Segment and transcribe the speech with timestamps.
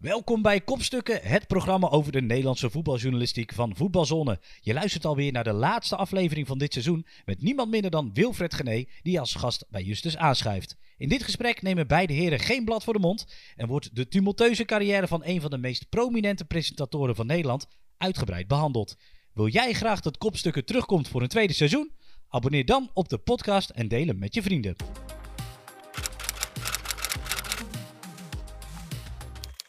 [0.00, 4.40] Welkom bij Kopstukken, het programma over de Nederlandse voetbaljournalistiek van Voetbalzone.
[4.60, 8.54] Je luistert alweer naar de laatste aflevering van dit seizoen met niemand minder dan Wilfred
[8.54, 10.76] Gené, die als gast bij Justus aanschuift.
[10.96, 13.26] In dit gesprek nemen beide heren geen blad voor de mond
[13.56, 18.46] en wordt de tumultueuze carrière van een van de meest prominente presentatoren van Nederland uitgebreid
[18.46, 18.96] behandeld.
[19.34, 21.92] Wil jij graag dat Kopstukken terugkomt voor een tweede seizoen?
[22.28, 24.76] Abonneer dan op de podcast en deel hem met je vrienden.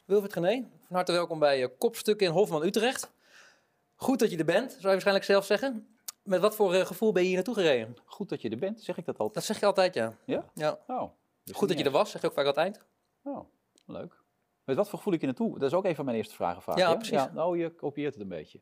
[0.09, 3.11] Wilfried Gené, van harte welkom bij uh, Kopstukken in Hofman Utrecht.
[3.95, 5.87] Goed dat je er bent, zou je waarschijnlijk zelf zeggen.
[6.23, 7.95] Met wat voor uh, gevoel ben je hier naartoe gereden?
[8.05, 9.35] Goed dat je er bent, zeg ik dat altijd.
[9.35, 10.13] Dat zeg je altijd, ja.
[10.25, 10.45] Ja?
[10.53, 10.79] ja.
[10.87, 11.11] Oh,
[11.43, 12.85] dus Goed dat je er was, zeg je ook vaak altijd.
[13.23, 13.39] Oh,
[13.85, 14.21] leuk.
[14.63, 15.59] Met wat voor gevoel ik je naartoe?
[15.59, 16.77] Dat is ook een van mijn eerste vragen vaak.
[16.77, 17.13] Ja, precies.
[17.13, 18.59] Ja, nou, je kopieert het een beetje.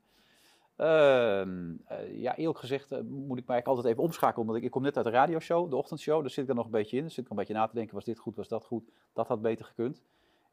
[0.77, 1.45] Uh,
[2.21, 4.95] ja, eerlijk gezegd moet ik mij eigenlijk altijd even omschakelen, omdat ik, ik kom net
[4.95, 7.01] uit de radioshow, de ochtendshow, daar zit ik er nog een beetje in.
[7.01, 9.27] Daar zit ik een beetje na te denken, was dit goed, was dat goed, dat
[9.27, 10.01] had beter gekund.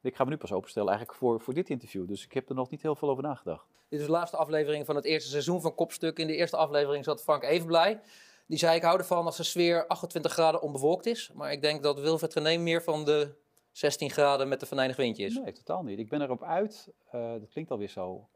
[0.05, 2.07] Ik ga me nu pas openstellen eigenlijk voor, voor dit interview.
[2.07, 3.67] Dus ik heb er nog niet heel veel over nagedacht.
[3.89, 6.19] Dit is de laatste aflevering van het eerste seizoen van Kopstuk.
[6.19, 7.99] In de eerste aflevering zat Frank Evenblij.
[8.47, 11.31] Die zei, ik hou ervan als de sfeer 28 graden onbewolkt is.
[11.33, 13.35] Maar ik denk dat Wilfred Geneem meer van de
[13.71, 15.37] 16 graden met de venijnig windje is.
[15.37, 15.99] Nee, totaal niet.
[15.99, 16.91] Ik ben erop uit.
[17.15, 18.27] Uh, dat klinkt alweer zo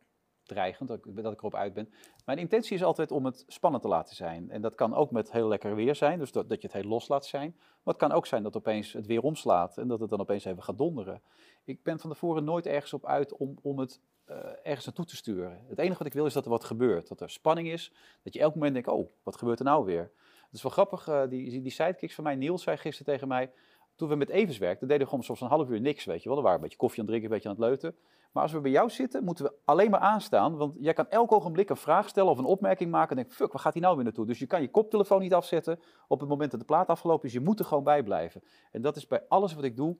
[0.49, 1.89] dreigend, dat ik, dat ik erop uit ben.
[2.25, 4.49] Mijn intentie is altijd om het spannend te laten zijn.
[4.49, 6.89] En dat kan ook met heel lekker weer zijn, dus dat, dat je het heel
[6.89, 7.55] los laat zijn.
[7.57, 10.45] Maar het kan ook zijn dat opeens het weer omslaat en dat het dan opeens
[10.45, 11.21] even gaat donderen.
[11.69, 15.15] Ik ben van tevoren nooit ergens op uit om, om het uh, ergens naartoe te
[15.15, 15.65] sturen.
[15.67, 17.07] Het enige wat ik wil is dat er wat gebeurt.
[17.07, 20.11] Dat er spanning is, dat je elk moment denkt, oh, wat gebeurt er nou weer?
[20.45, 23.51] Het is wel grappig, uh, die, die, sidekicks van mij, Niels zei gisteren tegen mij,
[23.95, 26.29] toen we met Evers werkten, deden we gewoon soms een half uur niks, weet je
[26.29, 26.37] wel.
[26.37, 27.99] We waren een beetje koffie aan het drinken, een beetje aan het leuten.
[28.31, 30.57] Maar als we bij jou zitten, moeten we alleen maar aanstaan.
[30.57, 33.17] Want jij kan elk ogenblik een vraag stellen of een opmerking maken.
[33.17, 34.25] En denk, fuck, waar gaat hij nou weer naartoe?
[34.25, 37.33] Dus je kan je koptelefoon niet afzetten op het moment dat de plaat afgelopen is.
[37.33, 38.43] Je moet er gewoon bij blijven.
[38.71, 39.97] En dat is bij alles wat ik doe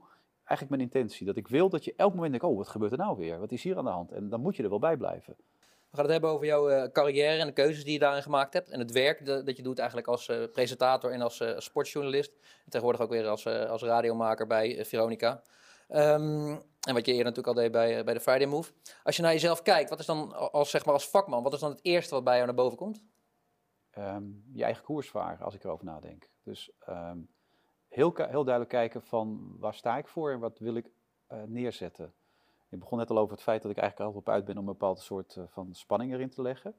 [0.49, 1.25] eigenlijk mijn intentie.
[1.25, 3.39] Dat ik wil dat je elk moment denkt, oh, wat gebeurt er nou weer?
[3.39, 4.11] Wat is hier aan de hand?
[4.11, 5.35] En dan moet je er wel bij blijven.
[5.89, 8.53] We gaan het hebben over jouw uh, carrière en de keuzes die je daarin gemaakt
[8.53, 8.69] hebt.
[8.69, 12.31] En het werk dat, je doet eigenlijk als uh, presentator en als uh, sportjournalist.
[12.65, 15.41] En tegenwoordig ook weer als, als radiomaker bij Veronica.
[15.89, 18.71] Um, en wat je eerder natuurlijk al deed bij, bij de Friday Move.
[19.03, 21.59] Als je naar jezelf kijkt, wat is dan als, zeg maar als vakman, wat is
[21.59, 23.03] dan het eerste wat bij jou naar boven komt?
[23.97, 26.29] Um, je eigen koers varen, als ik erover nadenk.
[26.43, 27.29] Dus um,
[27.89, 30.85] heel, heel duidelijk kijken van waar sta ik voor en wat wil ik
[31.31, 32.13] uh, neerzetten.
[32.69, 34.67] Ik begon net al over het feit dat ik eigenlijk altijd op uit ben om
[34.67, 36.73] een bepaalde soort uh, van spanning erin te leggen.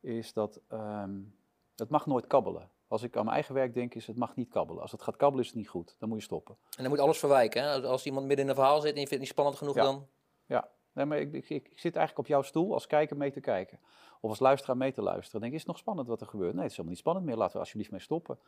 [0.00, 1.34] Is dat um,
[1.76, 2.70] het mag nooit kabbelen.
[2.88, 4.82] Als ik aan mijn eigen werk denk, is het mag niet kabbelen.
[4.82, 5.96] Als het gaat kabbelen, is het niet goed.
[5.98, 6.56] Dan moet je stoppen.
[6.76, 7.62] En dan moet alles verwijken.
[7.62, 7.82] Hè?
[7.82, 9.82] Als iemand midden in een verhaal zit en je vindt het niet spannend genoeg, ja.
[9.82, 10.06] dan...
[10.46, 13.40] Ja, nee, maar ik, ik, ik, zit eigenlijk op jouw stoel als kijker mee te
[13.40, 13.78] kijken.
[14.20, 15.32] Of als luisteraar mee te luisteren.
[15.32, 16.52] Dan denk ik, is het nog spannend wat er gebeurt?
[16.52, 17.36] Nee, het is helemaal niet spannend meer.
[17.36, 18.38] Laten we alsjeblieft mee stoppen.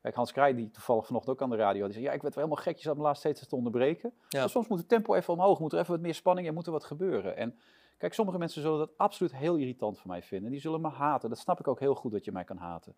[0.00, 2.34] Kijk, Hans Krij, die toevallig vanochtend ook aan de radio, die zei, ja, ik werd
[2.34, 4.12] wel helemaal gekjes aan de laatste steeds te onderbreken.
[4.28, 4.48] Ja.
[4.48, 6.72] Soms moet het tempo even omhoog, moet er even wat meer spanning en moet er
[6.72, 7.36] wat gebeuren.
[7.36, 7.58] En
[7.98, 10.50] kijk, sommige mensen zullen dat absoluut heel irritant voor mij vinden.
[10.50, 11.28] Die zullen me haten.
[11.28, 12.96] Dat snap ik ook heel goed dat je mij kan haten.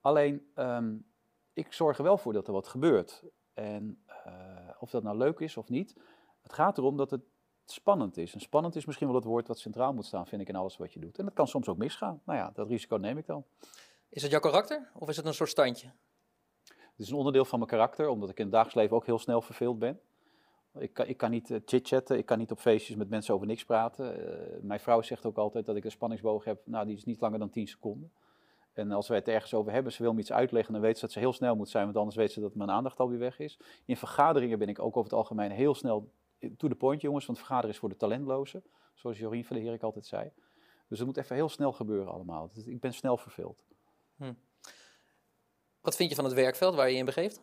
[0.00, 1.06] Alleen, um,
[1.52, 3.24] ik zorg er wel voor dat er wat gebeurt.
[3.54, 4.34] En uh,
[4.78, 5.96] of dat nou leuk is of niet,
[6.42, 7.22] het gaat erom dat het
[7.64, 8.34] spannend is.
[8.34, 10.76] En spannend is misschien wel het woord wat centraal moet staan, vind ik, in alles
[10.76, 11.18] wat je doet.
[11.18, 12.20] En dat kan soms ook misgaan.
[12.24, 13.44] Nou ja, dat risico neem ik dan.
[14.08, 15.92] Is het jouw karakter of is het een soort standje?
[17.00, 19.18] Het is een onderdeel van mijn karakter, omdat ik in het dagelijks leven ook heel
[19.18, 20.00] snel verveeld ben.
[20.78, 23.46] Ik kan, ik kan niet uh, chit-chatten, ik kan niet op feestjes met mensen over
[23.46, 24.28] niks praten.
[24.28, 27.20] Uh, mijn vrouw zegt ook altijd dat ik een spanningsboog heb, nou die is niet
[27.20, 28.12] langer dan 10 seconden.
[28.72, 31.00] En als wij het ergens over hebben, ze wil me iets uitleggen, dan weet ze
[31.00, 33.38] dat ze heel snel moet zijn, want anders weet ze dat mijn aandacht alweer weg
[33.38, 33.58] is.
[33.84, 36.10] In vergaderingen ben ik ook over het algemeen heel snel
[36.56, 38.62] to the point, jongens, want vergaderen is voor de talentlozen,
[38.94, 40.30] zoals Jorien van der Herik altijd zei.
[40.88, 42.50] Dus het moet even heel snel gebeuren allemaal.
[42.54, 43.64] Dus ik ben snel verveeld.
[44.16, 44.32] Hm.
[45.80, 47.42] Wat vind je van het werkveld waar je in begeeft?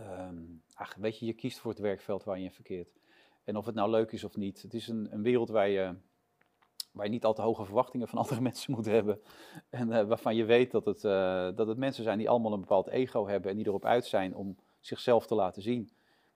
[0.00, 2.88] Um, ach, weet je, je kiest voor het werkveld waar je in verkeert.
[3.44, 4.62] En of het nou leuk is of niet.
[4.62, 5.94] Het is een, een wereld waar je,
[6.92, 9.20] waar je niet al te hoge verwachtingen van andere mensen moet hebben.
[9.70, 12.60] En uh, waarvan je weet dat het, uh, dat het mensen zijn die allemaal een
[12.60, 15.90] bepaald ego hebben en die erop uit zijn om zichzelf te laten zien.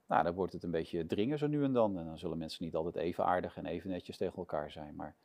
[0.07, 1.99] Nou, dan wordt het een beetje dringen zo nu en dan.
[1.99, 4.95] En dan zullen mensen niet altijd even aardig en even netjes tegen elkaar zijn.
[4.95, 5.17] Maar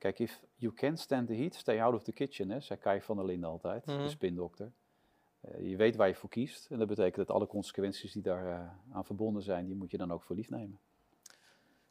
[0.00, 3.00] kijk, if you can stand the heat, stay out of the kitchen, hè, zei Kai
[3.00, 4.02] van der Linden altijd, mm -hmm.
[4.02, 4.72] de spindokter.
[5.48, 6.70] Uh, je weet waar je voor kiest.
[6.70, 9.96] En dat betekent dat alle consequenties die daar uh, aan verbonden zijn, die moet je
[9.96, 10.78] dan ook voor lief nemen.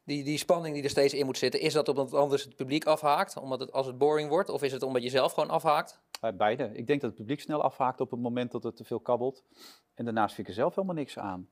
[0.04, 2.86] Die, die spanning die er steeds in moet zitten, is dat omdat anders het publiek
[2.86, 3.38] afhaakt?
[3.38, 4.50] Omdat het als het boring wordt?
[4.50, 6.02] Of is het omdat je zelf gewoon afhaakt?
[6.22, 6.72] Uh, beide.
[6.74, 9.44] Ik denk dat het publiek snel afhaakt op het moment dat het te veel kabbelt.
[9.94, 11.50] En daarnaast vind ik er zelf helemaal niks aan.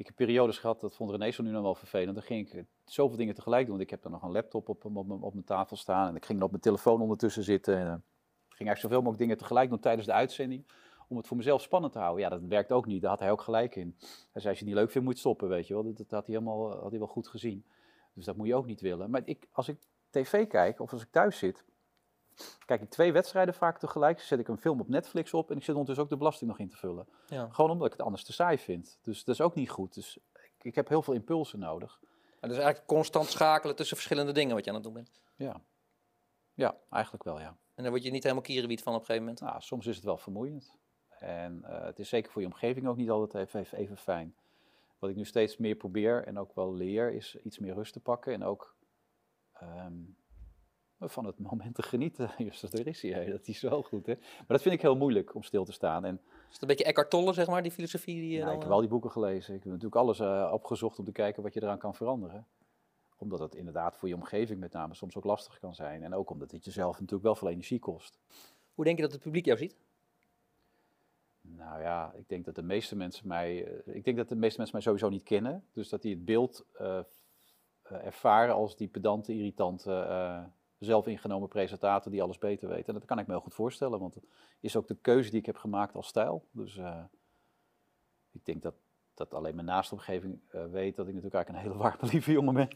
[0.00, 2.14] Ik heb periodes gehad, dat vond René zo nu nog wel vervelend.
[2.14, 3.80] Dan ging ik zoveel dingen tegelijk doen.
[3.80, 6.08] Ik heb dan nog een laptop op, op, op, op mijn tafel staan.
[6.08, 7.74] En ik ging dan op mijn telefoon ondertussen zitten.
[7.74, 7.92] En, uh,
[8.48, 10.64] ging eigenlijk zoveel mogelijk dingen tegelijk doen tijdens de uitzending
[11.08, 12.22] om het voor mezelf spannend te houden.
[12.22, 13.00] Ja, dat werkt ook niet.
[13.00, 13.96] Daar had hij ook gelijk in.
[13.98, 15.82] Hij zei, als je het niet leuk vindt, moet je stoppen, weet je wel.
[15.82, 17.64] Dat, dat had, hij helemaal, had hij wel goed gezien.
[18.14, 19.10] Dus dat moet je ook niet willen.
[19.10, 19.78] Maar ik, als ik
[20.10, 21.64] tv kijk, of als ik thuis zit,
[22.66, 24.20] kijk ik twee wedstrijden vaak tegelijk.
[24.20, 26.58] Zet ik een film op Netflix op en ik zit ondertussen ook de belasting nog
[26.58, 27.06] in te vullen.
[27.26, 27.48] Ja.
[27.50, 28.98] Gewoon omdat ik het anders te saai vind.
[29.02, 29.94] Dus dat is ook niet goed.
[29.94, 31.98] Dus ik, ik heb heel veel impulsen nodig.
[32.40, 35.10] Maar dus eigenlijk constant schakelen tussen verschillende dingen wat je aan het doen bent.
[35.36, 35.60] Ja,
[36.54, 37.56] ja eigenlijk wel, ja.
[37.74, 39.44] En daar word je niet helemaal kierenwiet van op een gegeven moment.
[39.44, 40.74] Nou, soms is het wel vermoeiend.
[41.08, 44.34] En eh, het is zeker voor je omgeving ook niet altijd even, even, even fijn.
[44.98, 48.00] Wat ik nu steeds meer probeer en ook wel leer, is iets meer rust te
[48.00, 48.32] pakken.
[48.32, 48.74] En ook
[49.52, 49.94] ehm,
[51.00, 52.30] van het moment te genieten.
[52.38, 53.30] Justus, daar is hij.
[53.30, 54.14] Dat is wel goed, hè.
[54.14, 56.04] Maar dat vind ik heel moeilijk om stil te staan.
[56.04, 58.54] En Is het een beetje Eckhart Tolle, zeg maar, die filosofie die je nou, dan,
[58.54, 59.54] ik heb eh, al die boeken gelezen.
[59.54, 62.46] Ik heb natuurlijk alles eh, opgezocht om te kijken wat je eraan kan veranderen.
[63.16, 66.02] Omdat het inderdaad voor je omgeving met name soms ook lastig kan zijn.
[66.02, 68.18] En ook omdat het jezelf natuurlijk wel veel energie kost.
[68.74, 69.76] Hoe denk je dat het publiek jou ziet?
[71.40, 74.58] Nou ja, ik denk dat de meeste mensen mij, eh, ik denk dat de meeste
[74.58, 75.64] mensen mij sowieso niet kennen.
[75.72, 77.00] Dus dat die het beeld eh,
[77.90, 80.42] eh, ervaren als die pedante, irritante, eh,
[80.80, 82.88] zelfingenomen presentator die alles beter weet.
[82.88, 84.24] En dat kan ik me heel goed voorstellen, want het
[84.60, 86.44] is ook de keuze die ik heb gemaakt als stijl.
[86.50, 86.98] Dus eh,
[88.32, 88.74] ik denk dat,
[89.14, 92.32] dat alleen mijn naaste omgeving eh, weet dat ik natuurlijk eigenlijk een hele warme, lieve
[92.32, 92.68] jongen ben.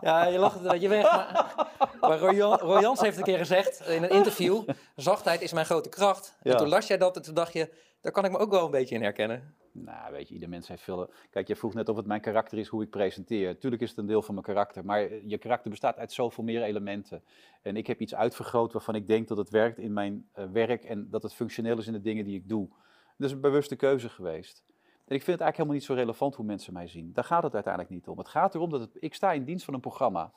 [0.00, 1.02] Ja, je lacht het een beetje weg.
[1.12, 1.68] Maar,
[2.00, 5.66] maar Roy, Jan- Roy Jans heeft een keer gezegd in een interview: zachtheid is mijn
[5.66, 6.36] grote kracht.
[6.42, 8.64] En toen las jij dat en toen dacht je: daar kan ik me ook wel
[8.64, 9.54] een beetje in herkennen.
[9.74, 11.10] Nou, weet je, ieder mens heeft veel.
[11.30, 13.58] Kijk, je vroeg net of het mijn karakter is hoe ik presenteer.
[13.58, 16.62] Tuurlijk is het een deel van mijn karakter, maar je karakter bestaat uit zoveel meer
[16.62, 17.22] elementen.
[17.62, 20.84] En ik heb iets uitvergroot waarvan ik denk dat het werkt in mijn eh, werk
[20.84, 22.68] en dat het functioneel is in de dingen die ik doe.
[23.16, 24.64] Dat is een bewuste keuze geweest.
[25.04, 27.12] En ik vind het eigenlijk helemaal niet zo relevant hoe mensen mij zien.
[27.12, 28.18] Daar gaat het uiteindelijk niet om.
[28.18, 30.32] Het gaat erom dat ik sta in dienst van een programma.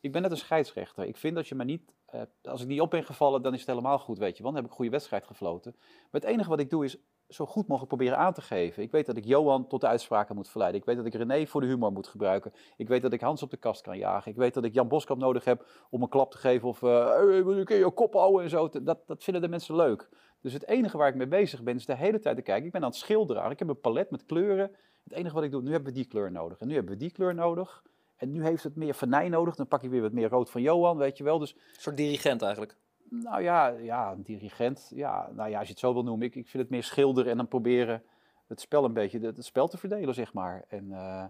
[0.00, 1.04] Ik ben net een scheidsrechter.
[1.04, 3.60] Ik vind dat je me niet, eh, als ik niet op ben gevallen, dan is
[3.60, 4.42] het helemaal goed, weet je.
[4.42, 5.74] Want dan heb ik een goede wedstrijd gefloten.
[5.78, 6.98] Maar het enige wat ik doe is
[7.28, 8.82] zo goed mogelijk proberen aan te geven.
[8.82, 10.80] Ik weet dat ik Johan tot de uitspraken moet verleiden.
[10.80, 12.52] Ik weet dat ik René voor de humor moet gebruiken.
[12.76, 14.30] Ik weet dat ik Hans op de kast kan jagen.
[14.30, 17.16] Ik weet dat ik Jan Boskamp nodig heb om een klap te geven of uh,
[17.18, 18.68] wil je je kop houden en zo.
[18.68, 20.08] Dat, dat vinden de mensen leuk.
[20.40, 22.66] Dus het enige waar ik mee bezig ben is de hele tijd te kijken.
[22.66, 23.50] Ik ben aan het schilderen.
[23.50, 24.70] Ik heb een palet met kleuren.
[25.04, 26.58] Het enige wat ik doe, nu hebben we die kleur nodig.
[26.58, 27.82] En nu hebben we die kleur nodig.
[28.16, 29.54] En nu heeft het meer venijn nodig.
[29.54, 31.38] Dan pak ik weer wat meer rood van Johan, weet je wel.
[31.38, 32.76] Dus Een soort dirigent eigenlijk.
[33.10, 34.90] Nou ja, ja, een dirigent.
[34.94, 36.26] Ja, nou ja, als je het zo wil noemen.
[36.26, 38.02] Ik, ik vind het meer schilderen en dan proberen
[38.46, 40.64] het spel een beetje, het, spel te verdelen, zeg maar.
[40.68, 41.24] En, eh,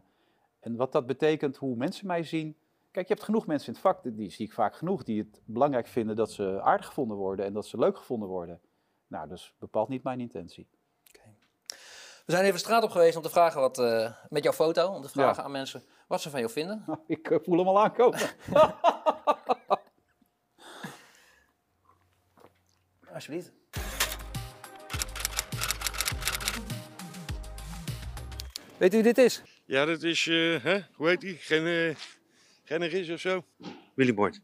[0.61, 2.57] en wat dat betekent, hoe mensen mij zien.
[2.91, 5.41] Kijk, je hebt genoeg mensen in het vak, die- zie ik vaak genoeg, die het
[5.45, 8.61] belangrijk vinden dat ze aardig gevonden worden en dat ze leuk gevonden worden.
[9.07, 10.67] Nou, dus bepaalt niet mijn intentie.
[12.27, 15.03] We zijn even straat op geweest om te vragen wat, eh, met jouw foto, om
[15.03, 15.43] te vragen Ja.
[15.43, 16.85] aan mensen wat ze van jou vinden.
[17.07, 18.19] Ik eh, voel hem al aankomen.
[23.19, 23.53] Alsjeblieft.
[28.77, 29.43] Weet u wie dit is?
[29.65, 30.81] Ja, dat is, eh, hè?
[30.95, 31.37] hoe heet die?
[31.37, 31.97] Geen, eh
[32.65, 33.45] Genneris of zo?
[33.95, 34.41] Willy Bord.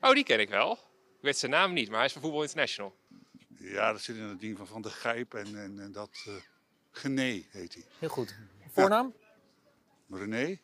[0.00, 0.72] Oh, die ken ik wel.
[0.72, 2.96] Ik weet zijn naam niet, maar hij is van Voetbal International.
[3.58, 6.24] Ja, dat zit in het ding van Van der Gijp en, en, en dat...
[6.26, 6.34] eh
[6.90, 7.84] Gené heet hij.
[7.98, 8.36] Heel goed.
[8.72, 9.14] Voornaam?
[10.10, 10.58] René?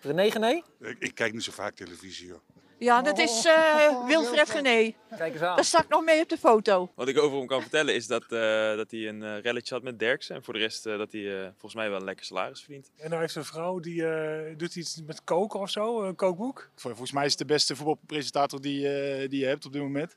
[0.00, 0.62] René Gené?
[0.80, 2.42] Ik, ik kijk niet zo vaak televisie, hoor.
[2.78, 4.94] Ja, dat is eh, Wilfred Gené.
[5.16, 5.56] Kijk eens aan.
[5.56, 6.92] Dat stak nog mee op de foto.
[6.94, 9.82] Wat ik over hem kan vertellen is dat, eh, dat hij een eh, relletje had
[9.82, 10.34] met Derksen.
[10.36, 12.90] En voor de rest eh, dat hij eh, volgens mij wel een lekker salaris verdient.
[12.96, 16.70] En hij heeft een vrouw die eh, doet iets met koken of zo, een kookboek.
[16.74, 19.82] Vol- Volgens mij is het de beste voetbalpresentator die, eh, die je hebt op dit
[19.82, 20.16] moment.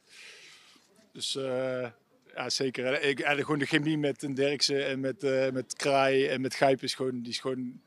[1.14, 1.88] Dus eh,
[2.36, 2.86] ja, zeker.
[2.94, 6.42] En Ik, en gewoon de chemie met een Derksen en met, eh, met Kraai en
[6.42, 7.82] met Gijp is gewoon, die is gewoon,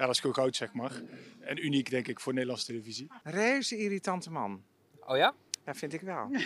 [0.00, 1.02] ja, dat is gewoon goud, zeg maar.
[1.40, 3.10] En uniek, denk ik, voor Nederlandse televisie.
[3.22, 4.64] Reuze irritante man.
[5.00, 5.34] Oh ja?
[5.64, 6.30] Ja, vind ik wel.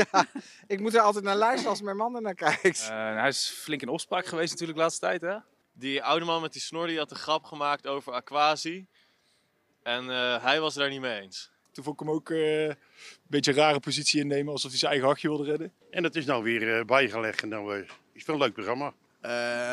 [0.00, 0.26] ja,
[0.66, 2.88] ik moet er altijd naar luisteren als mijn man er naar kijkt.
[2.88, 5.36] hij is flink in opspraak geweest natuurlijk de laatste tijd hè.
[5.72, 8.86] Die oude man met die snor die had een grap gemaakt over Aquasi.
[9.82, 11.52] En eh, hij was het daar niet mee eens.
[11.74, 12.76] Toen vond ik hem ook eh, een
[13.26, 15.72] beetje een rare positie innemen, alsof hij zijn eigen hachje wilde redden.
[15.90, 17.42] En dat is nou weer eh, bijgelegd.
[17.42, 18.94] En nou, eh, is wel een leuk programma.
[19.24, 19.30] Eh,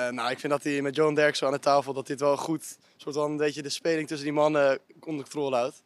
[0.10, 2.78] nou, ik vind dat hij met John Derksen aan de tafel, dat dit wel goed,
[2.98, 5.82] soort van een beetje de speling tussen die mannen onder controle houdt.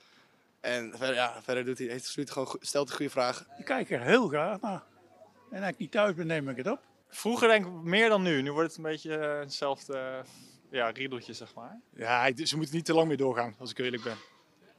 [0.59, 3.47] En verder, ja, verder doet hij, heeft absoluut gewoon, stelt hij goede vragen.
[3.57, 4.83] Ik kijk er heel graag naar.
[5.51, 6.79] En als ik niet thuis ben, neem ik het op.
[7.07, 8.41] Vroeger denk ik meer dan nu.
[8.41, 10.23] Nu wordt het een beetje eh, hetzelfde
[10.69, 11.79] ja, riedeltje zeg maar.
[11.95, 14.17] Ja, ze moeten niet te lang meer doorgaan, als ik eerlijk ben.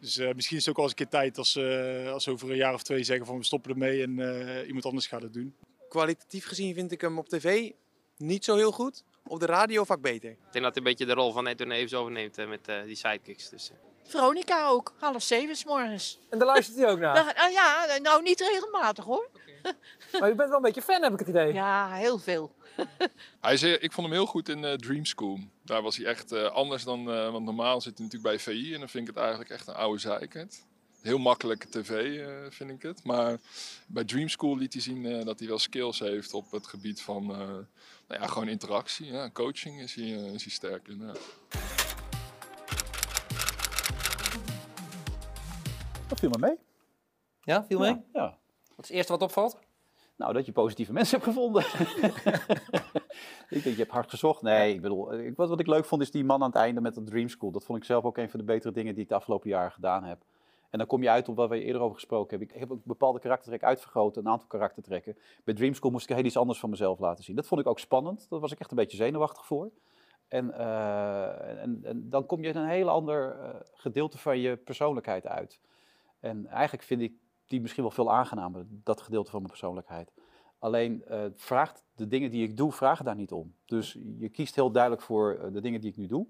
[0.01, 2.31] Dus eh, misschien is het ook wel eens een keer tijd als, eh, als ze
[2.31, 5.23] over een jaar of twee zeggen van we stoppen ermee en eh, iemand anders gaat
[5.23, 5.55] het doen.
[5.89, 7.71] Kwalitatief gezien vind ik hem op tv
[8.17, 10.31] niet zo heel goed, op de radio vaak beter.
[10.31, 12.83] Ik denk dat hij een beetje de rol van Edwin Evers overneemt eh, met eh,
[12.85, 13.49] die sidekicks.
[13.49, 13.77] Dus, eh,
[14.11, 16.19] Veronica ook, half zeven 's morgens.
[16.31, 17.15] En daar luistert u ook naar?
[17.25, 19.29] Da- ah, ja, nou niet regelmatig hoor.
[20.21, 21.53] Maar u bent wel een beetje fan, heb ik het idee.
[21.53, 22.53] Ja, heel veel.
[23.41, 25.39] Hij zei, ik vond hem heel goed in Dream School.
[25.63, 28.79] Daar was hij echt anders dan, eh, want normaal zit hij natuurlijk bij VI en
[28.81, 30.65] dan vind ik het eigenlijk echt een oude zeikert.
[31.07, 33.05] Heel makkelijke tv eh, vind ik het.
[33.05, 33.39] Maar
[33.87, 37.03] bij Dream School liet hij zien eh, dat hij wel skills heeft op het gebied
[37.03, 37.39] van eh,
[38.09, 39.07] nou ja, gewoon interactie.
[39.07, 40.99] Ja, coaching is hij, eh, is hij sterk in.
[40.99, 41.13] ja.
[46.09, 46.59] Dat viel me mee.
[47.41, 47.91] Ja, viel mee?
[47.91, 48.39] Ja, ja.
[48.75, 49.59] Wat is het eerste wat opvalt?
[50.17, 51.63] Nou, dat je positieve mensen hebt gevonden.
[53.57, 54.43] ik denk, je hebt hard gezocht.
[54.43, 56.81] Nee, ik bedoel, ik, wat, wat ik leuk vond is die man aan het einde
[56.81, 57.51] met de Dream School.
[57.51, 59.73] Dat vond ik zelf ook een van de betere dingen die ik de afgelopen jaren
[59.73, 60.25] gedaan heb.
[60.77, 62.49] En dan kom je uit op wat we eerder over gesproken hebben.
[62.49, 65.17] Ik heb ook bepaalde karaktertrekken uitvergroot, een aantal karaktertrekken.
[65.45, 67.37] Bij Dream School moest ik heel iets anders van mezelf laten zien.
[67.37, 68.27] Dat vond ik ook spannend.
[68.31, 69.71] Daar was ik echt een beetje zenuwachtig voor.
[70.29, 75.27] En, eh, en, dan kom je in een heel ander eh, gedeelte van je persoonlijkheid
[75.27, 75.61] uit.
[76.21, 77.13] En eigenlijk vind ik
[77.47, 80.13] die misschien wel veel aangenamer, dat gedeelte van mijn persoonlijkheid.
[80.59, 83.55] Alleen eh, vraagt de dingen die ik doe, vragen daar niet om.
[83.65, 86.27] Dus je kiest heel duidelijk voor de dingen die ik nu doe.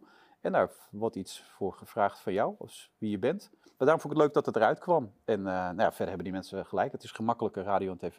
[0.47, 3.51] En daar wordt iets voor gevraagd van jou, als wie je bent.
[3.63, 5.13] Maar daarom vond ik het leuk dat het eruit kwam.
[5.25, 6.93] En eh, nou ja, verder hebben die mensen gelijk.
[6.93, 8.17] Het is gemakkelijker radio en tv.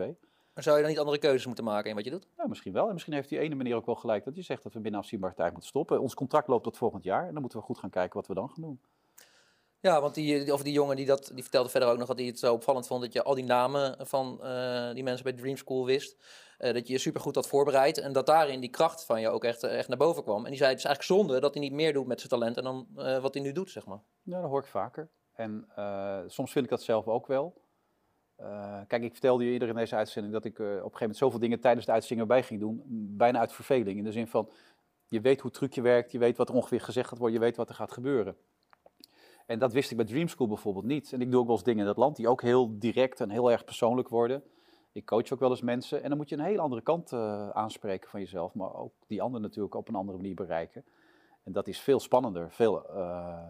[0.53, 2.27] Maar zou je dan niet andere keuzes moeten maken in wat je doet?
[2.38, 2.88] Ja, misschien wel.
[2.88, 5.00] En misschien heeft die ene meneer ook wel gelijk dat hij zegt dat we binnen
[5.00, 6.01] afzienbare tijd moeten stoppen.
[6.01, 7.27] Ons contract loopt tot volgend jaar.
[7.27, 8.79] En dan moeten we goed gaan kijken wat we dan gaan doen.
[9.79, 12.25] Ja, want die, of die jongen die, dat, die vertelde verder ook nog dat hij
[12.25, 15.57] het zo opvallend vond dat je al die namen van eh, die mensen bij Dream
[15.57, 16.17] School wist.
[16.57, 19.43] Eh, dat je je supergoed had voorbereid en dat daarin die kracht van je ook
[19.43, 20.43] echt, eh, echt naar boven kwam.
[20.43, 22.57] En die zei het is eigenlijk zonde dat hij niet meer doet met zijn talent
[22.57, 22.88] en dan
[23.22, 24.00] wat hij nu doet, zeg maar.
[24.22, 25.10] Ja, dat hoor ik vaker.
[25.34, 25.67] En
[26.27, 27.62] soms vind ik dat zelf ook wel.
[28.88, 31.39] Kijk, ik vertelde je eerder in deze uitzending dat ik op een gegeven moment zoveel
[31.39, 32.84] dingen tijdens de uitzending erbij ging doen.
[33.17, 33.98] Bijna uit verveling.
[33.98, 34.51] In de zin van,
[35.05, 37.46] je weet hoe het trucje werkt, je weet wat er ongeveer gezegd gaat worden, je
[37.46, 38.38] weet wat er gaat gebeuren.
[39.48, 41.13] En dat wist ik bij Dream School bijvoorbeeld niet.
[41.13, 43.30] En ik doe ook wel eens dingen in dat land die ook heel direct en
[43.30, 44.44] heel erg persoonlijk worden.
[44.92, 47.50] Ik coach ook wel eens mensen en dan moet je een heel andere kant eh,
[47.50, 50.84] aanspreken van jezelf, maar ook die ander natuurlijk op een andere manier bereiken.
[51.44, 53.50] En dat is veel spannender, veel, eh,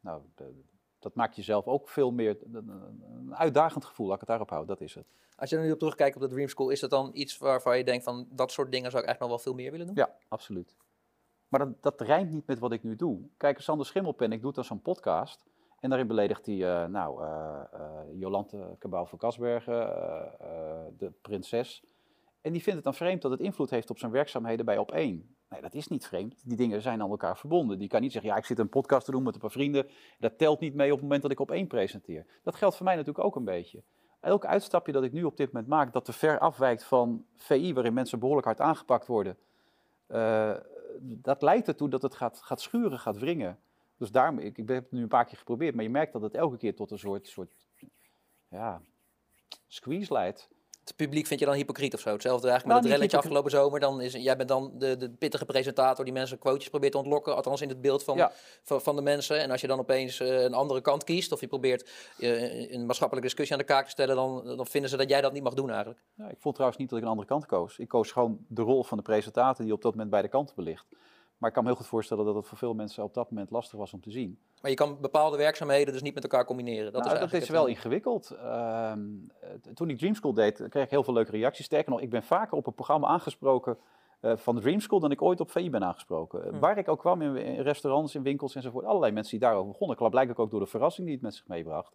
[0.00, 0.62] nou, de-
[0.98, 4.86] dat maakt jezelf ook veel meer een uitdagend gevoel, laat ik het daarop houden, dat
[4.86, 5.06] is het.
[5.36, 7.78] Als je er nu op terugkijkt op de Dream School, is dat dan iets waarvan
[7.78, 9.96] je denkt van dat soort dingen zou ik eigenlijk nog wel veel meer willen doen?
[9.96, 10.76] Ja, absoluut.
[11.56, 13.20] Maar dat, dat rijmt niet met wat ik nu doe.
[13.36, 15.44] Kijk, Sander Schimmelpen, ik doe dan zo'n podcast.
[15.80, 17.80] En daarin beledigt hij, eh, nou, eh eh,
[18.12, 19.74] Jolante Cabau van Kasbergen,
[20.98, 21.84] de prinses.
[22.40, 24.94] En die vindt het dan vreemd dat het invloed heeft op zijn werkzaamheden bij Op1.
[25.48, 26.42] Nee, dat is niet vreemd.
[26.44, 27.78] Die dingen zijn aan elkaar verbonden.
[27.78, 29.86] Die kan niet zeggen, ja, ik zit een podcast te doen met een paar vrienden.
[30.18, 32.26] Dat telt niet mee op het moment dat ik Op1 presenteer.
[32.42, 33.82] Dat geldt voor mij natuurlijk ook een beetje.
[34.20, 37.74] Elk uitstapje dat ik nu op dit moment maak, dat te ver afwijkt van VI,
[37.74, 39.36] waarin mensen behoorlijk hard aangepakt worden,
[41.00, 43.58] dat leidt ertoe dat het gaat, gaat schuren, gaat wringen.
[43.96, 46.22] Dus daarom, ik, ik heb het nu een paar keer geprobeerd, maar je merkt dat
[46.22, 47.54] het elke keer tot een soort, soort
[48.48, 48.80] ja,
[49.66, 50.48] squeeze leidt.
[50.86, 52.12] Het publiek vind je dan hypocriet of zo?
[52.12, 53.80] Hetzelfde eigenlijk Nou, met het niet relletje afgelopen zomer.
[53.80, 57.36] Dan is, jij bent dan de, de pittige presentator die mensen quotejes probeert te ontlokken.
[57.36, 58.32] Althans in het beeld van, Ja.
[58.62, 59.40] van, van de mensen.
[59.40, 62.86] En als je dan opeens eh, een andere kant kiest of je probeert eh, een
[62.86, 65.42] maatschappelijke discussie aan de kaak te stellen, dan, dan vinden ze dat jij dat niet
[65.42, 66.00] mag doen eigenlijk.
[66.14, 67.78] Ja, ik vond trouwens niet dat ik een andere kant koos.
[67.78, 70.86] Ik koos gewoon de rol van de presentator die op dat moment beide kanten belicht.
[71.38, 73.50] Maar ik kan me heel goed voorstellen dat het voor veel mensen op dat moment
[73.50, 74.38] lastig was om te zien.
[74.66, 76.92] Maar je kan bepaalde werkzaamheden dus niet met elkaar combineren.
[76.92, 78.30] Dat Nou, is, dat eigenlijk is wel ingewikkeld.
[78.30, 79.00] Ehm,
[79.40, 81.64] eh, toen ik Dream School deed, kreeg ik heel veel leuke reacties.
[81.64, 83.78] Sterker nog, ik ben vaker op een programma aangesproken
[84.20, 86.48] eh, van Dream School dan ik ooit op VI ben aangesproken.
[86.48, 86.58] Hm.
[86.58, 88.84] Waar ik ook kwam, in, in restaurants, in winkels enzovoort.
[88.84, 90.10] Allerlei mensen die daarover begonnen.
[90.10, 91.94] Blijkbaar ook door de verrassing die het met zich meebracht.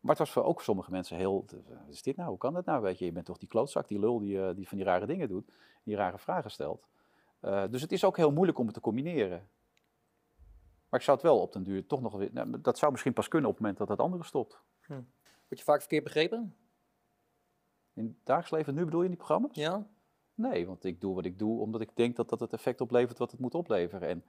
[0.00, 1.44] Maar het was voor ook sommige mensen heel...
[1.68, 2.28] Wat is dit nou?
[2.28, 2.82] Hoe kan dat nou?
[2.82, 5.06] Weet je, je bent toch die klootzak, die lul die, eh, die van die rare
[5.06, 5.50] dingen doet.
[5.84, 6.88] Die rare vragen stelt.
[7.40, 9.48] Eh, dus het is ook heel moeilijk om het te combineren.
[10.90, 12.30] Maar ik zou het wel op den duur toch nog weer...
[12.32, 14.62] nou, dat zou misschien pas kunnen op het moment dat het andere stopt.
[14.86, 16.56] Word je vaak verkeerd begrepen?
[17.92, 19.56] In het dagelijks leven nu bedoel je in die programma's?
[19.56, 19.86] Ja.
[20.34, 23.18] Nee, want ik doe wat ik doe omdat ik denk dat dat het effect oplevert
[23.18, 24.08] wat het moet opleveren.
[24.08, 24.24] En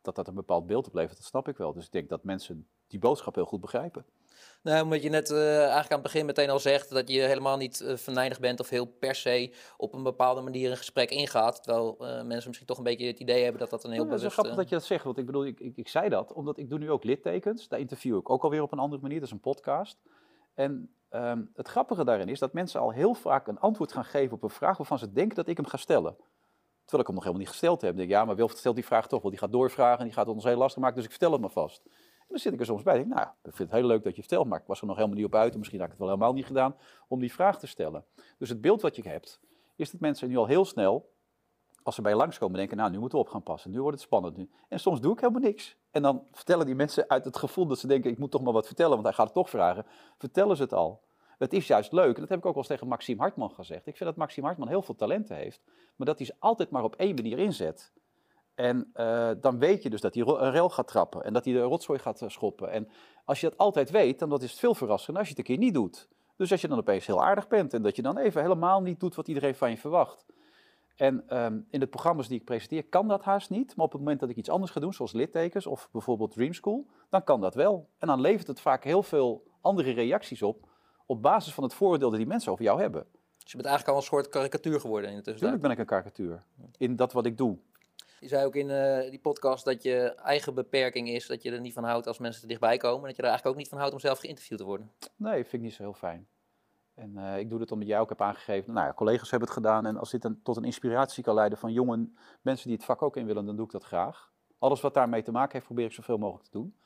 [0.00, 1.72] dat dat een bepaald beeld oplevert, dat snap ik wel.
[1.72, 4.06] Dus ik denk dat mensen die boodschap heel goed begrijpen.
[4.62, 7.56] Nou, omdat je net eh, eigenlijk aan het begin meteen al zegt dat je helemaal
[7.56, 11.62] niet venijnig bent of heel per se op een bepaalde manier een gesprek ingaat.
[11.62, 14.10] Terwijl eh, mensen misschien toch een beetje het idee hebben dat dat een heel Ja,
[14.10, 14.36] het is bewust...
[14.36, 16.58] wel grappig dat je dat zegt, want ik bedoel, ik, ik, ik zei dat omdat
[16.58, 17.68] ik doe nu ook littekens.
[17.68, 19.98] Daar interview ik ook alweer op een andere manier, dat is een podcast.
[20.54, 24.36] En ehm, het grappige daarin is dat mensen al heel vaak een antwoord gaan geven
[24.36, 26.16] op een vraag waarvan ze denken dat ik hem ga stellen.
[26.84, 27.90] Terwijl ik hem nog helemaal niet gesteld heb.
[27.90, 29.30] Dan denk ik, ja, maar Wilfred stelt die vraag toch wel.
[29.30, 31.40] Die gaat doorvragen en die gaat het ons heel lastig maken, dus ik vertel het
[31.40, 31.82] maar vast.
[32.32, 32.94] Dan zit ik er soms bij.
[32.94, 34.96] Denk, nou, ik vind het heel leuk dat je vertelt, maar ik was er nog
[34.96, 35.52] helemaal niet op uit.
[35.52, 36.76] En misschien had ik het wel helemaal niet gedaan
[37.08, 38.04] om die vraag te stellen.
[38.38, 39.40] Dus het beeld wat je hebt,
[39.76, 41.10] is dat mensen nu al heel snel
[41.82, 43.70] als ze bij langskomen, denken, nou, nu moeten we op gaan passen.
[43.70, 44.36] Nu wordt het spannend.
[44.36, 44.50] Nu.
[44.68, 45.76] En soms doe ik helemaal niks.
[45.90, 48.52] En dan vertellen die mensen uit het gevoel dat ze denken, ik moet toch maar
[48.52, 49.86] wat vertellen, want hij gaat het toch vragen.
[50.18, 51.02] Vertellen ze het al.
[51.38, 53.86] Het is juist leuk, en dat heb ik ook wel eens tegen Maxime Hartman gezegd.
[53.86, 55.62] Ik vind dat Maxime Hartman heel veel talenten heeft,
[55.96, 57.92] maar dat hij ze altijd maar op één manier inzet.
[58.54, 61.54] En eh, dan weet je dus dat hij een rel gaat trappen en dat hij
[61.54, 62.70] de rotzooi gaat eh, schoppen.
[62.70, 62.88] En
[63.24, 65.54] als je dat altijd weet, dan dat is het veel verrassender als je het een
[65.54, 66.08] keer niet doet.
[66.36, 69.00] Dus als je dan opeens heel aardig bent en dat je dan even helemaal niet
[69.00, 70.26] doet wat iedereen van je verwacht.
[70.96, 73.76] En ehm, in de programma's die ik presenteer kan dat haast niet.
[73.76, 76.52] Maar op het moment dat ik iets anders ga doen, zoals littekens of bijvoorbeeld Dream
[76.52, 77.88] School, dan kan dat wel.
[77.98, 80.68] En dan levert het vaak heel veel andere reacties op,
[81.06, 83.06] op basis van het vooroordeel dat die mensen over jou hebben.
[83.38, 85.52] Dus je bent eigenlijk al een soort karikatuur geworden in de tussentijd.
[85.52, 86.44] Natuurlijk ben ik een karikatuur
[86.76, 87.58] in dat wat ik doe.
[88.22, 91.60] Je zei ook in eh, die podcast dat je eigen beperking is dat je er
[91.60, 93.00] niet van houdt als mensen te dichtbij komen.
[93.00, 94.90] En dat je er eigenlijk ook niet van houdt om zelf geïnterviewd te worden.
[95.16, 96.26] Nee, vind ik niet zo heel fijn.
[96.94, 98.72] En eh, ik doe dit omdat jij ook hebt aangegeven.
[98.72, 99.86] Nou ja, collega's hebben het gedaan.
[99.86, 102.08] En als dit een, tot een inspiratie kan leiden van jonge
[102.42, 104.32] mensen die het vak ook in willen, dan doe ik dat graag.
[104.58, 106.76] Alles wat daarmee te maken heeft, probeer ik zoveel mogelijk te doen.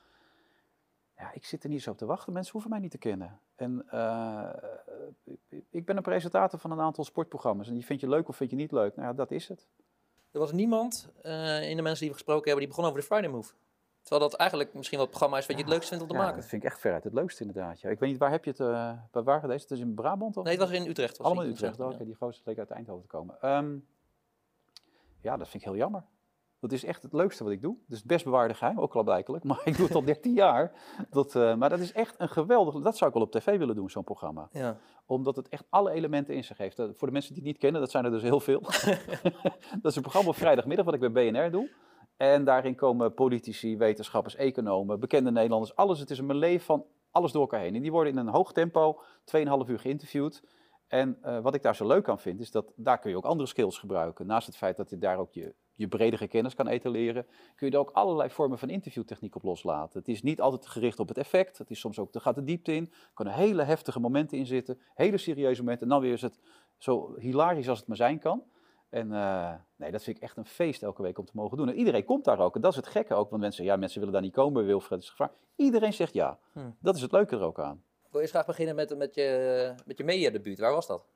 [1.16, 2.32] Ja, ik zit er niet zo op te wachten.
[2.32, 3.40] Mensen hoeven mij niet te kennen.
[3.56, 4.50] En eh,
[5.70, 7.68] ik ben een presentator van een aantal sportprogramma's.
[7.68, 8.96] En die vind je leuk of vind je niet leuk.
[8.96, 9.68] Nou ja, dat is het.
[10.36, 13.06] Er was niemand eh, in de mensen die we gesproken hebben die begon over de
[13.06, 13.52] Friday Move.
[14.02, 16.16] Terwijl dat eigenlijk misschien wel het programma is wat je het leukst vindt om te
[16.16, 16.36] Ja, maken.
[16.40, 17.80] dat vind ik echt veruit het leukste inderdaad.
[17.80, 17.90] Ja.
[17.90, 19.62] Ik weet niet, waar heb je het, eh bij waar geweest?
[19.68, 20.36] Het is in Brabant?
[20.36, 20.44] Of?
[20.44, 21.16] Nee, het was in Utrecht.
[21.16, 22.04] Was Allemaal in Utrecht, oké.
[22.04, 23.40] Die gozer leek uit Eindhoven te komen.
[23.40, 23.76] Ehm,
[25.20, 26.02] ja, dat vind ik heel jammer.
[26.68, 27.76] Dat is echt het leukste wat ik doe.
[27.88, 29.44] Is het best bewaarde geheim, ook al blijkelijk.
[29.44, 30.72] Maar ik doe het al 13 jaar.
[31.10, 32.82] Dat, eh, maar dat is echt een geweldig...
[32.82, 34.48] Dat zou ik wel op tv willen doen, zo'n programma.
[34.52, 34.76] Ja.
[35.06, 36.78] Omdat het echt alle elementen in zich heeft.
[36.78, 38.60] Eh, Voor de mensen die het niet kennen, dat zijn er dus heel veel.
[39.82, 41.70] dat is een programma op vrijdagmiddag wat ik bij BNR doe.
[42.16, 45.76] En daarin komen politici, wetenschappers, economen, bekende Nederlanders.
[45.76, 47.74] Alles, het is een melee van alles door elkaar heen.
[47.74, 50.42] En die worden in een hoog tempo, 2,5 uur geïnterviewd.
[50.86, 53.24] En eh, wat ik daar zo leuk aan vind, is dat daar kun je ook
[53.24, 54.26] andere skills gebruiken.
[54.26, 57.72] Naast het feit dat je daar ook je, je bredere kennis kan etaleren, kun je
[57.72, 59.98] er ook allerlei vormen van interviewtechniek op loslaten.
[59.98, 61.58] Het is niet altijd gericht op het effect.
[61.58, 62.84] Het is soms ook, er gaat de diepte in.
[62.92, 65.86] Er kunnen hele heftige momenten in zitten, hele serieuze momenten.
[65.86, 66.38] En dan weer is het
[66.78, 68.42] zo hilarisch als het maar zijn kan.
[68.88, 71.68] En eh, nee, dat vind ik echt een feest elke week om te mogen doen.
[71.68, 72.54] En iedereen komt daar ook.
[72.54, 73.30] En dat is het gekke ook.
[73.30, 75.00] Want mensen zeggen, ja, mensen willen daar niet komen Wilfred.
[75.00, 75.30] is gevaar.
[75.56, 76.38] Iedereen zegt ja.
[76.52, 76.70] Hm.
[76.80, 77.82] Dat is het leuke er ook aan.
[78.04, 80.58] Ik wil eerst graag beginnen met, met je, met je mediadebuut.
[80.58, 81.06] Waar was dat?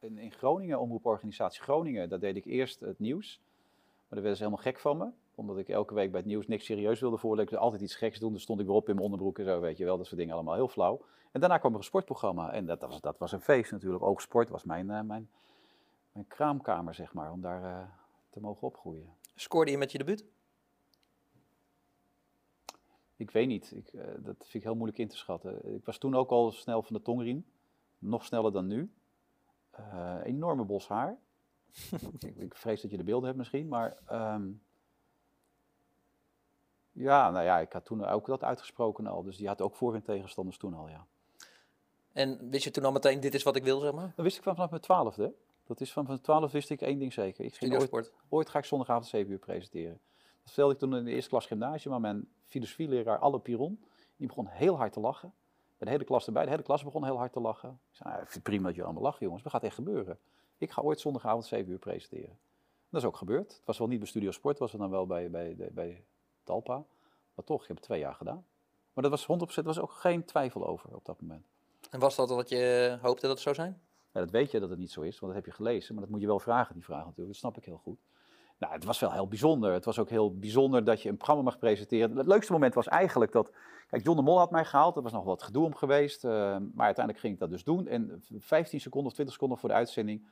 [0.00, 3.40] In, in Groningen, omroeporganisatie Groningen, daar deed ik eerst het nieuws.
[3.40, 5.10] Maar daar werden ze helemaal gek van me.
[5.34, 7.56] Omdat ik elke week bij het nieuws niks serieus wilde voorleggen.
[7.56, 8.30] Ik altijd iets geks doen.
[8.30, 9.96] Dan stond ik weer op in mijn onderbroek en zo, weet je wel.
[9.96, 11.00] Dat soort dingen allemaal heel flauw.
[11.32, 12.52] En daarna kwam er een sportprogramma.
[12.52, 14.02] En dat was, dat was een feest natuurlijk.
[14.02, 15.30] Ook sport was mijn, eh, mijn,
[16.12, 17.32] mijn kraamkamer, zeg maar.
[17.32, 17.88] Om daar eh,
[18.30, 19.14] te mogen opgroeien.
[19.34, 20.24] Scoorde je met je debuut?
[23.16, 23.72] Ik weet niet.
[23.72, 25.74] Ik, eh, dat vind ik heel moeilijk in te schatten.
[25.74, 27.44] Ik was toen ook al snel van de tongriem.
[27.98, 28.90] Nog sneller dan nu.
[29.92, 31.16] Eh, enorme bos haar.
[32.18, 33.96] ik, ik vrees dat je de beelden hebt misschien, maar...
[34.06, 34.48] ehm,
[36.92, 39.22] ja, nou ja, ik had toen ook dat uitgesproken al.
[39.22, 41.06] Dus die had ook voor- en tegenstanders toen al, ja.
[42.12, 44.12] En wist je toen al meteen, dit is wat ik wil, zeg maar?
[44.16, 45.34] Dat wist ik vanaf mijn twaalfde.
[45.64, 47.44] Dat is van mijn twaalf wist ik één ding zeker.
[47.44, 50.00] Ik ging ooit, ooit ga ik zondagavond 7 uur presenteren.
[50.16, 53.84] Dat vertelde ik toen in de eerste klas gymnasium, maar mijn filosofieleraar Alle Piron,
[54.16, 55.32] die begon heel hard te lachen.
[55.80, 57.80] Bij de hele klas erbij, de hele klas begon heel hard te lachen.
[57.90, 60.18] Ik zei, nou, prima dat jullie allemaal lachen jongens, maar het gaat echt gebeuren.
[60.58, 62.38] Ik ga ooit zondagavond 7 uur presenteren.
[62.88, 63.52] Dat is ook gebeurd.
[63.52, 66.04] Het was wel niet bij Studio Sport, was het dan wel bij, bij, bij, bij
[66.44, 66.84] Talpa.
[67.34, 68.44] Maar toch, ik heb het twee jaar gedaan.
[68.92, 71.46] Maar dat was 100%, er was ook geen twijfel over op dat moment.
[71.90, 73.80] En was dat wat je hoopte dat het zou zijn?
[74.12, 75.94] Ja, dat weet je dat het niet zo is, want dat heb je gelezen.
[75.94, 77.28] Maar dat moet je wel vragen, die vraag natuurlijk.
[77.28, 77.98] Dat snap ik heel goed.
[78.58, 79.72] Nou, het was wel heel bijzonder.
[79.72, 82.16] Het was ook heel bijzonder dat je een programma mag presenteren.
[82.16, 83.52] Het leukste moment was eigenlijk dat...
[83.90, 84.96] Kijk, John de Mol had mij gehaald.
[84.96, 86.24] Er was nog wat gedoe om geweest.
[86.24, 86.30] eh,
[86.74, 87.86] maar uiteindelijk ging ik dat dus doen.
[87.86, 90.28] En 15 seconden of 20 seconden voor de uitzending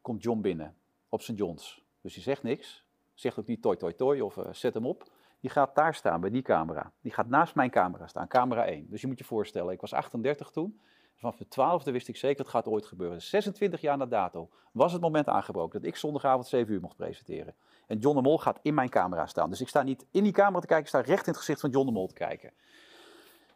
[0.00, 0.74] komt John binnen.
[1.08, 1.84] Op zijn Johns.
[2.00, 2.84] Dus die zegt niks.
[3.14, 5.10] Zegt ook niet toi toi toi of eh, zet hem op.
[5.40, 6.92] Die gaat daar staan, bij die camera.
[7.00, 8.86] Die gaat naast mijn camera staan, camera 1.
[8.90, 10.80] Dus je moet je voorstellen, ik was 38 toen.
[11.14, 13.22] Vanaf de twaalfde wist ik zeker, het gaat ooit gebeuren.
[13.22, 17.54] 26 jaar na dato was het moment aangebroken dat ik zondagavond 7 uur mocht presenteren.
[17.86, 19.50] En John de Mol gaat in mijn camera staan.
[19.50, 21.60] Dus ik sta niet in die camera te kijken, ik sta recht in het gezicht
[21.60, 22.52] van John de Mol te kijken.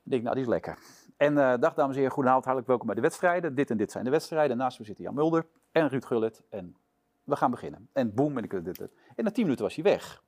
[0.05, 0.79] Ik denk, nou, die is lekker.
[1.17, 3.55] En eh, dag dames en heren, goedenavond, hartelijk welkom bij de wedstrijden.
[3.55, 4.57] Dit en dit zijn de wedstrijden.
[4.57, 6.43] Naast me zitten Jan Mulder en Ruud Gullit.
[6.49, 6.77] En
[7.25, 7.89] we gaan beginnen.
[7.93, 8.81] En boem, ben ik dit.
[9.17, 10.23] En na 10 minuten was hij weg.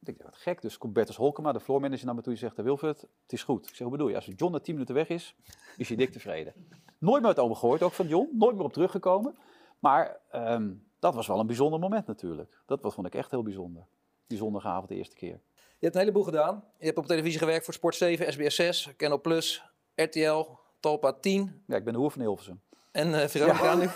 [0.00, 0.62] Ik denk, wat gek.
[0.62, 2.32] Dus komt Bertus Holkema, de floormanager, naar me toe.
[2.32, 3.68] Die zegt, Wilfred, het is goed.
[3.68, 4.14] Ik zeg, hoe bedoel je?
[4.14, 5.36] Als John na 10 minuten weg is,
[5.76, 6.52] is hij dik tevreden.
[6.98, 8.28] Nooit meer het over gehoord, ook van John.
[8.32, 9.36] Nooit meer op teruggekomen.
[9.78, 12.62] Maar ehm, dat was wel een bijzonder moment natuurlijk.
[12.66, 13.86] Dat vond ik echt heel bijzonder.
[14.26, 15.40] Die zondagavond de eerste keer.
[15.86, 16.64] Je hebt een heleboel gedaan.
[16.78, 19.62] Je hebt op televisie gewerkt voor Sport 7, SBS 6, Canal Plus,
[19.94, 20.44] RTL,
[20.80, 22.60] Talpa 10 Ja, ik ben de hoer van Hilversum.
[22.92, 23.88] en eh Veronica nu.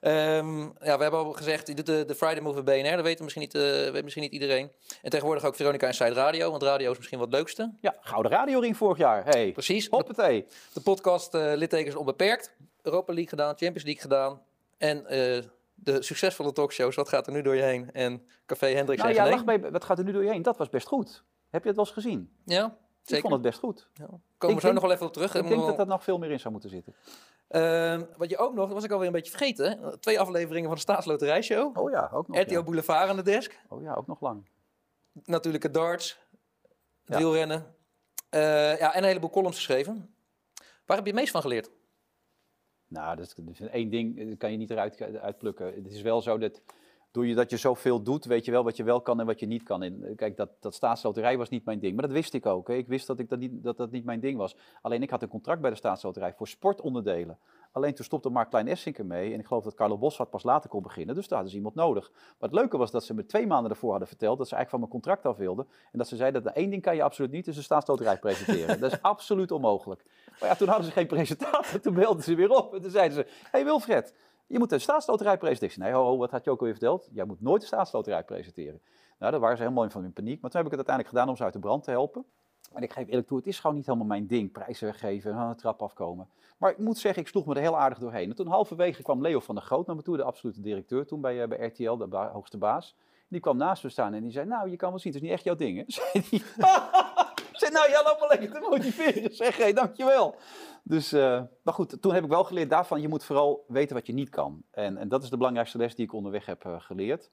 [0.00, 2.96] Ehm, ja, we hebben al gezegd, je doet de, de Friday Move bij BNR.
[2.96, 4.72] Dat weet misschien, niet, eh, weet misschien niet iedereen.
[5.02, 6.50] En tegenwoordig ook Veronica Inside Radio.
[6.50, 7.74] Want radio is misschien wat leukste.
[7.80, 9.24] Ja, Gouden radioring vorig jaar.
[9.24, 9.52] Hey.
[9.52, 9.88] Precies.
[9.88, 10.46] Hoppatee.
[10.72, 12.56] De podcast eh Littekens Onbeperkt.
[12.82, 14.42] Europa League gedaan, Champions League gedaan.
[14.76, 15.06] En
[15.82, 16.94] de succesvolle talkshows.
[16.96, 17.92] Wat gaat er nu door je heen?
[17.92, 20.42] En Café Hendricks Nou ja, bij, wat gaat er nu door je heen?
[20.42, 21.24] Dat was best goed.
[21.50, 22.32] Heb je het wel eens gezien?
[22.44, 23.22] Ja, Ik zeker.
[23.22, 23.88] vond het best goed.
[23.96, 25.34] Komen we Ik zo denk- nog wel even op terug.
[25.34, 26.94] Ik denk dat dat nog veel meer in zou moeten zitten.
[27.48, 29.96] Ehm, wat je ook nog, dat was ik alweer een beetje vergeten.
[30.00, 31.78] Twee afleveringen van de Staatsloterijshow.
[31.78, 32.38] Oh ja, ook nog.
[32.38, 32.62] RTL ja.
[32.62, 33.58] Boulevard aan de desk.
[33.68, 34.48] Oh ja, ook nog lang.
[35.24, 36.18] Natuurlijk het darts.
[37.04, 37.16] Het Ja.
[37.18, 37.74] wielrennen.
[38.30, 40.14] Eh, ja, en een heleboel columns geschreven.
[40.86, 41.70] Waar heb je het meest van geleerd?
[42.88, 45.66] Nou, dat is, dat één ding eh, kan je niet eruit uitplukken.
[45.66, 46.62] Het is wel zo dat
[47.10, 49.46] door je, dat zoveel doet, weet je wel wat je wel kan en wat je
[49.46, 49.82] niet kan.
[49.82, 51.94] En eh, kijk, dat, dat staatsloterij was niet mijn ding.
[51.94, 52.68] Maar dat wist ik ook.
[52.68, 52.74] Hè.
[52.74, 54.56] Ik wist dat, ik dat, niet, dat dat niet mijn ding was.
[54.82, 57.38] Alleen ik had een contract bij de staatsloterij voor sportonderdelen.
[57.72, 59.32] Alleen toen stopte Mark Klein Essink ermee.
[59.32, 61.14] En ik geloof dat Carlo Boshart pas later kon beginnen.
[61.14, 62.10] Dus daar hadden ze iemand nodig.
[62.12, 64.70] Maar het leuke was dat ze me twee maanden ervoor hadden verteld dat ze eigenlijk
[64.70, 65.66] van mijn contract af wilden.
[65.92, 68.80] En dat ze zeiden dat één ding kan je absoluut niet, is de staatsloterij presenteren.
[68.80, 70.04] dat is absoluut onmogelijk.
[70.40, 71.80] Maar ja, toen hadden ze geen presentator.
[71.80, 72.74] Toen belden ze weer op.
[72.74, 74.14] En toen zeiden ze, hé hey Wilfred,
[74.46, 75.80] je moet de staatsloterij presenteren.
[75.80, 77.08] Nee, ho, wat had je ook alweer verteld?
[77.12, 78.80] Jij moet nooit de staatsloterij presenteren.
[79.18, 80.40] Nou, daar waren ze helemaal in van in paniek.
[80.40, 82.24] Maar toen heb ik het uiteindelijk gedaan om ze uit de brand te helpen.
[82.72, 84.52] En ik geef eerlijk toe, het is gewoon niet helemaal mijn ding.
[84.52, 86.28] Prijzen weggeven, de trap afkomen.
[86.58, 88.30] Maar ik moet zeggen, ik sloeg me er heel aardig doorheen.
[88.30, 91.20] En toen halverwege kwam Leo van der Groot naar me toe, de absolute directeur toen
[91.20, 92.96] bij, eh, RTL, de hoogste baas.
[93.28, 95.28] Die kwam naast me staan en die zei, nou, je kan wel zien, het is
[95.28, 95.84] niet echt jouw ding, hè?
[95.92, 96.42] Zei die.
[97.58, 99.34] Zei, nou, jij loopt me lekker te motiveren.
[99.34, 100.36] Zeg, hé, dankjewel.
[100.82, 104.06] Dus, eh, maar goed, toen heb ik wel geleerd daarvan, je moet vooral weten wat
[104.06, 104.62] je niet kan.
[104.70, 107.30] En, en dat is de belangrijkste les die ik onderweg heb eh, geleerd.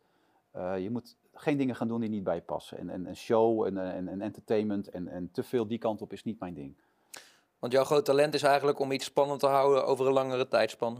[0.51, 2.77] Eh, je moet geen dingen gaan doen die niet bij je passen.
[2.77, 6.13] En, en, en show en, en, en entertainment en, en te veel die kant op
[6.13, 6.75] is niet mijn ding.
[7.59, 10.99] Want jouw groot talent is eigenlijk om iets spannend te houden over een langere tijdspanne.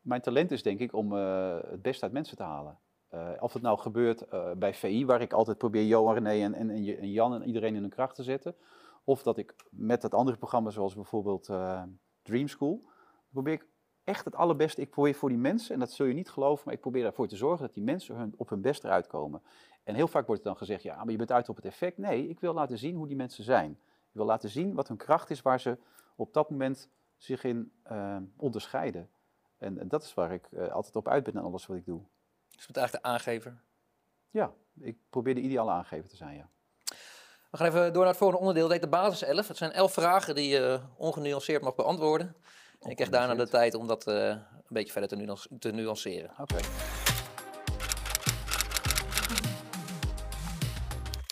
[0.00, 2.78] Mijn talent is denk ik om het beste uit mensen te halen.
[3.10, 6.54] Eh, of het nou gebeurt eh, bij VI, waar ik altijd probeer Johan, René en,
[6.54, 8.54] en, en Jan en iedereen in hun kracht te zetten.
[9.04, 11.82] Of dat ik met het andere programma, zoals bijvoorbeeld eh,
[12.22, 12.84] Dream School,
[13.32, 13.66] probeer ik
[14.04, 14.80] echt het allerbeste.
[14.80, 17.28] Ik probeer voor die mensen, en dat zul je niet geloven, maar ik probeer ervoor
[17.28, 19.42] te zorgen dat die mensen hun, op hun best eruit komen.
[19.84, 21.98] En heel vaak wordt er dan gezegd, ja, maar je bent uit op het effect.
[21.98, 23.70] Nee, ik wil laten zien hoe die mensen zijn.
[23.70, 25.78] Ik wil laten zien wat hun kracht is, waar ze
[26.16, 27.72] op dat moment zich in
[28.36, 29.10] onderscheiden.
[29.56, 32.02] En, en dat is waar ik altijd op uit ben in alles wat ik doe.
[32.60, 33.62] Dus je bent eigenlijk de aangever.
[34.30, 36.48] Ja, ik probeer de ideale aangever te zijn, ja.
[37.50, 38.62] We gaan even door naar het volgende onderdeel.
[38.62, 39.48] Dat heet de basis 11.
[39.48, 42.36] Het zijn 11 vragen die je ongenuanceerd mag beantwoorden.
[42.80, 45.70] En ik krijg daarna de tijd om dat eh, een beetje verder te, nuance- te
[45.70, 46.30] nuanceren.
[46.38, 46.56] Oké.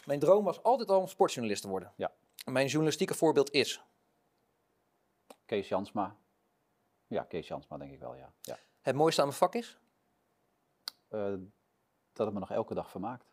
[0.06, 1.92] Mijn droom was altijd al om sportjournalist te worden.
[1.96, 2.12] Ja.
[2.44, 3.82] En mijn journalistieke voorbeeld is
[5.46, 6.16] Kees Jansma.
[7.06, 8.32] Ja, Kees Jansma denk ik wel, ja.
[8.40, 8.58] ja.
[8.80, 9.78] het mooiste aan mijn vak is.
[11.08, 11.32] Eh,
[12.12, 13.30] dat het me nog elke dag vermaakt.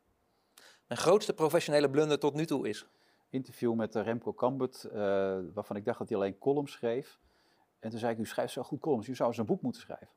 [0.88, 2.88] Mijn grootste professionele blunder tot nu toe is.
[3.30, 4.94] Interview met eh, Remco Kambert, eh,
[5.54, 7.20] waarvan ik dacht dat hij alleen columns schreef.
[7.80, 9.82] En toen zei ik, u schrijft zo goed columns, u zou eens een boek moeten
[9.82, 10.10] schrijven.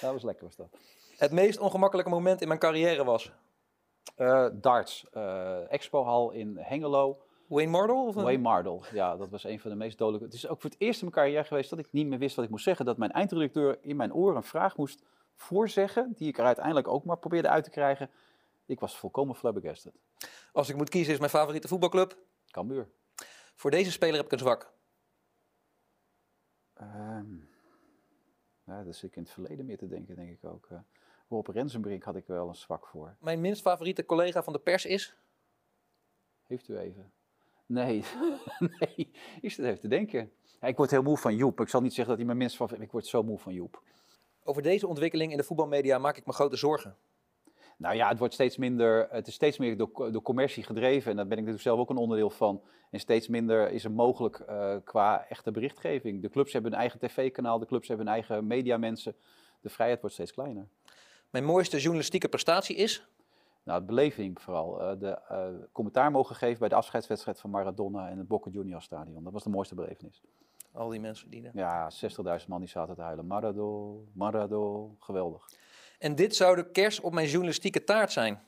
[0.00, 0.78] dat was lekker, was dat.
[1.16, 3.32] Het meest ongemakkelijke moment in mijn carrière was.
[4.52, 7.22] Darts, eh Expo-hal in Hengelo.
[7.46, 7.94] Wayne Mardle?
[7.96, 10.26] Of Wayne Mardle, ja, dat was een van de meest dodelijke.
[10.26, 12.36] Het is ook voor het eerst in mijn carrière geweest dat ik niet meer wist
[12.36, 12.84] wat ik moest zeggen.
[12.84, 15.02] Dat mijn eindredacteur in mijn oor een vraag moest
[15.34, 18.10] voorzeggen, die ik er uiteindelijk ook maar probeerde uit te krijgen.
[18.66, 19.92] Ik was volkomen flabbergasted.
[20.52, 22.16] Als ik moet kiezen is mijn favoriete voetbalclub.
[22.50, 22.88] Cambuur.
[23.54, 24.72] Voor deze speler heb ik een zwak.
[26.74, 27.34] Ehm
[28.64, 30.66] ja, daar zit ik in het verleden meer te denken, denk ik ook.
[30.70, 30.78] eh
[31.28, 33.16] Rob Rensenbrink had ik wel een zwak voor.
[33.20, 35.16] Mijn minst favoriete collega van de pers is.
[36.42, 37.12] Heeft u even?
[37.66, 38.04] Nee,
[38.78, 40.30] nee, ik zit even te denken.
[40.60, 41.60] Ja, ik word heel moe van Joep.
[41.60, 42.84] Ik zal niet zeggen dat hij mijn minst favoriet...
[42.84, 43.82] Ik word zo moe van Joep.
[44.44, 46.96] Over deze ontwikkeling in de voetbalmedia maak ik me grote zorgen.
[47.76, 51.16] Nou ja, het wordt steeds minder, het is steeds meer door, door commercie gedreven en
[51.16, 52.62] daar ben ik natuurlijk zelf ook een onderdeel van.
[52.90, 56.22] En steeds minder is er mogelijk eh, qua echte berichtgeving.
[56.22, 59.14] De clubs hebben hun eigen tv-kanaal, de clubs hebben hun eigen mediamensen.
[59.60, 60.66] De vrijheid wordt steeds kleiner.
[61.30, 63.06] Mijn mooiste journalistieke prestatie is.
[63.64, 64.80] Nou, de beleving vooral.
[64.82, 68.84] eh, de eh, commentaar mogen geven bij de afscheidswedstrijd van Maradona in het Boca Juniors
[68.84, 69.24] stadion.
[69.24, 70.22] Dat was de mooiste belevenis.
[70.72, 71.44] Al die mensen die.
[71.46, 73.26] er- Ja, 60.000 man die zaten te huilen.
[73.26, 75.48] Marado, Marado, geweldig.
[75.98, 78.42] En dit zou de kers op mijn journalistieke taart zijn.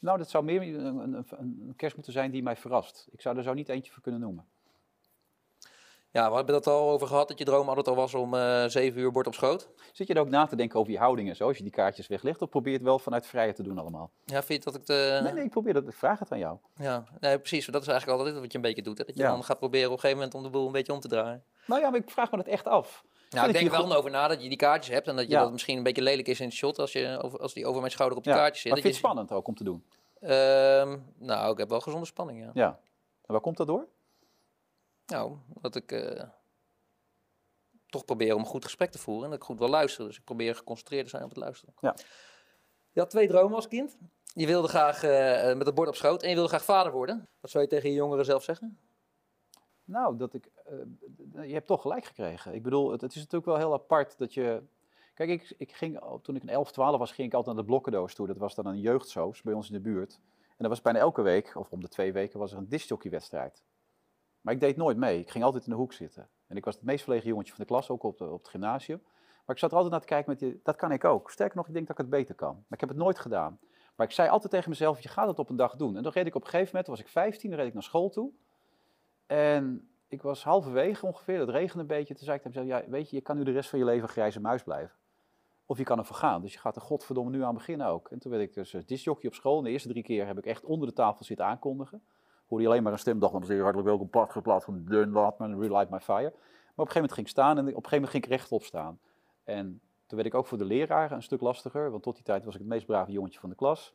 [0.00, 3.08] Nou, dat zou meer een, een, een, een kerst moeten zijn die mij verrast.
[3.10, 4.44] Ik zou er zo niet eentje voor kunnen noemen.
[6.12, 8.64] Ja, we hebben het al over gehad dat je droom altijd al was om eh
[8.66, 9.68] zeven uur bord op schoot.
[9.92, 11.72] Zit je er ook na te denken over je houding en zo, als je die
[11.72, 12.42] kaartjes weglegt?
[12.42, 14.10] Of probeer je het wel vanuit vrijheid te doen allemaal?
[14.24, 15.20] Ja, vind je dat ik de...
[15.22, 15.86] Nee, nee, ik probeer dat.
[15.88, 16.56] Ik vraag het aan jou.
[16.76, 17.66] Ja, nee, precies.
[17.66, 18.98] Dat is eigenlijk altijd wat je een beetje doet.
[18.98, 19.04] Hè?
[19.04, 19.30] Dat je Ja.
[19.30, 21.44] dan gaat proberen op een gegeven moment om de boel een beetje om te draaien.
[21.66, 23.02] Nou ja, maar ik vraag me dat echt af.
[23.30, 25.16] Nou, ik dat denk er wel goed- over na dat je die kaartjes hebt en
[25.16, 25.40] dat je Ja.
[25.42, 27.80] dat misschien een beetje lelijk is in het shot als, je, over- als die over
[27.80, 28.72] mijn schouder op de Ja, kaartjes zit.
[28.72, 29.84] Maar Dat vind het spannend ook om te doen.
[30.20, 32.50] Ehm, nou, ik heb wel gezonde spanning, ja.
[32.54, 32.66] Ja.
[33.26, 33.86] En waar komt dat door?
[35.12, 36.28] Nou, dat ik eh,
[37.86, 40.06] toch probeer om een goed gesprek te voeren en dat ik goed wil luisteren.
[40.06, 41.74] Dus ik probeer geconcentreerd te zijn op het luisteren.
[41.80, 41.96] Ja.
[42.92, 43.98] Je had twee dromen als kind.
[44.34, 47.28] Je wilde graag eh, met het bord op schoot en je wilde graag vader worden.
[47.40, 48.78] Wat zou je tegen je jongeren zelf zeggen?
[49.84, 52.54] Nou, dat ik, eh, je hebt toch gelijk gekregen.
[52.54, 54.62] Ik bedoel, het, het is natuurlijk wel heel apart dat je...
[55.14, 57.70] Kijk, ik, ik ging, toen ik een 11, 12 was, ging ik altijd naar de
[57.70, 58.26] Blokkendoos toe.
[58.26, 60.20] Dat was dan een jeugdsoos bij ons in de buurt.
[60.38, 63.62] En dat was bijna elke week, of om de twee weken, was er een discjockeywedstrijd.
[64.42, 65.18] Maar ik deed nooit mee.
[65.18, 66.28] Ik ging altijd in de hoek zitten.
[66.46, 69.02] En ik was het meest verlegen jongetje van de klas, ook op, op het gymnasium.
[69.46, 71.30] Maar ik zat er altijd naar te kijken met die, dat kan ik ook.
[71.30, 72.54] Sterker nog, ik denk dat ik het beter kan.
[72.54, 73.58] Maar ik heb het nooit gedaan.
[73.96, 75.96] Maar ik zei altijd tegen mezelf, je gaat het op een dag doen.
[75.96, 77.74] En dan reed ik op een gegeven moment, toen was ik 15, dan reed ik
[77.74, 78.32] naar school toe.
[79.26, 82.14] En ik was halverwege ongeveer, het regende een beetje.
[82.14, 83.84] Toen zei ik tegen mezelf, ja, weet je, je kan nu de rest van je
[83.84, 84.96] leven grijze muis blijven.
[85.66, 86.42] Of je kan ervoor gaan.
[86.42, 88.10] Dus je gaat er godverdomme nu aan beginnen ook.
[88.10, 89.58] En toen werd ik dus uh, discjockey op school.
[89.58, 92.02] En de eerste drie keer heb ik echt onder de tafel zitten aankondigen.
[92.52, 95.10] Hoorde je alleen maar een stem, dacht dan zeer hartelijk welkom, plat geplaatst van Dun
[95.10, 96.20] Latman, Relight My Fire.
[96.20, 98.30] Maar op een gegeven moment ging ik staan en op een gegeven moment ging ik
[98.30, 98.98] rechtop staan.
[99.44, 102.44] En toen werd ik ook voor de leraar een stuk lastiger, want tot die tijd
[102.44, 103.94] was ik het meest brave jongetje van de klas.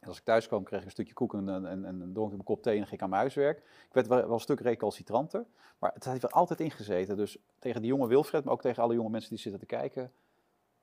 [0.00, 2.42] En als ik thuis kwam, kreeg ik een stukje koek en, en, en, dronk een
[2.42, 3.58] kop thee en ging ik aan mijn huiswerk.
[3.58, 5.46] Ik werd wel, een stuk recalcitranter,
[5.78, 7.16] maar het heeft er altijd ingezeten.
[7.16, 10.12] Dus tegen die jonge Wilfred, maar ook tegen alle jonge mensen die zitten te kijken,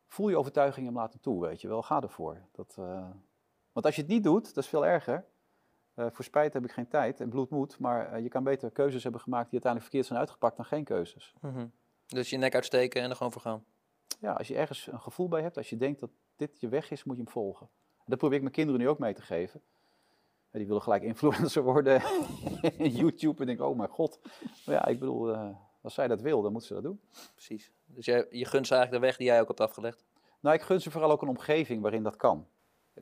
[0.07, 1.81] voel je overtuiging hem toe, weet je wel.
[1.81, 2.37] Ga ervoor.
[2.51, 3.07] Dat, uh...
[3.71, 5.25] Want als je het niet doet, dat is veel erger.
[5.95, 8.71] Uh, voor spijt heb ik geen tijd en bloed moet, maar uh, je kan beter
[8.71, 11.33] keuzes hebben gemaakt die uiteindelijk verkeerd zijn uitgepakt dan geen keuzes.
[11.41, 11.71] Mm -hmm.
[12.07, 13.65] Dus je nek uitsteken en er gewoon voor gaan.
[14.19, 16.91] Ja, als je ergens een gevoel bij hebt, als je denkt dat dit je weg
[16.91, 17.69] is, moet je hem volgen.
[17.97, 19.61] En dat probeer ik mijn kinderen nu ook mee te geven.
[20.51, 22.01] Die willen gelijk influencer worden
[22.77, 24.19] in YouTube en denk oh mijn god.
[24.65, 25.49] Maar ja, ik bedoel, uh,
[25.81, 27.01] als zij dat wil, dan moet ze dat doen.
[27.33, 27.71] Precies.
[27.85, 30.03] Dus jij, je gunt ze eigenlijk de weg die jij ook hebt afgelegd?
[30.39, 32.47] Nou, ik gun ze vooral ook een omgeving waarin dat kan.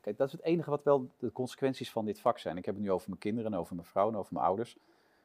[0.02, 2.58] Kijk, dat is het enige wat wel de consequenties van dit vak zijn.
[2.58, 4.78] Ik heb het nu over mijn kinderen, en over mijn vrouw en over mijn ouders.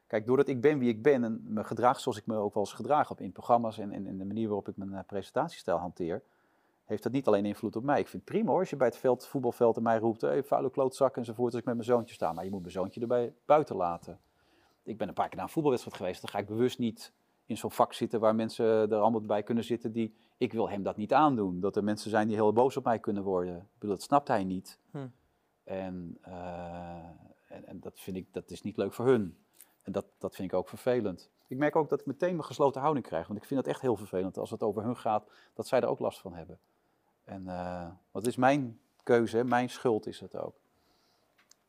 [0.06, 2.62] Kijk, doordat ik ben wie ik ben en me gedraag zoals ik me ook wel
[2.62, 6.22] eens gedraag heb in programma's en, en de manier waarop ik mijn uh, presentatiestijl hanteer,
[6.84, 8.00] heeft dat niet alleen invloed op mij.
[8.00, 10.44] Ik vind het prima hoor, als je bij het veld, voetbalveld en mij roept, hey,
[10.44, 12.32] vuile klootzak enzovoort, als ik met mijn zoontje sta.
[12.32, 14.20] Maar je moet mijn zoontje erbij buiten laten.
[14.82, 17.12] Ik ben een paar keer naar een voetbalwedstrijd geweest, dan ga ik bewust niet
[17.46, 20.83] in zo'n vak zitten waar mensen er allemaal bij kunnen zitten die, ik wil hem
[20.83, 21.61] dat niet aandoen.
[21.61, 23.57] Dat er mensen zijn die heel boos op mij kunnen worden.
[23.57, 24.78] Ik bedoel, dat snapt hij niet.
[24.90, 25.07] Hm.
[25.64, 26.94] En, uh,
[27.48, 29.38] en, en, dat vind ik, dat is niet leuk voor hun.
[29.83, 31.30] En dat, dat vind ik ook vervelend.
[31.48, 33.80] Ik merk ook dat ik meteen mijn gesloten houding krijg, want ik vind dat echt
[33.80, 36.59] heel vervelend als het over hun gaat, dat zij er ook last van hebben.
[37.24, 37.87] En, uh,
[38.22, 40.54] is mijn keuze, mijn schuld is het ook.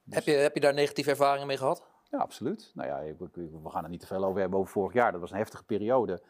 [0.04, 0.16] Dus...
[0.16, 1.84] Heb, je, heb je daar negatieve ervaringen mee gehad?
[2.12, 2.72] Ja, absoluut.
[2.74, 5.12] Nou ja, we gaan er niet te veel over hebben over vorig jaar.
[5.12, 6.22] Dat was een heftige periode.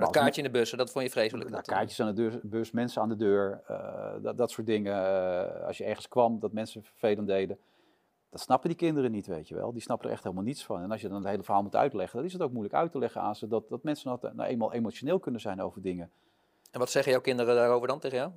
[0.00, 1.50] Dat kaartje in de bussen, dat vond je vreselijk?
[1.50, 4.94] Nou, kaartjes aan de deur, bus, mensen aan de deur, uh, dat, dat soort dingen.
[4.94, 7.58] Uh, als je ergens kwam, dat mensen vervelend deden.
[8.30, 9.72] Dat snappen die kinderen niet, weet je wel.
[9.72, 10.82] Die snappen er echt helemaal niets van.
[10.82, 12.92] En als je dan het hele verhaal moet uitleggen, dan is het ook moeilijk uit
[12.92, 13.48] te leggen aan ze.
[13.48, 16.10] Dat, dat mensen nou, nou eenmaal emotioneel kunnen zijn over dingen.
[16.70, 18.32] En wat zeggen jouw kinderen daarover dan tegen jou?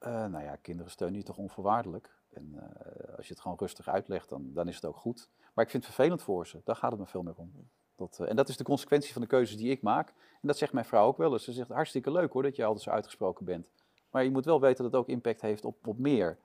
[0.00, 2.14] Uh, nou ja, kinderen steunen je toch onvoorwaardelijk.
[2.32, 5.28] En uh, als je het gewoon rustig uitlegt, dan, dan is het ook goed.
[5.54, 6.60] Maar ik vind het vervelend voor ze.
[6.64, 7.68] Daar gaat het me veel meer om.
[7.96, 10.08] Dat, uh, en dat is de consequentie van de keuzes die ik maak.
[10.08, 11.44] En dat zegt mijn vrouw ook wel eens.
[11.44, 13.70] Ze zegt, hartstikke leuk hoor, dat je altijd zo uitgesproken bent.
[14.10, 16.38] Maar je moet wel weten dat het ook impact heeft op, op meer.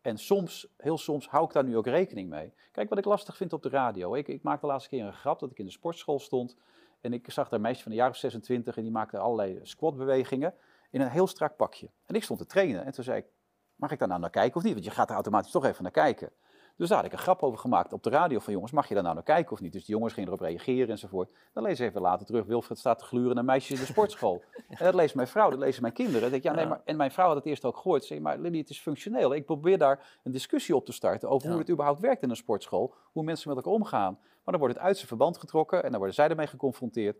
[0.00, 2.52] En soms, heel soms, hou ik daar nu ook rekening mee.
[2.72, 4.14] Kijk, wat ik lastig vind op de radio.
[4.14, 6.56] Ik, ik maakte de laatste keer een grap dat ik in de sportschool stond.
[7.00, 9.60] En ik zag daar een meisje van een jaar of 26 en die maakte allerlei
[9.62, 10.54] squatbewegingen
[10.90, 11.90] in een heel strak pakje.
[12.06, 13.26] En ik stond te trainen en toen zei ik,
[13.74, 14.72] mag ik daar nou naar kijken of niet?
[14.72, 16.30] Want je gaat er automatisch toch even naar kijken.
[16.78, 18.94] Dus daar had ik een grap over gemaakt op de radio van jongens, mag je
[18.94, 19.72] daar nou naar kijken of niet?
[19.72, 21.30] Dus de jongens gingen erop reageren enzovoort.
[21.52, 24.42] Dan lees ik even later terug, Wilfred staat te gluren naar meisjes in de sportschool.
[24.68, 26.20] en dat leest mijn vrouw, dat lezen mijn kinderen.
[26.20, 28.04] Dan denk ik, ja, nee, maar, en mijn vrouw had het eerst ook gehoord.
[28.04, 29.34] Zeg, maar Lily, het is functioneel.
[29.34, 31.52] Ik probeer daar een discussie op te starten over ja.
[31.52, 32.94] hoe het überhaupt werkt in een sportschool.
[33.12, 34.18] Hoe mensen met elkaar omgaan.
[34.20, 37.16] Maar dan wordt het uit zijn verband getrokken en dan worden zij ermee geconfronteerd.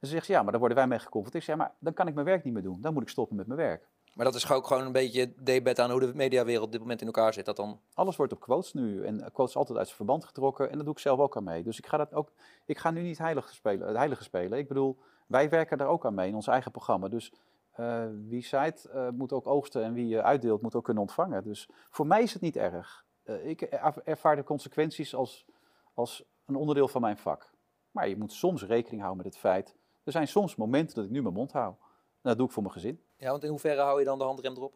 [0.00, 1.42] En ze zegt, ja, maar dan worden wij mee geconfronteerd.
[1.42, 2.80] Ik zeg, maar dan kan ik mijn werk niet meer doen.
[2.80, 3.88] Dan moet ik stoppen met mijn werk.
[4.14, 7.00] Maar dat is ook gewoon een beetje debet aan hoe de mediawereld op dit moment
[7.00, 7.44] in elkaar zit.
[7.44, 7.80] Dat dan...
[7.94, 9.04] Alles wordt op quotes nu.
[9.04, 10.70] En quotes altijd uit zijn verband getrokken.
[10.70, 11.62] En dat doe ik zelf ook aan mee.
[11.62, 12.32] Dus ik ga, dat ook,
[12.66, 14.58] ik ga nu niet heilige spelen, het heilige spelen.
[14.58, 17.08] Ik bedoel, wij werken daar ook aan mee in ons eigen programma.
[17.08, 17.32] Dus
[17.80, 19.84] uh, wie zaait uh, moet ook oogsten.
[19.84, 21.44] En wie uh, uitdeelt moet ook kunnen ontvangen.
[21.44, 23.04] Dus voor mij is het niet erg.
[23.42, 23.62] ik
[24.04, 25.46] ervaar de consequenties als,
[25.94, 27.50] als een onderdeel van mijn vak.
[27.90, 29.76] Maar je moet soms rekening houden met het feit.
[30.04, 31.74] Er zijn soms momenten dat ik nu mijn mond hou.
[32.22, 33.00] Dat doe ik voor mijn gezin.
[33.16, 34.74] Ja, want in hoeverre hou je dan de handrem erop?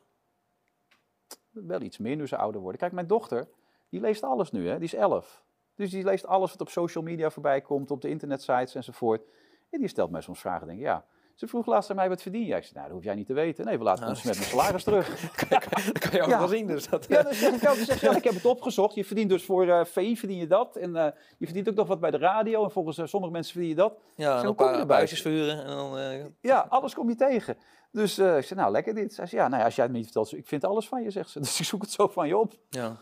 [1.50, 2.80] Wel iets meer nu ze ouder worden.
[2.80, 3.48] Kijk, mijn dochter,
[3.88, 4.74] die leest alles nu, hè?
[4.74, 5.44] die is elf.
[5.74, 9.22] Dus die leest alles wat op social media voorbij komt, op de internetsites enzovoort.
[9.70, 12.22] En die stelt mij soms vragen, denk ik, ja, Ze vroeg laatst aan mij, wat
[12.22, 12.58] verdien jij?
[12.58, 13.64] Ik zei, nou, dat hoef jij niet te weten.
[13.64, 15.08] Nee, we laten ons met mijn salaris terug.
[15.48, 16.66] Dat kan je ook wel zien.
[16.66, 17.76] Dus dat, Ja, dan zeg ik ook.
[17.76, 18.94] Dan zeg je, ja, ik heb het opgezocht.
[18.94, 20.76] Je verdient dus voor VI verdien je dat.
[20.76, 22.64] En eh, je verdient ook nog wat bij de radio.
[22.64, 23.98] En volgens sommige mensen verdien je dat.
[24.14, 25.64] ja, Zeg, en een paar buisjes verhuren.
[25.64, 27.56] En dan, Ja, alles kom je tegen.
[27.90, 29.14] Dus ik zei, nou, lekker dit.
[29.14, 31.02] Zij zei, ja, nou ja, als jij het me niet vertelt, ik vind alles van
[31.02, 31.40] je, zegt ze.
[31.44, 32.52] Dus ik zoek het zo van je op.
[32.68, 32.96] ja.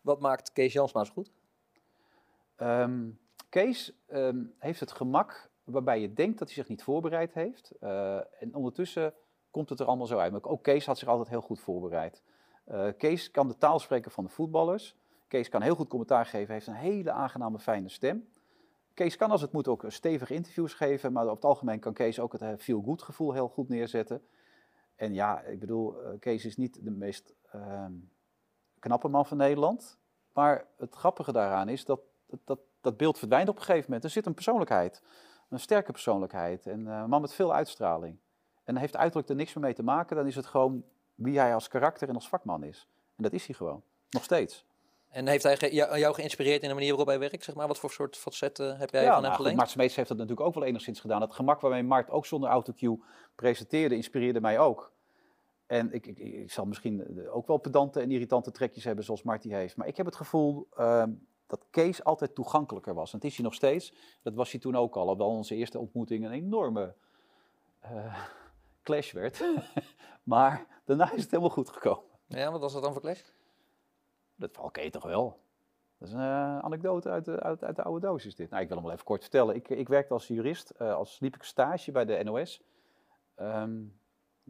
[0.00, 1.30] Wat maakt Kees Jansma zo goed?
[2.56, 3.02] Ehm,
[3.48, 7.70] Kees ehm, heeft het gemak waarbij je denkt dat hij zich niet voorbereid heeft.
[7.80, 9.14] Eh, en ondertussen
[9.50, 10.32] komt het er allemaal zo uit.
[10.32, 12.22] Maar ook Kees had zich altijd heel goed voorbereid.
[12.64, 14.96] Eh, Kees kan de taal spreken van de voetballers.
[15.28, 18.28] Kees kan heel goed commentaar geven, heeft een hele aangename, fijne stem.
[18.94, 22.20] Kees kan als het moet ook stevige interviews geven, maar op het algemeen kan Kees
[22.20, 24.22] ook het eh, feel-good gevoel heel goed neerzetten.
[24.96, 27.92] En ja, ik bedoel, Kees is niet de meest ehm,
[28.78, 29.98] knappe man van Nederland.
[30.32, 32.00] Maar het grappige daaraan is dat,
[32.44, 34.04] dat dat beeld verdwijnt op een gegeven moment.
[34.04, 35.02] Er zit een persoonlijkheid,
[35.50, 38.18] een sterke persoonlijkheid en eh, een man met veel uitstraling.
[38.64, 41.54] En heeft uiterlijk er niks meer mee te maken, dan is het gewoon wie hij
[41.54, 42.88] als karakter en als vakman is.
[43.16, 44.64] En dat is hij gewoon, nog steeds.
[45.14, 47.44] En heeft hij jou, geïnspireerd in de manier waarop hij werkt?
[47.44, 47.66] Zeg maar?
[47.66, 49.56] Wat voor soort facetten heb jij ja, van hem nou, geleend?
[49.56, 51.20] Mart Smeets heeft dat natuurlijk ook wel enigszins gedaan.
[51.20, 53.02] Het gemak waarmee Mart ook zonder autocue
[53.34, 54.92] presenteerde, inspireerde mij ook.
[55.66, 59.22] En ik, ik, ik zal misschien eh, ook wel pedante en irritante trekjes hebben zoals
[59.22, 59.76] Mart die heeft.
[59.76, 61.10] Maar ik heb het gevoel ehm,
[61.46, 63.12] dat Kees altijd toegankelijker was.
[63.12, 63.94] En dat is hij nog steeds.
[64.22, 65.00] Dat was hij toen ook al.
[65.00, 66.94] Alhoewel onze eerste ontmoeting een enorme
[67.80, 68.18] eh,
[68.82, 69.44] clash werd.
[70.22, 72.04] maar daarna is het helemaal goed gekomen.
[72.26, 73.22] Ja, wat was dat dan voor clash?
[74.36, 75.42] Dat val ken je toch wel?
[75.98, 78.50] Dat is een eh, anekdote uit de, uit, uit de oude doos is dit.
[78.50, 79.54] Nou, ik wil hem wel even kort vertellen.
[79.54, 82.62] Ik, ik werkte als jurist, eh, als liep ik stage bij de NOS.
[83.34, 83.82] Ehm,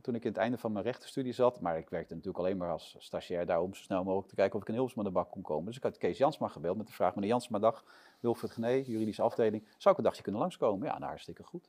[0.03, 1.61] toen ik in het einde van mijn rechtenstudie zat.
[1.61, 4.55] Maar ik werkte natuurlijk alleen maar als stagiair daar om zo snel mogelijk te kijken
[4.57, 5.65] of ik in Hilversum de bak kon komen.
[5.65, 7.85] Dus ik had Kees Jansma gebeld met de vraag, meneer Jansma, dag,
[8.21, 9.67] Wilfred Gené, juridische afdeling.
[9.77, 10.87] Zou ik een dagje kunnen langskomen?
[10.87, 11.69] Ja, nou hartstikke goed.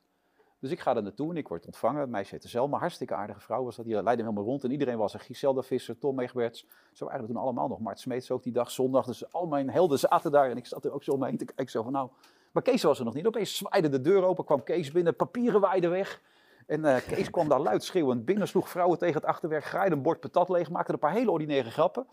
[0.58, 2.00] Dus ik ga daar naartoe en ik word ontvangen.
[2.00, 3.84] Het meisje heette Selma, hartstikke aardige vrouw was dat.
[3.84, 5.20] Die leidde helemaal rond en iedereen was er.
[5.20, 6.66] Giselda Visser, Tom Egberts.
[6.92, 7.80] Zo we toen allemaal nog.
[7.80, 9.06] Mart Smeets ook die dag, zondag.
[9.06, 11.36] Dus al mijn helden zaten daar en ik zat er ook zo om me heen
[11.36, 11.82] te kijken.
[11.82, 12.10] Van nou,
[12.52, 13.26] maar Kees was er nog niet.
[13.26, 16.20] Opeens zwaaide de deur open, kwam Kees binnen, papieren waaiden weg.
[16.66, 20.02] En eh, Kees kwam daar luid schreeuwend binnen, sloeg vrouwen tegen het achterwerk, graaide een
[20.02, 22.06] bord patat leeg, maakte een paar hele ordinaire grappen.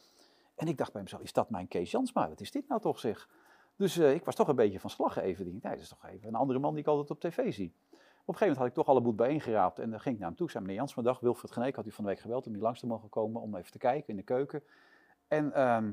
[0.55, 2.29] En ik dacht bij mezelf, is dat mijn Kees Jansma?
[2.29, 3.29] Wat is dit nou toch zeg?
[3.75, 5.45] Dus eh, ik was toch een beetje van slag even.
[5.45, 7.73] Nee, dat is toch even een andere man die ik altijd op tv zie.
[8.25, 10.29] Op een gegeven moment had ik toch alle boet bijeengeraapt en dan ging ik naar
[10.29, 10.51] hem toe.
[10.51, 12.79] Zei, meneer Jansma, dag, Wilfred Geneek had u van de week gebeld om hier langs
[12.79, 14.63] te mogen komen om even te kijken in de keuken.
[15.27, 15.91] En ehm,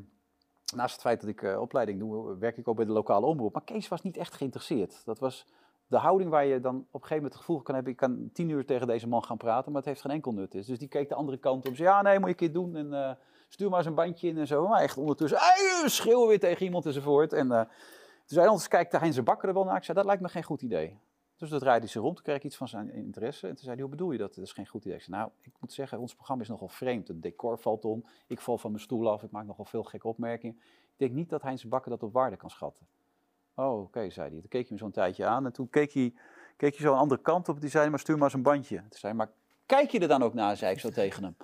[0.75, 3.53] naast het feit dat ik eh, opleiding doe, werk ik ook bij de lokale omroep.
[3.53, 5.05] Maar Kees was niet echt geïnteresseerd.
[5.05, 5.47] Dat was
[5.91, 8.31] de houding waar je dan op een gegeven moment het gevoel kan hebben, ik kan
[8.33, 10.53] tien uur tegen deze man gaan praten, maar het heeft geen enkel nut.
[10.53, 12.77] Dus die keek de andere kant op, zei, ja nee, moet je een keer doen
[12.77, 13.11] en eh,
[13.49, 14.69] stuur maar eens een bandje in en zo.
[14.69, 17.33] Maar echt ondertussen, "Ei, schreeuwen weer tegen iemand enzovoort.
[17.33, 17.69] En eh, toen
[18.25, 19.77] zei hij, anders kijkt Heinz de Bakker er wel naar.
[19.77, 20.99] Ik zei, dat lijkt me geen goed idee.
[21.37, 23.47] Dus dat hij zich rond, toen kreeg ik iets van zijn interesse.
[23.47, 24.35] En toen zei hij, hoe bedoel je dat?
[24.35, 24.97] Dat is geen goed idee.
[24.97, 27.09] Ik zei, nou, ik moet zeggen, ons programma is nogal vreemd.
[27.09, 30.09] Het decor valt om, ik val van mijn stoel af, ik maak nogal veel gekke
[30.09, 30.57] opmerkingen.
[30.57, 32.87] Ik denk niet dat Heinz Bakker dat op waarde kan schatten.
[33.61, 34.41] Oh, oké, zei hij.
[34.41, 36.13] Toen keek hij me zo'n tijdje aan en toen keek hij,
[36.57, 37.61] keek hij zo andere kant op.
[37.61, 38.77] Die zei, maar stuur maar eens een bandje.
[38.77, 39.31] Toen zei hij, maar
[39.67, 41.37] kijk je er dan ook naar, zei ik zo tegen hem.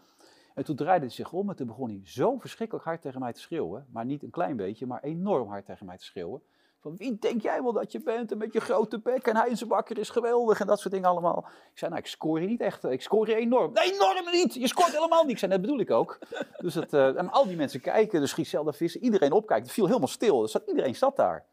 [0.54, 3.32] En toen draaide hij zich om en toen begon hij zo verschrikkelijk hard tegen mij
[3.32, 3.86] te schreeuwen.
[3.90, 6.42] Maar niet een klein beetje, maar enorm hard tegen mij te schreeuwen.
[6.80, 9.60] Van wie denk jij wel dat je bent en met je grote bek en Heinz
[9.60, 11.44] de Bakker is geweldig en dat soort dingen allemaal.
[11.72, 13.72] Ik zei, nou ik scoor je niet echt, ik scoor je enorm.
[13.72, 15.28] Nee, enorm niet, je scoort helemaal.
[15.28, 16.18] Ik zei, dat bedoel ik ook.
[16.56, 19.62] Dus het, eh, en al die mensen kijken, dus Giselle de iedereen opkijkt.
[19.62, 21.44] Het viel helemaal stil, dus zat, iedereen zat daar.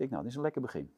[0.00, 0.92] Ik denk, nou, dit is een lekker begin.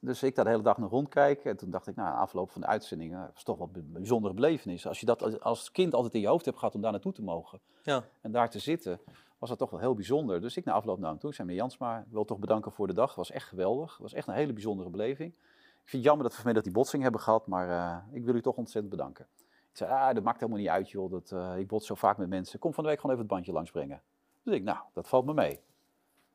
[0.00, 1.50] Dus ik daar de hele dag nog rondkijken.
[1.50, 3.92] En toen dacht ik, nou, na afloop van de uitzending, eh, was toch wel een
[3.92, 4.86] bijzondere belevenis.
[4.86, 7.22] Als je dat als- kind altijd in je hoofd hebt gehad om daar naartoe te
[7.22, 7.60] mogen.
[7.82, 8.04] Ja.
[8.20, 9.00] En daar te zitten,
[9.38, 10.40] was dat toch wel heel bijzonder.
[10.40, 11.30] Dus ik na afloop naar hem toe.
[11.30, 13.06] Ik zei, meneer Jansma, ik wil toch bedanken voor de dag.
[13.06, 13.90] Het was echt geweldig.
[13.90, 15.32] Het was echt een hele bijzondere beleving.
[15.32, 18.34] Ik vind het jammer dat we vanmiddag die botsing hebben gehad, maar eh, ik wil
[18.34, 19.26] u toch ontzettend bedanken.
[19.70, 21.10] Ik zei, ah, dat maakt helemaal niet uit, joh.
[21.10, 22.58] Dat, eh, ik bots zo vaak met mensen.
[22.58, 24.02] Kom van de week gewoon even het bandje langsbrengen.
[24.42, 25.60] Dus ik, nou, dat valt me mee.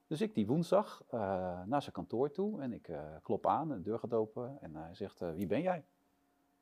[0.10, 1.20] Dus ik die woensdag eh,
[1.66, 4.96] naar zijn kantoor toe en ik eh, klop aan, de deur gaat open en hij
[4.96, 5.78] zegt, eh, wie ben jij?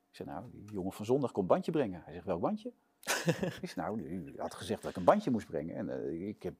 [0.09, 2.01] Ik zeg, nou, die jongen van zondag komt bandje brengen.
[2.03, 2.71] Hij zegt, welk bandje?
[3.61, 5.75] ik zeg, nou, u had gezegd dat ik een bandje moest brengen.
[5.75, 6.53] En ik heb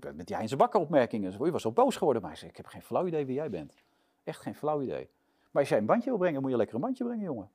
[0.00, 1.46] ben met die Heinze Bakker opmerkingen.
[1.46, 3.50] U was zo boos geworden, maar hij zegt, ik heb geen flauw idee wie jij
[3.50, 3.74] bent.
[4.24, 5.08] Echt geen flauw idee.
[5.50, 7.50] Maar als jij een bandje wil brengen, moet je lekker een bandje brengen, jongen.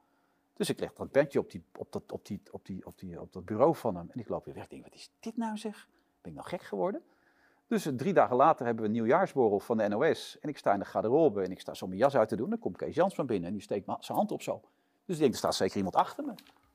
[0.54, 3.22] Dus ik leg dat bandje op, die, op, dat, op, die, op, die, op, die,
[3.22, 4.10] op dat bureau van hem.
[4.12, 4.64] En ik loop weer weg.
[4.64, 5.88] Ik denk, wat is dit nou zeg?
[6.22, 7.04] Ben ik nou gek geworden?
[7.72, 10.38] Dus eh, drie dagen later hebben we een nieuwjaarsborrel van de NOS.
[10.40, 12.50] En ik sta in de garderobe en ik sta zo mijn jas uit te doen.
[12.50, 14.62] Dan komt Kees Jans van binnen en die steekt zijn hand op zo.
[15.06, 16.34] Dus ik denk, er staat zeker iemand achter me.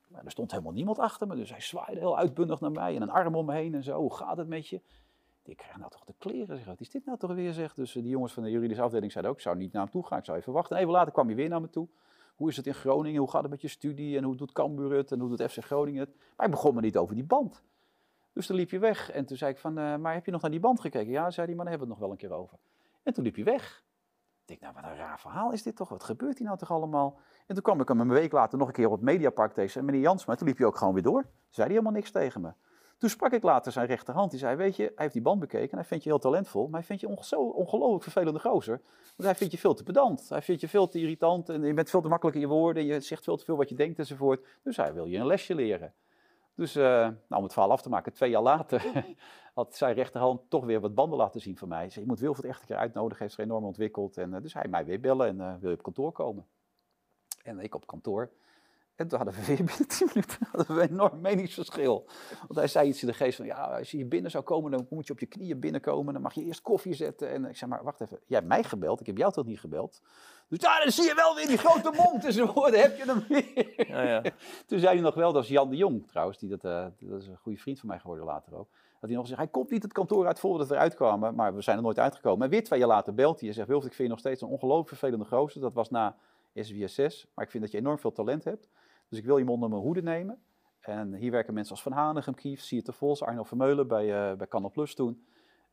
[0.09, 1.36] Maar er stond helemaal niemand achter me.
[1.36, 4.01] Dus hij zwaaide heel uitbundig naar mij en een arm om me heen en zo.
[4.01, 4.80] Hoe gaat het met je?
[5.44, 6.57] Ik krijg nou toch de kleren.
[6.57, 7.53] Zeg, wat is dit nou toch weer?
[7.53, 7.74] Zeg.
[7.74, 9.90] Dus eh, die jongens van de juridische afdeling zeiden ook, ik zou niet naar hem
[9.90, 10.18] toe gaan.
[10.18, 10.76] Ik zou even wachten.
[10.76, 11.88] En even later kwam hij weer naar me toe.
[12.36, 14.92] hoe is het in Groningen, hoe gaat het met je studie en hoe doet Cambuur
[14.92, 16.14] het en hoe doet FC Groningen het.
[16.16, 17.62] Maar hij begon me niet over die band.
[18.37, 20.41] Dus toen liep je weg en toen zei ik van, eh, maar heb je nog
[20.41, 21.11] naar die band gekeken?
[21.11, 22.59] Ja, zei maar daar hebben we het nog wel een keer over.
[23.03, 23.84] En toen liep je weg.
[24.41, 25.89] Ik denk, nou, wat een raar verhaal is dit toch?
[25.89, 27.18] Wat gebeurt hier nou toch allemaal?
[27.47, 29.80] En toen kwam ik hem een week later nog een keer op het Mediapark tegen.
[29.80, 31.24] En meneer Jansma, toen liep je ook gewoon weer door.
[31.49, 32.53] Zei hij helemaal niks tegen me.
[32.99, 34.30] Toen sprak ik later zijn rechterhand.
[34.30, 35.70] Die zei, weet je, hij heeft die band bekeken.
[35.70, 36.68] En hij vindt je heel talentvol.
[36.68, 38.80] Maar hij vindt je zo ongelooflijk vervelende gozer.
[39.16, 40.28] Want hij vindt je veel te pedant.
[40.28, 41.49] Hij vindt je veel te irritant.
[41.49, 42.84] En je bent veel te makkelijk in je woorden.
[42.84, 44.47] Je zegt veel te veel wat je denkt enzovoort.
[44.62, 45.95] Dus hij wil je een lesje leren.
[46.57, 49.04] Dus eh, nou, om het verhaal af te maken, twee jaar later
[49.54, 51.78] had zijn rechterhand toch weer wat banden laten zien van mij.
[51.78, 54.16] Hij zei, je moet Wilfred echt een keer uitnodigen, heeft zich enorm ontwikkeld.
[54.16, 56.46] En, eh, dus hij mij weer bellen en eh, wil je op kantoor komen?
[57.42, 58.30] En ik op kantoor.
[58.94, 62.07] En toen hadden we weer binnen 10 minuten hadden we een enorm meningsverschil.
[62.40, 64.70] Want hij zei iets in de geest van, ja, als je hier binnen zou komen,
[64.70, 66.12] dan moet je op je knieën binnenkomen.
[66.12, 67.30] Dan mag je eerst koffie zetten.
[67.30, 69.61] En ik zei, maar wacht even, jij hebt mij gebeld, ik heb jou toch niet
[69.61, 70.00] gebeld?
[70.49, 73.88] Dus dan zie je wel weer die grote mond enzovoort, dan heb je hem weer.
[73.88, 74.22] Ja, ja.
[74.66, 77.20] Toen zei hij nog wel, dat is Jan de Jong trouwens, die dat, eh, dat
[77.20, 78.68] is een goede vriend van mij geworden later ook.
[79.01, 81.55] Dat hij nog gezegd, hij komt niet het kantoor uit voordat we eruit kwamen, maar
[81.55, 82.44] we zijn er nooit uitgekomen.
[82.44, 84.42] En weer twee jaar later belt hij en zegt, Wilfried, ik vind je nog steeds
[84.42, 85.61] een ongelooflijk vervelende gozer.
[85.61, 86.16] Dat was na
[86.55, 88.68] SWSS, maar ik vind dat je enorm veel talent hebt.
[89.09, 90.42] Dus ik wil je onder mijn hoede nemen.
[90.80, 94.47] En hier werken mensen als Van Hanegem, Kief, Sierte Vos, Arno Vermeulen bij, uh, bij
[94.47, 95.26] Canal Plus toen.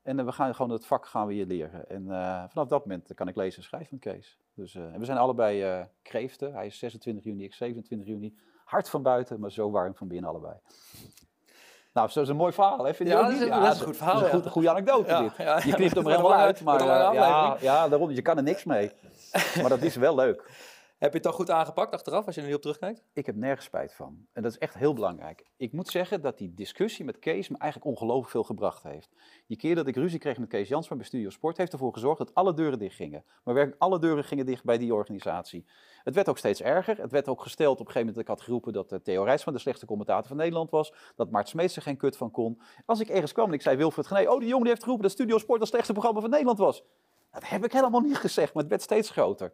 [0.04, 1.90] En uh, we gaan gewoon het vak gaan we hier leren.
[1.90, 4.38] En uh, vanaf dat moment kan ik lezen en schrijven van Kees.
[4.54, 6.54] Dus, en we zijn allebei kreeften.
[6.54, 8.36] Hij is 26 juni, ik 27 juni.
[8.66, 10.56] Hard van buiten, maar zo warm van binnen allebei.
[11.94, 12.94] Nou, zo is een mooi verhaal, hè?
[12.94, 13.42] Vind je ja, ook dat niet?
[13.42, 14.14] is, dat is een goed verhaal.
[14.14, 14.44] Dat is een ja.
[14.44, 15.38] goed, goede anekdote Ja, dit.
[15.38, 15.76] ja, je ja.
[15.76, 18.92] knipt hem er helemaal uit, maar eh, ja, ja, daarom, je kan er niks mee.
[19.62, 20.52] Maar dat is wel leuk.
[21.04, 23.04] Heb je het dan goed aangepakt achteraf, als je er nu op terugkijkt?
[23.14, 24.26] Ik heb nergens spijt van.
[24.34, 25.46] En dat is echt heel belangrijk.
[25.58, 29.10] Ik moet zeggen dat die discussie met Kees me eigenlijk ongelooflijk veel gebracht heeft.
[29.48, 32.18] Die keer dat ik ruzie kreeg met Kees Jansma bij Studio Sport, heeft ervoor gezorgd
[32.18, 33.24] dat alle deuren dicht gingen.
[33.44, 35.66] Maar werkelijk alle deuren gingen dicht bij die organisatie.
[36.04, 36.98] Het werd ook steeds erger.
[36.98, 39.24] Het werd ook gesteld op een gegeven moment dat ik had geroepen dat eh, Theo
[39.24, 40.94] Rijsman de slechtste commentator van Nederland was.
[41.16, 42.62] Dat Mart Smeets er geen kut van kon.
[42.86, 45.08] Als ik ergens kwam en ik zei Wilfred Genee, oh die jongen die heeft geroepen
[45.08, 46.84] dat Studio Sport het slechtste programma van Nederland was.
[47.34, 49.54] Dat heb ik helemaal niet gezegd, maar het werd steeds groter.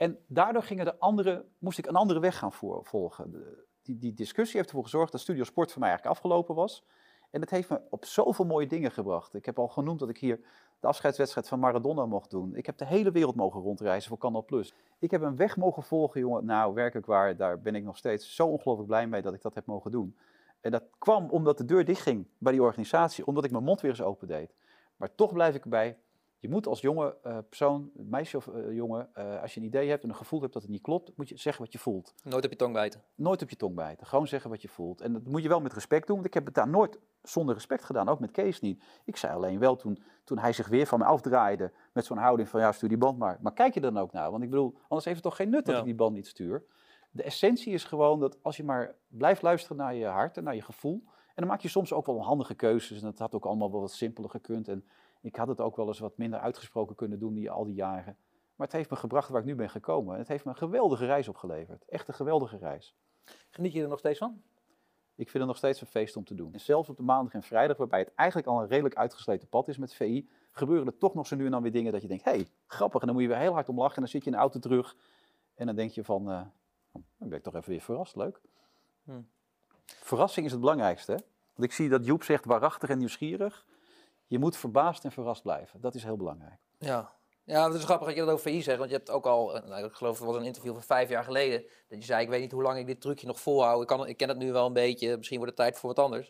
[0.00, 3.30] En daardoor gingen de andere, moest ik een andere weg gaan volgen.
[3.30, 6.84] De- die, die discussie heeft ervoor gezorgd dat Studio Sport voor mij eigenlijk afgelopen was.
[7.30, 9.34] En het heeft me op zoveel mooie dingen gebracht.
[9.34, 10.40] Ik heb al genoemd dat ik hier
[10.80, 12.54] de afscheidswedstrijd van Maradona mocht doen.
[12.54, 14.74] Ik heb de hele wereld mogen rondreizen voor Canal Plus.
[14.98, 16.44] Ik heb een weg mogen volgen, jongen.
[16.44, 19.54] Nou, werkelijk waar, daar ben ik nog steeds zo ongelooflijk blij mee dat ik dat
[19.54, 20.16] heb mogen doen.
[20.60, 23.90] En dat kwam omdat de deur dichtging bij die organisatie, omdat ik mijn mond weer
[23.90, 24.54] eens open deed.
[24.96, 25.98] Maar toch blijf ik erbij.
[26.40, 29.88] Je moet als jonge eh, persoon, meisje of eh, jongen, eh, als je een idee
[29.88, 32.14] hebt en een gevoel hebt dat het niet klopt, moet je zeggen wat je voelt.
[32.24, 33.02] Nooit op je tong bijten.
[33.14, 34.06] Nooit op je tong bijten.
[34.06, 35.00] Gewoon zeggen wat je voelt.
[35.00, 37.54] En dat moet je wel met respect doen, want ik heb het daar nooit zonder
[37.54, 38.08] respect gedaan.
[38.08, 38.82] Ook met Kees niet.
[39.04, 42.48] Ik zei alleen wel toen, toen hij zich weer van me afdraaide met zo'n houding
[42.48, 43.38] van ja, stuur die band maar.
[43.42, 44.30] Maar kijk je dan ook naar?
[44.30, 45.80] Want ik bedoel, anders heeft het toch geen nut dat Ja.
[45.80, 46.64] ik die band niet stuur.
[47.10, 50.54] De essentie is gewoon dat als je maar blijft luisteren naar je hart en naar
[50.54, 51.02] je gevoel.
[51.06, 52.98] En dan maak je soms ook wel handige keuzes.
[52.98, 54.68] En dat had ook allemaal wel wat simpeler gekund.
[54.68, 54.84] En
[55.20, 58.16] ik had het ook wel eens wat minder uitgesproken kunnen doen die al die jaren.
[58.54, 60.12] Maar het heeft me gebracht waar ik nu ben gekomen.
[60.12, 61.84] En het heeft me een geweldige reis opgeleverd.
[61.88, 62.96] Echt een geweldige reis.
[63.50, 64.42] Geniet je er nog steeds van?
[65.14, 66.52] Ik vind het nog steeds een feest om te doen.
[66.52, 69.68] En zelfs op de maandag en vrijdag, waarbij het eigenlijk al een redelijk uitgesleten pad
[69.68, 72.08] is met VI, gebeuren er toch nog zo nu en dan weer dingen dat je
[72.08, 73.00] denkt, hé, hey, grappig.
[73.00, 74.42] En dan moet je weer heel hard om lachen en dan zit je in de
[74.42, 74.96] auto terug.
[75.54, 76.42] En dan denk je van, eh,
[76.92, 78.40] dan ben ik toch even weer verrast, leuk.
[79.04, 79.20] Hm.
[79.84, 81.12] Verrassing is het belangrijkste.
[81.12, 81.18] Hè?
[81.54, 83.66] Want ik zie dat Joep zegt waarachtig en nieuwsgierig.
[84.30, 85.80] Je moet verbaasd en verrast blijven.
[85.80, 86.60] Dat is heel belangrijk.
[86.78, 87.12] Ja.
[87.44, 89.56] Ja, het is grappig dat je dat over VI zegt, want je hebt ook al,
[89.56, 92.22] eh, nou, ik geloof het was een interview van vijf jaar geleden, dat je zei,
[92.22, 94.38] ik weet niet hoe lang ik dit trucje nog volhoud, ik, kan, ik ken het
[94.38, 96.28] nu wel een beetje, misschien wordt het tijd voor wat anders.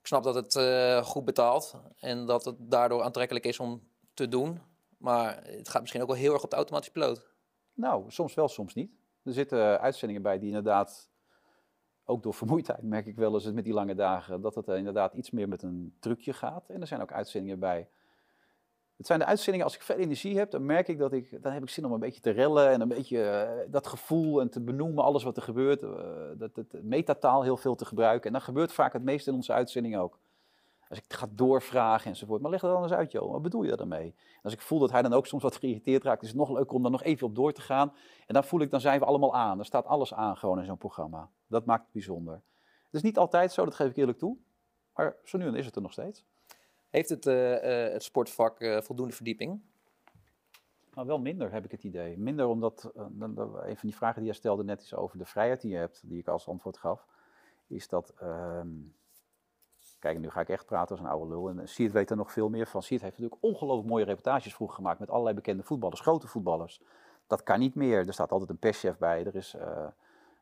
[0.00, 4.28] Ik snap dat het eh, goed betaalt en dat het daardoor aantrekkelijk is om te
[4.28, 4.60] doen,
[4.98, 7.26] maar het gaat misschien ook wel heel erg op de automatische piloot.
[7.74, 8.90] Nou, soms wel, soms niet.
[9.22, 11.10] Er zitten eh, uitzendingen bij die inderdaad,
[12.04, 15.14] ook door vermoeidheid merk ik wel eens met die lange dagen, dat het eh, inderdaad
[15.14, 16.68] iets meer met een trucje gaat.
[16.68, 17.88] En er zijn ook uitzendingen bij.
[18.96, 21.52] Het zijn de uitzendingen, als ik veel energie heb, dan merk ik dat ik, dan
[21.52, 24.50] heb ik zin om een beetje te rellen en een beetje eh, dat gevoel en
[24.50, 25.90] te benoemen, alles wat er gebeurt, eh,
[26.34, 28.26] dat, dat metataal heel veel te gebruiken.
[28.26, 30.18] En dat gebeurt vaak het meest in onze uitzending ook.
[30.94, 32.40] Als ik ga doorvragen enzovoort.
[32.40, 33.32] Maar leg het dan eens uit, joh.
[33.32, 34.14] Wat bedoel je daarmee?
[34.16, 36.50] En als ik voel dat hij dan ook soms wat geïrriteerd raakt, is het nog
[36.50, 37.92] leuker om daar nog even op door te gaan.
[38.26, 39.58] En dan voel ik, dan zijn we allemaal aan.
[39.58, 41.30] Er staat alles aan gewoon in zo'n programma.
[41.46, 42.34] Dat maakt het bijzonder.
[42.84, 44.36] Het is niet altijd zo, dat geef ik eerlijk toe.
[44.94, 46.24] Maar zo nu en dan is het er nog steeds.
[46.90, 49.60] Heeft het, eh, eh, het sportvak eh, voldoende verdieping?
[50.94, 52.18] Maar wel minder, heb ik het idee.
[52.18, 55.70] Minder omdat, een van die vragen die jij stelde net is over de vrijheid die
[55.70, 57.06] je hebt, die ik als antwoord gaf,
[57.66, 58.68] is dat, ehm,
[60.04, 62.32] kijk, nu ga ik echt praten als een oude lul, en Siert weet er nog
[62.32, 62.82] veel meer van.
[62.82, 66.80] Siert heeft natuurlijk ongelooflijk mooie reportages vroeger gemaakt met allerlei bekende voetballers, grote voetballers.
[67.26, 68.06] Dat kan niet meer.
[68.06, 69.24] Er staat altijd een perschef bij.
[69.24, 69.86] Er is eh,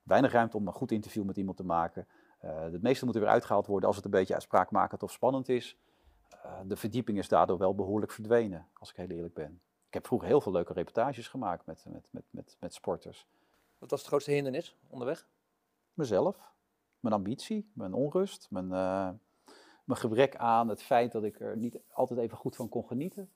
[0.03, 2.07] weinig ruimte om een goed interview met iemand te maken.
[2.45, 5.49] Uh, het meeste moet er weer uitgehaald worden als het een beetje spraakmakend of spannend
[5.49, 5.79] is.
[6.45, 9.61] Uh, de verdieping is daardoor wel behoorlijk verdwenen, als ik heel eerlijk ben.
[9.87, 13.27] Ik heb vroeger heel veel leuke reportages gemaakt met, met, met, met, met sporters.
[13.79, 15.27] Wat was het grootste hindernis onderweg?
[15.95, 16.37] Mezelf,
[17.01, 18.73] mijn ambitie, mijn onrust, mijn,
[19.85, 23.31] mijn gebrek aan het feit dat ik er niet altijd even goed van kon genieten.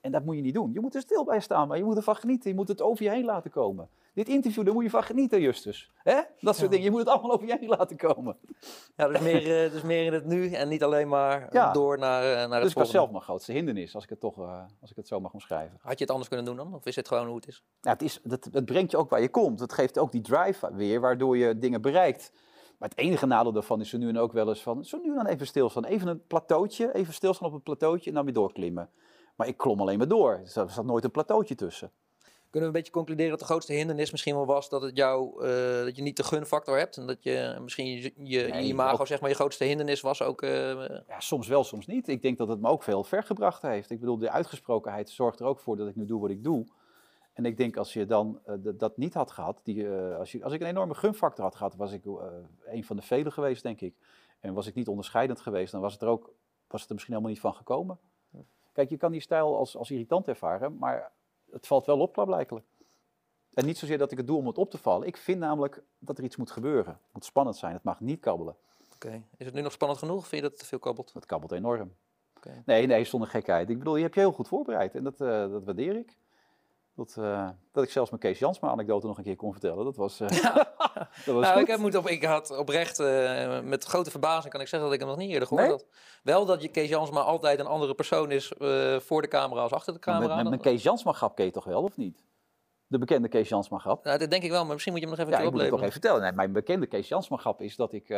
[0.00, 0.72] En dat moet je niet doen.
[0.72, 2.50] Je moet er stil bij staan, maar je moet ervan genieten.
[2.50, 3.88] Je moet het over je heen laten komen.
[4.14, 5.90] Dit interview, daar moet je van genieten, Justus.
[5.94, 6.20] Hè?
[6.40, 6.68] Dat soort ja.
[6.68, 6.84] dingen.
[6.84, 8.36] Je moet het allemaal over je heen laten komen.
[8.96, 11.72] Ja, dus meer, dus meer in het nu en niet alleen maar ja.
[11.72, 12.78] door naar, uh, naar het Dus volgende.
[12.78, 15.32] was zelf mijn grootste hindernis, als ik het toch uh, als ik het zo mag
[15.32, 15.78] omschrijven.
[15.80, 16.74] Had je het anders kunnen doen dan?
[16.74, 17.64] Of is het gewoon hoe het is?
[17.80, 19.60] Ja, het, is, het, het brengt je ook waar je komt.
[19.60, 22.32] Het geeft ook die drive weer, waardoor je dingen bereikt.
[22.84, 24.84] Maar het enige nadeel daarvan is zo nu en ook wel eens van...
[24.84, 25.84] zo nu en dan even stilstaan.
[25.84, 28.90] Even een plateautje, even stilstaan op een plateautje en dan weer doorklimmen.
[29.36, 30.32] Maar ik klom alleen maar door.
[30.32, 31.90] Er zat nooit een plateautje tussen.
[32.18, 35.46] Kunnen we een beetje concluderen dat de grootste hindernis misschien wel was dat, het jou,
[35.46, 36.96] uh, dat je niet de gunfactor hebt?
[36.96, 40.00] En dat je misschien je, je, nee, je imago, ook, zeg maar, je grootste hindernis
[40.00, 40.42] was ook?
[40.42, 40.50] Uh,
[41.08, 42.08] ja, soms wel, soms niet.
[42.08, 43.90] Ik denk dat het me ook veel ver gebracht heeft.
[43.90, 46.66] Ik bedoel, de uitgesprokenheid zorgt er ook voor dat ik nu doe wat ik doe.
[47.34, 50.52] En ik denk als je dan uh, dat niet had gehad, die, als, je, als
[50.52, 52.04] ik een enorme gunfactor had gehad, was ik
[52.64, 53.94] een van de velen geweest, denk ik.
[54.40, 56.32] En was ik niet onderscheidend geweest, dan was het er ook
[56.74, 57.98] was het er misschien helemaal niet van gekomen.
[58.72, 61.12] Kijk, je kan die stijl als, als irritant ervaren, maar
[61.50, 62.66] het valt wel op, klaarblijkelijk.
[63.52, 65.06] En niet zozeer dat ik het doe om het op te vallen.
[65.06, 66.92] Ik vind namelijk dat er iets moet gebeuren.
[66.92, 67.72] Het moet spannend zijn.
[67.72, 68.56] Het mag niet kabbelen.
[68.94, 69.06] Oké.
[69.06, 69.22] Okay.
[69.36, 70.26] Is het nu nog spannend genoeg?
[70.26, 71.12] Vind je dat het te veel kabbelt?
[71.12, 71.94] Het kabbelt enorm.
[72.36, 72.62] Okay.
[72.66, 73.70] Nee, nee, zonder gekheid.
[73.70, 74.94] Ik bedoel, je hebt je heel goed voorbereid.
[74.94, 76.16] En dat, dat waardeer ik.
[76.96, 79.84] Dat, uh, dat ik zelfs mijn Kees Jansma anekdote nog een keer kon vertellen.
[79.84, 80.52] Dat was, uh, ja.
[81.26, 84.60] dat was nou, ik, heb moet op, ik had oprecht, uh, met grote verbazing kan
[84.60, 85.76] ik zeggen dat ik hem nog niet eerder gehoord nee?
[85.76, 85.86] had.
[86.22, 88.52] Wel dat je Kees Jansma altijd een andere persoon is
[88.98, 90.26] voor de camera als achter de camera.
[90.26, 92.24] Maar met, met, met Kees Jansma grap ken je toch wel, of niet?
[92.86, 94.04] De bekende Kees Jansma grap.
[94.04, 95.60] Nou, dat denk ik wel, maar misschien moet je hem nog even ja, ik moet
[95.60, 96.22] het toch even vertellen.
[96.22, 98.08] Nee, mijn bekende Kees Jansma grap is dat ik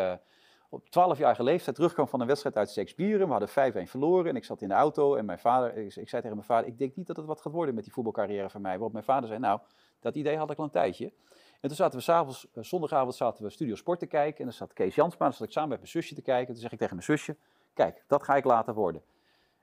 [0.69, 3.27] op 12-jarige leeftijd terugkwam van een wedstrijd uit Shakespeare.
[3.27, 6.09] We hadden 5-1 verloren en ik zat in de auto en mijn vader, ik, ik,
[6.09, 8.51] zei tegen mijn vader, ik denk niet dat het wat gaat worden met die voetbalcarrière
[8.51, 8.73] van mij.
[8.73, 9.61] Waarop mijn vader zei, nou,
[10.01, 11.13] dat idee had ik al een tijdje.
[11.61, 14.53] En toen zaten we s'avonds, uh, zondagavond zaten we Studio Sport te kijken en dan
[14.53, 16.53] zat Kees Jansma, dan zat ik samen met mijn zusje te kijken.
[16.53, 17.37] Toen zeg ik tegen mijn zusje,
[17.75, 19.03] kijk, dat ga ik later worden.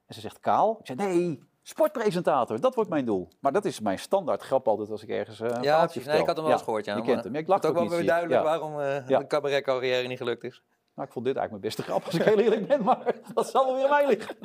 [0.05, 0.77] En ze zegt, Kaal?
[0.79, 3.27] Ik zei, nee, sportpresentator, dat wordt mijn doel.
[3.39, 6.25] Maar dat is mijn standaard grap altijd als ik ergens uh, een ja, nee, ik
[6.25, 6.95] had hem wel eens ja, gehoord, ja.
[6.95, 8.47] Je kent hem, ja, ik lach het ook wel weer duidelijk ja.
[8.47, 10.63] waarom uh, de cabaretcarrière niet gelukt is.
[10.95, 13.49] Nou, ik vond dit eigenlijk mijn beste grap, als ik heel eerlijk ben, maar dat
[13.49, 14.35] zal wel weer aan mij liggen.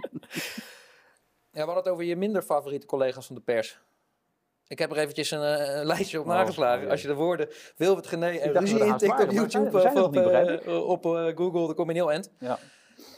[1.50, 3.78] Ja, we hadden het over je minder favoriete collega's van de pers.
[4.66, 6.90] Ik heb er eventjes een, een lijstje op oh, nageslagen.
[6.90, 11.06] Als je de woorden Wilbert Gené en Ruzie intikt op YouTube of op, uh, op
[11.06, 12.30] uh, Google, dan kom je heel eind.
[12.38, 12.58] Ja.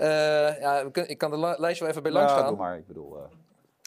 [0.01, 2.57] Uh, ja, ik kan de lijstje wel even bij langs gaan.
[2.57, 3.17] Maar, ik bedoel...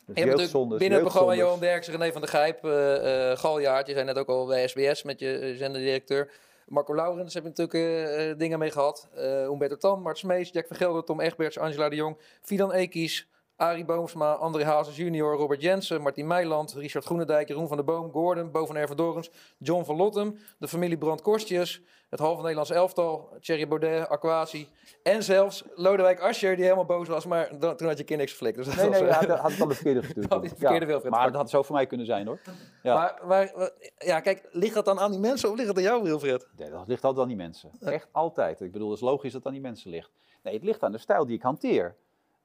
[0.06, 3.88] Je hebt natuurlijk binnen het programma Johan Derksen, René van der Gijp, uh, Galjaard.
[3.88, 6.32] Je zei net ook al bij SBS met je zenderdirecteur.
[6.68, 9.08] Marco Laurens heb je natuurlijk uh, dingen mee gehad.
[9.16, 13.28] Uh, Humberto Tan, Mart Smees, Jack van Gelder, Tom Egberts, Angela de Jong, Fidan Ekies,
[13.56, 18.12] Arie Boomsma, André Hazes junior, Robert Jensen, Martin Meiland, Richard Groenendijk, Jeroen van der Boom,
[18.12, 19.26] Gordon, Bo van
[19.58, 21.82] John van Lottem, de familie Brand Korstjes,
[22.14, 24.68] het halve Nederlands elftal, Thierry Baudet, Aquasi
[25.04, 28.32] en zelfs Lodewijk Asscher die helemaal boos was, maar dan, toen had je kind niks
[28.32, 28.56] geflikt.
[28.56, 30.30] Dus dat nee, was, nee, ja, dat had ik al de verkeerde gestuurd.
[30.34, 32.40] had de verkeerde ja, maar dat had zo voor mij kunnen zijn hoor.
[32.84, 32.96] Ja.
[32.96, 36.04] Maar, maar, ja, kijk, ligt dat dan aan die mensen of ligt het aan jou,
[36.04, 36.48] Wilfred?
[36.58, 37.72] Nee, dat ligt altijd aan die mensen.
[37.80, 38.62] Echt altijd.
[38.62, 40.12] Ik bedoel, het is logisch dat het aan die mensen ligt.
[40.44, 41.96] Nee, het ligt aan de stijl die ik hanteer.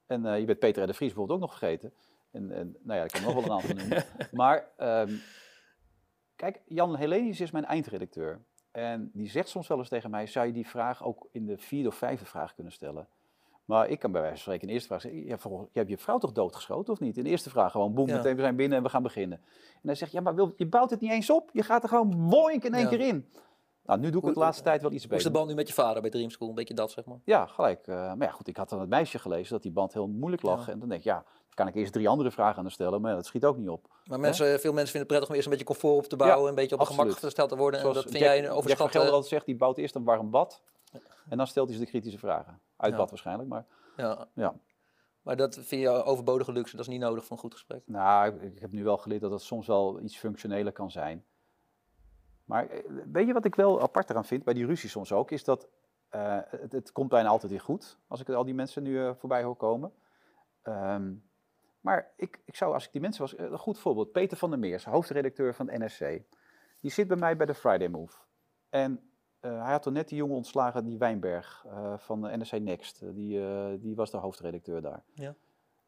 [0.07, 1.93] En uh, je bent Peter de Vries bijvoorbeeld ook nog vergeten.
[2.31, 4.05] En, en nou ja, ik kan nog wel een aantal noemen.
[4.33, 5.21] Maar um,
[6.37, 8.41] kijk, Jan Helenius is mijn eindredacteur.
[8.79, 11.59] En die zegt soms wel eens tegen mij, zou je die vraag ook in de
[11.59, 13.09] vierde of vijfde vraag kunnen stellen?
[13.65, 15.37] Maar ik kan bij wijze van spreken in de eerste vraag zeggen, ja,
[15.73, 17.17] je hebt je vrouw toch doodgeschoten of niet?
[17.17, 18.17] In de eerste vraag gewoon, boem, ja.
[18.17, 19.39] meteen we zijn binnen en we gaan beginnen.
[19.75, 21.51] En hij zegt, ja, maar wil, je bouwt het niet eens op.
[21.53, 22.89] Je gaat er gewoon boink in één ja.
[22.89, 23.29] keer in.
[23.89, 25.17] Nou, nu doe ik het de laatste tijd wel iets beter.
[25.17, 26.49] Hoe is de band nu met je vader bij Dream School?
[26.49, 27.19] Een beetje dat, zeg maar.
[27.25, 27.87] Ja, gelijk.
[27.87, 30.43] Uh, maar ja, goed, ik had dan het meisje gelezen dat die band heel moeilijk
[30.43, 30.67] lag.
[30.67, 30.73] Ja.
[30.73, 31.25] En dan denk ik, ja,
[31.55, 33.69] kan ik eerst drie andere vragen aan haar stellen, maar ja, dat schiet ook niet
[33.69, 33.89] op.
[34.05, 36.43] Maar mensen, veel mensen vinden het prettig om eerst een beetje comfort op te bouwen,
[36.43, 37.81] ja, een beetje op het gemak gesteld te worden.
[37.81, 38.67] Zoals en dat vind jij een.
[38.67, 40.63] Jack van altijd zegt, die bouwt eerst een warm bad
[41.29, 42.61] en dan stelt hij ze de kritische vragen.
[42.77, 43.65] Uit bad waarschijnlijk, maar
[43.97, 44.29] ja.
[44.35, 44.55] ja.
[45.23, 47.83] Maar dat vind je overbodige luxe, dat is niet nodig voor een goed gesprek?
[47.87, 51.25] Nou, ik, heb nu wel geleerd dat het soms wel iets functioneler kan zijn.
[52.49, 52.69] Maar
[53.13, 55.69] weet je wat ik wel apart eraan vind, bij die ruzie soms ook, is dat
[56.15, 59.15] uh, het, het, komt bijna altijd weer goed, als ik al die mensen nu uh,
[59.15, 59.93] voorbij hoor komen.
[60.63, 61.25] Um,
[61.81, 64.59] maar ik, ik zou, als ik die mensen was, een goed voorbeeld, Peter van der
[64.59, 66.23] Meers, hoofdredacteur van het NRC,
[66.81, 68.17] die zit bij mij bij de Friday Move.
[68.69, 69.01] En
[69.41, 73.41] uh, hij had toen net die jongen ontslagen, die Wijnberg van de NRC Next, die,
[73.79, 75.03] die was de hoofdredacteur daar.
[75.15, 75.35] Ja.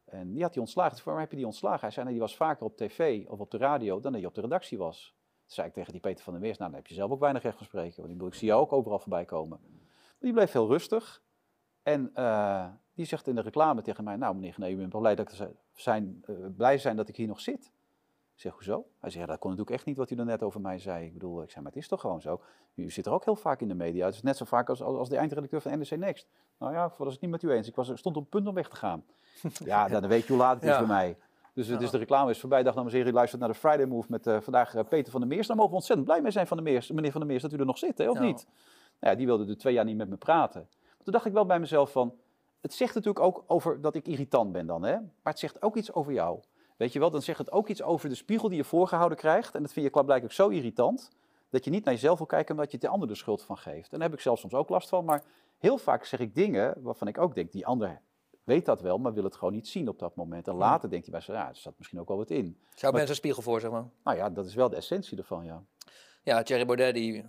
[0.04, 1.04] En die had hij ontslagen.
[1.04, 1.80] Waarom heb je die ontslagen?
[1.80, 4.26] Hij zei, nee, die was vaker op tv of op de radio dan dat je
[4.26, 5.14] op de redactie was.
[5.51, 7.20] Toen zei ik tegen die Peter van der Meers, nou, dan heb je zelf ook
[7.20, 8.03] weinig recht van spreken.
[8.03, 9.61] Want ik, ik zie jou ook overal voorbij komen.
[9.62, 11.22] Maar die bleef heel rustig.
[11.82, 15.01] En eh, die zegt in de reclame tegen mij, nou meneer Genee, u bent wel
[15.01, 17.64] blij, dat ik zijn, eh, blij zijn dat ik hier nog zit.
[18.34, 18.86] Ik zeg, hoezo?
[19.01, 21.07] Hij zegt, ja, dat kon natuurlijk echt niet wat u net over mij zei.
[21.07, 22.40] Ik bedoel, ik zei, maar het is toch gewoon zo.
[22.74, 24.05] U zit er ook heel vaak in de media.
[24.07, 26.28] Het is net zo vaak als, als, als de eindredacteur van NRC Next.
[26.59, 27.68] Nou ja, ik was het niet met u eens.
[27.68, 29.05] Ik was, stond op het punt om weg te gaan.
[29.64, 30.78] ja, dan weet je hoe laat het is Ja.
[30.78, 31.16] bij mij.
[31.68, 32.62] Dus, dus de reclame is voorbij.
[32.62, 35.11] Dag dames en heren, u luistert naar de Friday Move met eh, vandaag eh, Peter
[35.12, 35.46] van der Meers.
[35.46, 37.52] Daar mogen we ontzettend blij mee zijn, van der Meers, meneer van der Meers, dat
[37.52, 38.24] u er nog zit, hè, of Ja.
[38.24, 38.46] niet?
[39.00, 40.61] Nou ja, die wilde er twee jaar niet met me praten.
[40.70, 42.14] Maar toen dacht ik wel bij mezelf van,
[42.61, 44.92] het zegt natuurlijk ook over dat ik irritant ben dan, hè?
[44.92, 46.40] maar het zegt ook iets over jou.
[46.76, 49.54] Weet je wel, dan zegt het ook iets over de spiegel die je voorgehouden krijgt.
[49.54, 51.11] En dat vind je klaarblijkelijk zo irritant,
[51.50, 53.58] dat je niet naar jezelf wil kijken, maar dat je de ander de schuld van
[53.58, 53.92] geeft.
[53.92, 55.22] En daar heb ik zelf soms ook last van, maar
[55.58, 58.00] heel vaak zeg ik dingen waarvan ik ook denk, die ander
[58.51, 60.48] weet dat wel, maar wil het gewoon niet zien op dat moment.
[60.48, 62.59] En later denkt hij bij zichzelf, ja, er zat misschien ook wel wat in.
[62.74, 63.88] Zou mensen een spiegel voor, zeg maar.
[64.05, 65.62] Nou ja, dat is wel de essentie ervan, ja.
[66.22, 67.26] Ja, Thierry Baudet, die eh,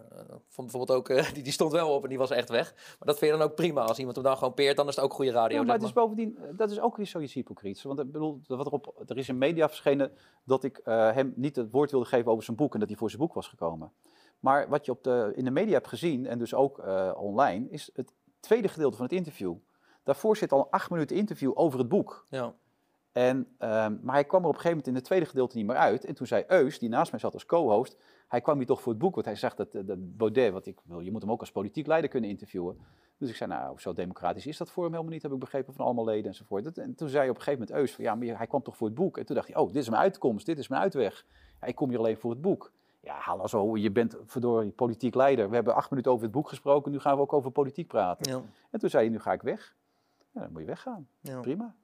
[0.48, 2.74] vond bijvoorbeeld ook, eh, die, die stond wel op en die was echt weg.
[2.76, 3.82] Maar dat vind je dan ook prima.
[3.82, 5.58] Als iemand hem dan gewoon peert, dan is het ook goede radio.
[5.58, 7.84] Ja, maar het is bovendien, eh, dat is ook weer zoiets hypocriets.
[7.84, 10.12] Want ik bedoel, wat er, op, er is in media verschenen
[10.44, 13.10] dat ik hem niet het woord wilde geven over zijn boek en dat hij voor
[13.10, 13.92] zijn boek was gekomen.
[14.40, 16.82] Maar wat je op de, in de media hebt gezien, en dus ook
[17.18, 19.56] online, is het tweede gedeelte van het interview.
[20.04, 22.26] Daarvoor zit al een acht minuten interview over het boek.
[22.30, 22.54] Ja.
[23.12, 25.66] En, ehm, maar hij kwam er op een gegeven moment in het tweede gedeelte niet
[25.66, 26.06] meer uit.
[26.06, 27.98] En toen zei Eus, die naast mij zat als co-host,
[28.28, 29.14] hij kwam hier toch voor het boek.
[29.14, 31.88] Want hij zegt dat, dat Baudet, wat ik wil, je moet hem ook als politiek
[31.88, 32.78] leider kunnen interviewen.
[33.18, 35.74] Dus ik zei, nou, zo democratisch is dat voor hem helemaal niet, heb ik begrepen
[35.74, 36.78] van allemaal leden enzovoort.
[36.78, 38.88] En toen zei op een gegeven moment Eus, van, ja, maar hij kwam toch voor
[38.88, 39.18] het boek.
[39.18, 41.26] En toen dacht hij, oh, dit is mijn uitkomst, dit is mijn uitweg.
[41.62, 42.72] Ja, ik kom hier alleen voor het boek.
[43.00, 45.50] Ja, hallo, zo, je bent verdorie politiek leider.
[45.50, 48.32] We hebben acht minuten over het boek gesproken, nu gaan we ook over politiek praten.
[48.32, 48.42] Ja.
[48.70, 49.76] En toen zei hij, nu ga ik weg.
[50.32, 51.08] Ja, dan moet je weggaan.
[51.20, 51.40] Ja.
[51.40, 51.76] Prima.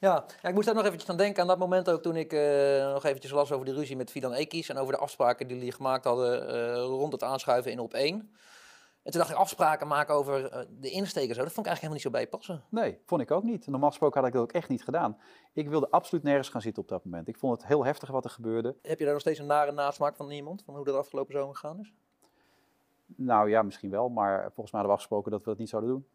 [0.00, 2.32] Ja, ja, ik moest daar nog eventjes aan denken aan dat moment ook toen ik
[2.32, 5.56] eh, nog eventjes las over de ruzie met Fidan Ekis en over de afspraken die
[5.56, 8.30] jullie gemaakt hadden eh, rond het aanschuiven in op één.
[9.02, 11.72] En toen dacht ik afspraken maken over eh, de insteek en zo, dat vond ik
[11.72, 12.64] eigenlijk helemaal niet zo bij passen.
[12.68, 13.66] Nee, vond ik ook niet.
[13.66, 15.18] Normaal gesproken had ik dat ook echt niet gedaan.
[15.52, 17.28] Ik wilde absoluut nergens gaan zitten op dat moment.
[17.28, 18.76] Ik vond het heel heftig wat er gebeurde.
[18.82, 21.54] Heb je daar nog steeds een nare nasmaak van iemand, van hoe dat afgelopen zomer
[21.54, 21.92] gegaan is?
[23.06, 25.90] Nou ja, misschien wel, maar volgens mij hadden we afgesproken dat we dat niet zouden
[25.90, 26.06] doen.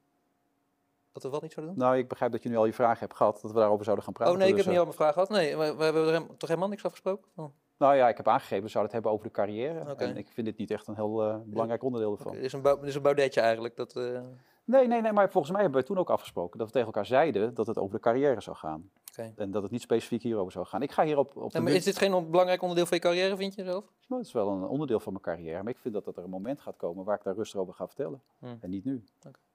[1.12, 1.84] Dat we wat niet zouden doen?
[1.84, 4.06] Nou, ik begrijp dat je nu al je vragen hebt gehad, dat we daarover zouden
[4.06, 4.34] gaan praten.
[4.34, 5.30] oh nee, ik Dus, heb niet eh, al mijn vraag gehad.
[5.30, 7.28] Nee, we, we hebben er toch helemaal niks afgesproken?
[7.36, 7.46] Oh.
[7.78, 9.92] Nou ja, ik heb aangegeven, we zouden het hebben over de carrière.
[9.92, 10.04] Oké.
[10.04, 12.34] En ik vind dit niet echt een heel eh, belangrijk onderdeel ervan.
[12.36, 13.76] Het is een, is een baudetje eigenlijk.
[13.76, 14.20] Dat, eh,
[14.64, 17.06] Nee, nee, nee, maar volgens mij hebben we toen ook afgesproken dat we tegen elkaar
[17.06, 18.90] zeiden dat het over de carrière zou gaan.
[19.12, 19.34] Oké.
[19.36, 20.82] En dat het niet specifiek hierover zou gaan.
[20.82, 23.56] Ik ga hier op, Ja, maar is dit geen belangrijk onderdeel van je carrière, vind
[23.56, 23.84] je zelf?
[24.08, 26.24] Nou, het is wel een onderdeel van mijn carrière, maar ik vind dat, dat er
[26.24, 28.22] een moment gaat komen waar ik daar rustig over ga vertellen.
[28.40, 28.58] Hmm.
[28.62, 29.04] En niet nu.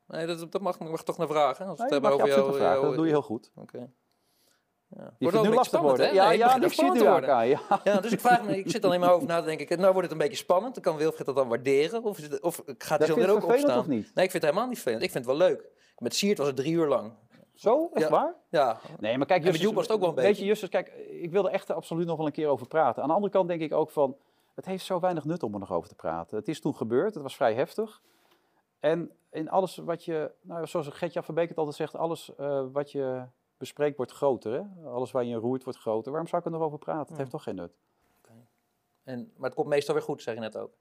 [0.09, 1.67] Nee, dat, dat mag, mag toch naar vragen.
[1.67, 2.83] Als we Nee, het dat hebben over jou.
[2.87, 3.51] Dat doe je heel goed.
[3.55, 3.79] Oké.
[4.89, 5.03] Ja.
[5.03, 6.07] Je Wordt wel nu lastig worden.
[6.07, 6.13] hè?
[6.13, 7.35] Ja, Nee, ja, ik zie het worden.
[7.35, 7.49] aan.
[7.49, 7.61] Ja.
[7.85, 9.79] Ja, dus ik vraag me, ik zit alleen maar over na te denken.
[9.81, 10.75] Nou wordt het een beetje spannend.
[10.75, 12.03] Dan kan Wilfried dat dan waarderen?
[12.03, 13.79] Of, het, of gaat hij zo er je ook opstaan?
[13.79, 14.11] of niet?
[14.15, 15.03] Nee, ik vind het helemaal niet vervelend.
[15.03, 15.69] Ik vind het wel leuk.
[15.99, 17.13] Met Siert was het drie uur lang.
[17.55, 18.11] Zo, echt Ja.
[18.11, 18.35] waar?
[18.51, 18.81] Ja.
[19.01, 20.43] Nee, maar kijk, En met Justus, was het ook wel een Weet beetje.
[20.43, 20.89] je, Justus, kijk,
[21.21, 23.03] ik wil er echt absoluut nog wel een keer over praten.
[23.03, 24.17] Aan de andere kant denk ik ook van,
[24.55, 26.37] het heeft zo weinig nut om er nog over te praten.
[26.39, 28.03] Het is toen gebeurd, het was vrij heftig.
[28.81, 32.93] En in alles wat je, nou, zoals Gertja Verbeek het altijd zegt, alles eh, wat
[32.93, 34.53] je bespreekt wordt groter.
[34.53, 34.89] Hè?
[34.89, 36.11] Alles waar je in roert wordt groter.
[36.11, 37.09] Waarom zou ik er nog over praten?
[37.09, 37.77] Het heeft toch geen nut.
[39.03, 40.73] En, maar het komt meestal weer goed, zeg je net ook.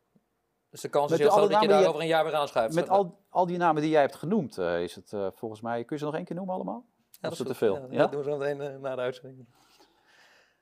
[0.69, 2.75] Dus de kans Met is heel groot dat je daar over een jaar weer aanschuift.
[2.75, 5.83] Met al, al die namen die jij hebt genoemd, eh, is het eh, volgens mij,
[5.83, 6.85] kun je ze nog één keer noemen allemaal?
[7.09, 7.75] Ja, dat is te veel?
[7.89, 9.47] Ja, dat doen we zo meteen na de uitzending.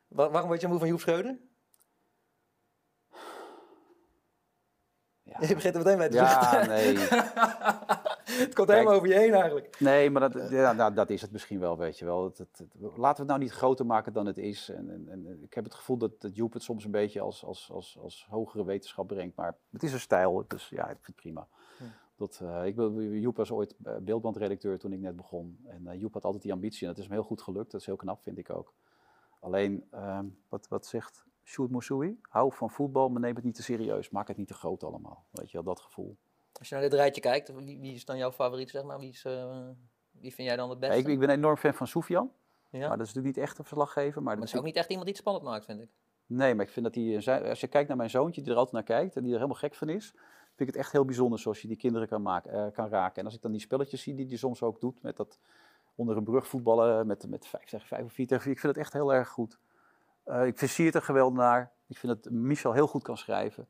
[0.08, 1.40] Wa- waarom word je moe van Joep Schreuder?
[5.24, 6.98] Je begint er meteen mee te Ja, nee.
[8.46, 9.80] het komt helemaal over je heen eigenlijk.
[9.80, 12.24] Nee, maar dat, ja, nou, dat is het misschien wel, weet je wel.
[12.24, 14.70] Het, het- het- laten we het nou niet groter maken dan het is.
[14.70, 17.46] En, en, en ik heb het gevoel dat, dat Joep het soms een beetje als,
[17.46, 19.36] als, als, als hogere wetenschap brengt.
[19.36, 21.48] Maar het is een stijl, dus ja, ik vind het prima.
[22.16, 22.76] Dat, eh, ik,
[23.22, 25.60] Joep was ooit beeldbandredacteur toen ik net begon.
[25.68, 27.72] En eh, Joep had altijd die ambitie en dat is hem heel goed gelukt.
[27.72, 28.74] Dat is heel knap, vind ik ook.
[29.40, 32.20] Alleen, ehm, wat, wat zegt Sjoerd Moussoui?
[32.22, 34.10] Hou van voetbal, maar neem het niet te serieus.
[34.10, 35.26] Maak het niet te groot allemaal.
[35.32, 36.18] Weet je wel, dat gevoel.
[36.54, 39.00] Als je naar dit rijtje kijkt, wie, wie is dan jouw favoriet, zeg maar?
[39.00, 39.70] Wie, is, eh,
[40.12, 41.02] wie vind jij dan het Ja, beste?
[41.04, 42.32] ik, ik ben enorm fan van Soufian.
[42.70, 42.80] Ja?
[42.88, 44.14] Maar dat is natuurlijk niet echt een verslaggever.
[44.22, 45.90] Maar, Maar dat is ook niet echt iemand die het spannend maakt, vind ik.
[46.26, 48.58] Nee, maar ik vind dat hij, zijn- als je kijkt naar mijn zoontje, die er
[48.58, 50.06] altijd naar kijkt en die er helemaal gek van is,
[50.56, 53.20] vind ik het echt heel bijzonder zoals je die kinderen kan, maken, eh, kan raken.
[53.20, 55.40] En als ik dan die spelletjes zie die hij soms ook doet, met dat
[55.96, 58.76] onder een brug voetballen, met, met 5 tegen 5 of 4 tegen 4, ik vind
[58.76, 59.60] het echt heel erg goed.
[60.24, 61.72] Eh, ik vind Siert er geweldenaar.
[61.88, 63.68] Ik vind dat Michel heel goed kan schrijven.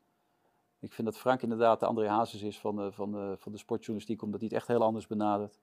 [0.79, 3.57] Ik vind dat Frank inderdaad de André Hazes is van de, van de, van de
[3.57, 5.59] sportjournalistiek, omdat hij het echt heel anders benadert.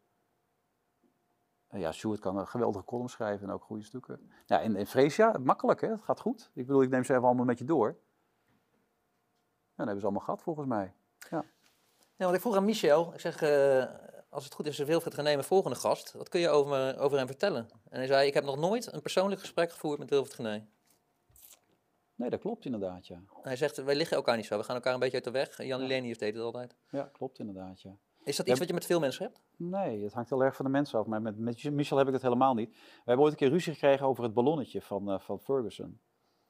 [1.68, 4.30] Eh, ja, Sjoerd kan een geweldige column schrijven en ook goede stukken.
[4.47, 6.51] Ja, en, en Freesia, makkelijk hè, het gaat goed.
[6.55, 7.88] Ik bedoel, ik neem ze even allemaal met je door.
[7.88, 7.97] Ja,
[9.76, 10.95] dat hebben ze allemaal gehad volgens mij.
[11.30, 11.45] Ja.
[12.16, 13.84] Ja, want ik vroeg aan Michel, ik zeg, eh,
[14.28, 16.12] als het goed is, is Wilfried mijn volgende gast.
[16.12, 17.68] Wat kun je over, me- over hem vertellen?
[17.88, 20.66] En hij zei, ik heb nog nooit een persoonlijk gesprek gevoerd met Wilfried Gené.
[22.21, 23.23] Nee, dat klopt inderdaad, ja.
[23.43, 25.62] Hij zegt, wij liggen elkaar niet zo, we gaan elkaar een beetje uit de weg.
[25.62, 26.77] Jan Lenius deed het altijd.
[26.91, 27.97] Ja, klopt inderdaad, ja.
[28.25, 29.41] Is dat iets wat je met veel mensen hebt?
[29.57, 31.07] Nee, het hangt heel erg van de mensen af.
[31.07, 32.71] Maar met, met Michel heb ik het helemaal niet.
[32.71, 36.01] We hebben ooit een keer ruzie gekregen over het ballonnetje van, eh, van Ferguson.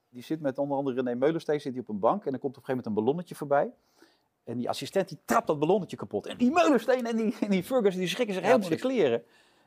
[0.09, 2.25] Die zit met onder andere René Meulensteeg zit die op een bank.
[2.25, 3.73] En er komt op een gegeven moment een ballonnetje voorbij.
[4.45, 6.27] En die assistent die trapt dat ballonnetje kapot.
[6.27, 9.23] En die Meulensteen en die, en die Ferguson die schrikken zich Ja, helemaal de kleren.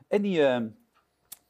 [0.08, 0.64] En die, eh,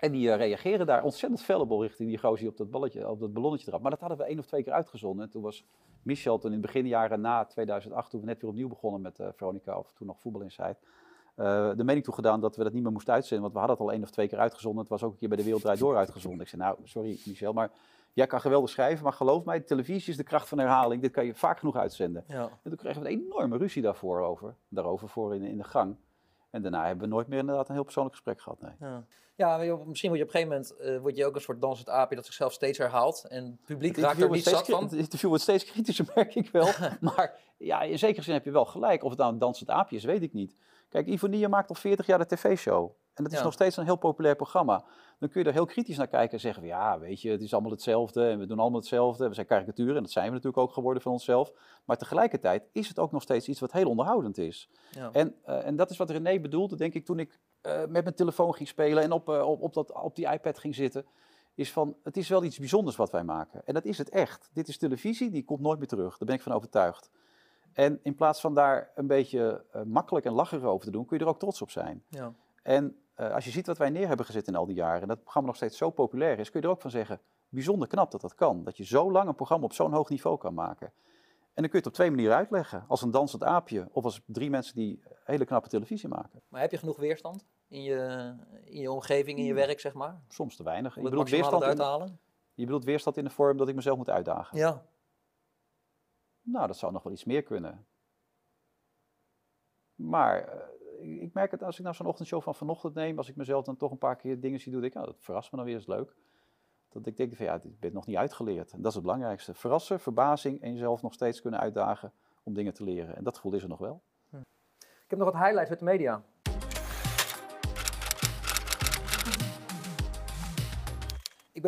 [0.04, 3.20] en die eh, reageren daar ontzettend fellable richting die gozer die op dat, balletje, op
[3.20, 3.82] dat ballonnetje trapt.
[3.82, 5.24] Maar dat hadden we één of twee keer uitgezonden.
[5.24, 5.64] En toen was
[6.02, 9.28] Michel toen in het beginjaren na 2008, toen we net weer opnieuw begonnen met eh,
[9.32, 10.80] Veronica, of toen nog Voetbal Insight,
[11.34, 13.42] eh, de mening toegedaan dat we dat niet meer moesten uitzenden.
[13.42, 14.80] Want we hadden het al één of twee keer uitgezonden.
[14.80, 16.40] Het was ook een keer bij de Wereld Draait Door uitgezonden.
[16.40, 17.70] Ik zei, nou, sorry Michel, maar
[18.12, 19.04] jij kan geweldig schrijven.
[19.04, 21.02] Maar geloof mij, televisie is de kracht van herhaling.
[21.02, 22.24] Dit kan je vaak genoeg uitzenden.
[22.28, 22.42] Ja.
[22.42, 25.96] En toen kregen we een enorme ruzie daarvoor over, daarover voor in, in de gang.
[26.50, 28.60] En daarna hebben we nooit meer inderdaad een heel persoonlijk gesprek gehad.
[28.60, 28.72] Nee.
[28.80, 29.04] Ja,
[29.36, 29.56] ja
[29.86, 32.16] misschien word je op een gegeven moment eh, word je ook een soort dansend aapje
[32.16, 33.24] dat zichzelf steeds herhaalt.
[33.28, 34.82] En het publiek Het raakt er niet zat van.
[34.90, 36.68] Het interview wordt steeds kritischer, merk ik wel.
[37.00, 39.02] maar ja, in zekere zin heb je wel gelijk.
[39.02, 40.56] Of het nou een dansend aapje is, weet ik niet.
[40.88, 42.90] Kijk, Ivonie maakt al 40 jaar de tv-show.
[43.14, 43.44] En dat is Ja.
[43.44, 44.84] nog steeds een heel populair programma.
[45.18, 47.42] Dan kun je er heel kritisch naar kijken en zeggen: van, ja, weet je, het
[47.42, 49.28] is allemaal hetzelfde en we doen allemaal hetzelfde.
[49.28, 51.52] We zijn karikaturen en dat zijn we natuurlijk ook geworden van onszelf.
[51.84, 54.70] Maar tegelijkertijd is het ook nog steeds iets wat heel onderhoudend is.
[54.90, 55.10] Ja.
[55.12, 58.54] En, eh, en dat is wat René bedoelde, denk ik, toen ik met mijn telefoon
[58.54, 61.06] ging spelen en op, eh, op, op, dat, op die iPad ging zitten.
[61.54, 63.66] Is van, het is wel iets bijzonders wat wij maken.
[63.66, 64.50] En dat is het echt.
[64.52, 66.18] Dit is televisie, die komt nooit meer terug.
[66.18, 67.10] Daar ben ik van overtuigd.
[67.72, 71.18] En in plaats van daar een beetje eh, makkelijk en lacherig over te doen, kun
[71.18, 72.04] je er ook trots op zijn.
[72.08, 72.32] Ja.
[72.62, 75.08] En eh, als je ziet wat wij neer hebben gezet in al die jaren, en
[75.08, 78.10] dat programma nog steeds zo populair is, kun je er ook van zeggen, bijzonder knap
[78.10, 78.64] dat dat kan.
[78.64, 80.92] Dat je zo lang een programma op zo'n hoog niveau kan maken.
[81.54, 82.84] En dan kun je het op twee manieren uitleggen.
[82.88, 86.42] Als een dansend aapje, of als drie mensen die hele knappe televisie maken.
[86.48, 87.44] Maar heb je genoeg weerstand
[87.74, 90.20] in je, in je omgeving, in je werk, zeg maar?
[90.28, 90.96] Soms te weinig.
[90.96, 92.18] Om Je bedoelt, weerstand eruit in, te halen?
[92.54, 94.58] je bedoelt weerstand in de vorm dat ik mezelf moet uitdagen?
[94.58, 94.86] Ja.
[96.42, 97.86] Nou, dat zou nog wel iets meer kunnen.
[99.94, 103.36] Maar eh, ik merk het als ik nou zo'n ochtendshow van vanochtend neem, als ik
[103.36, 105.56] mezelf dan toch een paar keer dingen zie doen, denk ik, nou, dat verrast me
[105.56, 106.14] dan weer eens leuk.
[106.88, 108.72] Dat ik denk van ja, ik ben nog niet uitgeleerd.
[108.72, 109.54] En dat is het belangrijkste.
[109.54, 112.12] Verrassen, verbazing en jezelf nog steeds kunnen uitdagen
[112.42, 113.16] om dingen te leren.
[113.16, 114.02] En dat gevoel is er nog wel.
[114.78, 116.22] Ik heb nog wat highlights uit de media.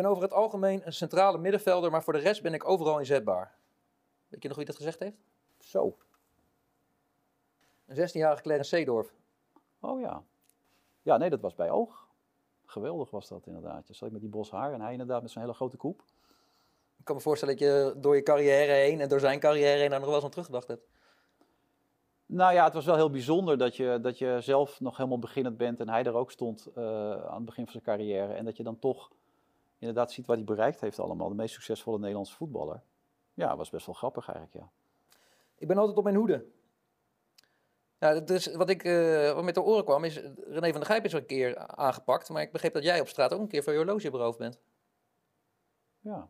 [0.01, 3.55] Ben over het algemeen een centrale middenvelder, maar voor de rest ben ik overal inzetbaar.
[4.27, 5.17] Weet je nog wie dat gezegd heeft?
[5.59, 5.97] Zo.
[7.85, 9.13] Een 16-jarige Clarence Seedorf.
[9.79, 10.23] Oh ja.
[11.01, 12.07] Ja, nee, dat was bij Oog.
[12.65, 13.87] Geweldig was dat inderdaad.
[13.87, 16.03] Je zat met die bos haar en hij inderdaad met zijn hele grote koep.
[16.97, 19.89] Ik kan me voorstellen dat je door je carrière heen en door zijn carrière heen
[19.89, 20.87] daar nog wel eens aan teruggedacht hebt.
[22.25, 25.57] Nou ja, het was wel heel bijzonder dat je, dat je zelf nog helemaal beginnend
[25.57, 26.83] bent en hij er ook stond eh,
[27.25, 28.33] aan het begin van zijn carrière.
[28.33, 29.11] En dat je dan toch
[29.77, 31.29] inderdaad ziet wat hij bereikt heeft allemaal.
[31.29, 32.81] De meest succesvolle Nederlandse voetballer.
[33.33, 34.71] Ja, was best wel grappig eigenlijk, ja.
[35.55, 36.45] Ik ben altijd op mijn hoede.
[37.99, 40.15] Ja, dus wat ik eh, wat met de oren kwam is,
[40.47, 43.07] René van der Gijp is er een keer aangepakt, maar ik begreep dat jij op
[43.07, 44.59] straat ook een keer van je horloge beroofd bent.
[45.99, 46.29] Ja.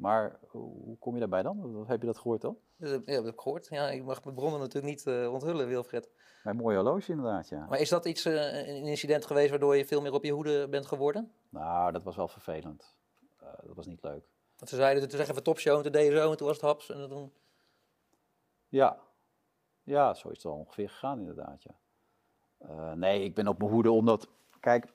[0.00, 1.84] Maar hoe hoe kom je daarbij dan?
[1.86, 2.56] Heb je dat gehoord dan?
[2.78, 3.66] Eh, ja, dat heb ik gehoord.
[3.70, 6.10] Ja, ik mag mijn bronnen natuurlijk niet eh, onthullen, Wilfred.
[6.42, 7.66] Mijn mooie horloge inderdaad, ja.
[7.66, 10.68] Maar is dat iets, eh, een incident geweest waardoor je veel meer op je hoede
[10.68, 11.32] bent geworden?
[11.48, 12.96] Nou, dat was wel vervelend.
[13.38, 14.28] Eh, dat was niet leuk.
[14.56, 16.56] Want ze zeiden, toen zeggen we topshow en toen deed je zo en toen was
[16.56, 16.90] het haps.
[16.90, 17.32] En toen...
[18.68, 19.00] Ja.
[19.82, 21.74] Ja, zo is het wel ongeveer gegaan inderdaad, ja.
[22.58, 24.28] Eh, nee, ik ben op mijn hoede omdat...
[24.60, 24.92] Kijk,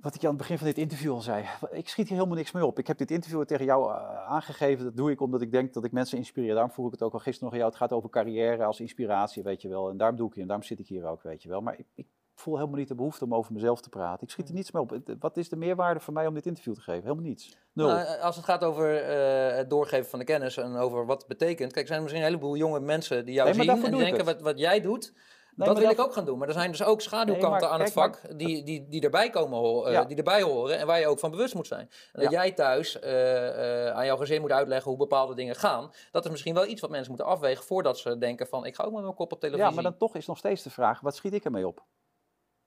[0.00, 1.44] wat ik je aan het begin van dit interview al zei.
[1.70, 2.78] Ik schiet hier helemaal niks mee op.
[2.78, 4.84] Ik heb dit interview tegen jou eh, aangegeven.
[4.84, 6.52] Dat doe ik omdat ik denk dat ik mensen inspireer.
[6.52, 7.70] Daarom vroeg ik het ook al gisteren nog aan jou.
[7.70, 9.88] Het gaat over carrière als inspiratie, weet je wel.
[9.90, 10.40] En daarom doe ik het.
[10.42, 11.60] En daarom zit ik hier ook, weet je wel.
[11.60, 14.22] Maar ik, ik voel helemaal niet de behoefte om over mezelf te praten.
[14.22, 14.90] Ik schiet er niets mee op.
[14.90, 17.02] Het- Wat is de meerwaarde voor mij om dit interview te geven?
[17.02, 17.56] Helemaal niets.
[17.72, 17.86] Nul.
[17.86, 21.26] Nou, als het gaat over eh, het doorgeven van de kennis en over wat het
[21.28, 21.72] betekent.
[21.72, 24.40] Kijk, er zijn misschien een heleboel jonge mensen die jou Nee, zien en denken, wat,
[24.40, 25.12] wat jij doet,
[25.66, 26.38] dat wil ik ook gaan doen.
[26.38, 29.30] Maar er zijn dus ook schaduwkanten Nee, maar aan het vak die, die, die erbij
[29.30, 30.04] komen, eh, Ja.
[30.04, 31.90] die erbij horen en waar je ook van bewust moet zijn.
[32.12, 32.42] En dat Ja.
[32.42, 35.90] jij thuis eh, eh, aan jouw gezin moet uitleggen hoe bepaalde dingen gaan.
[36.10, 38.84] Dat is misschien wel iets wat mensen moeten afwegen voordat ze denken van, ik ga
[38.84, 39.68] ook met mijn kop op televisie.
[39.68, 41.84] Ja, maar dan toch is nog steeds de vraag, wat schiet ik ermee op?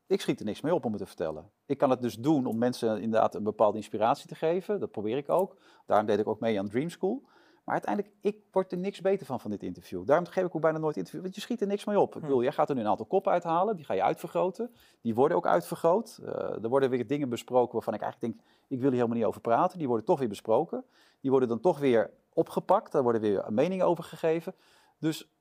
[0.07, 1.51] Ik schiet er niks mee op om het te vertellen.
[1.65, 4.79] Ik kan het dus doen om mensen inderdaad een bepaalde inspiratie te geven.
[4.79, 5.57] Dat probeer ik ook.
[5.85, 7.23] Daarom deed ik ook mee aan Dream School.
[7.63, 10.05] Maar uiteindelijk, ik word er niks beter van van dit interview.
[10.05, 12.15] Daarom geef ik ook bijna nooit interview, want je schiet er niks mee op.
[12.15, 14.71] Ik bedoel, jij gaat er nu een aantal koppen uithalen, die ga je uitvergroten.
[15.01, 16.19] Die worden ook uitvergroot.
[16.23, 19.25] Eh, er worden weer dingen besproken waarvan ik eigenlijk denk, ik wil hier helemaal niet
[19.25, 19.77] over praten.
[19.77, 20.85] Die worden toch weer besproken.
[21.21, 24.55] Die worden dan toch weer opgepakt, daar worden weer meningen over gegeven.
[24.99, 25.31] Dus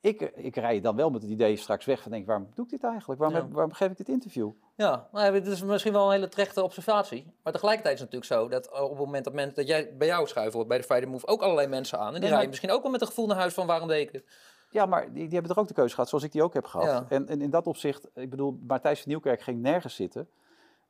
[0.00, 2.70] ik, ik rij dan wel met het idee straks weg van denk, waarom doe ik
[2.70, 3.20] dit eigenlijk?
[3.20, 3.42] Waarom, Ja.
[3.44, 4.50] heb- waarom geef ik dit interview?
[4.74, 7.26] Ja, nou ja, dit is misschien wel een hele terechte observatie.
[7.42, 10.28] Maar tegelijkertijd is het natuurlijk zo dat op het moment dat, dat jij bij jou
[10.50, 12.06] wordt, bij de Friday Move, ook allerlei mensen aan.
[12.06, 14.06] En die Nee, rijden misschien ook wel met een gevoel naar huis van waarom deed
[14.06, 14.24] ik dit?
[14.70, 16.64] Ja, maar die, die hebben toch ook de keuze gehad, zoals ik die ook heb
[16.64, 16.86] gehad.
[16.86, 17.06] Ja.
[17.08, 20.28] En, en in dat opzicht, ik bedoel, Matthijs van Nieuwkerk ging nergens zitten.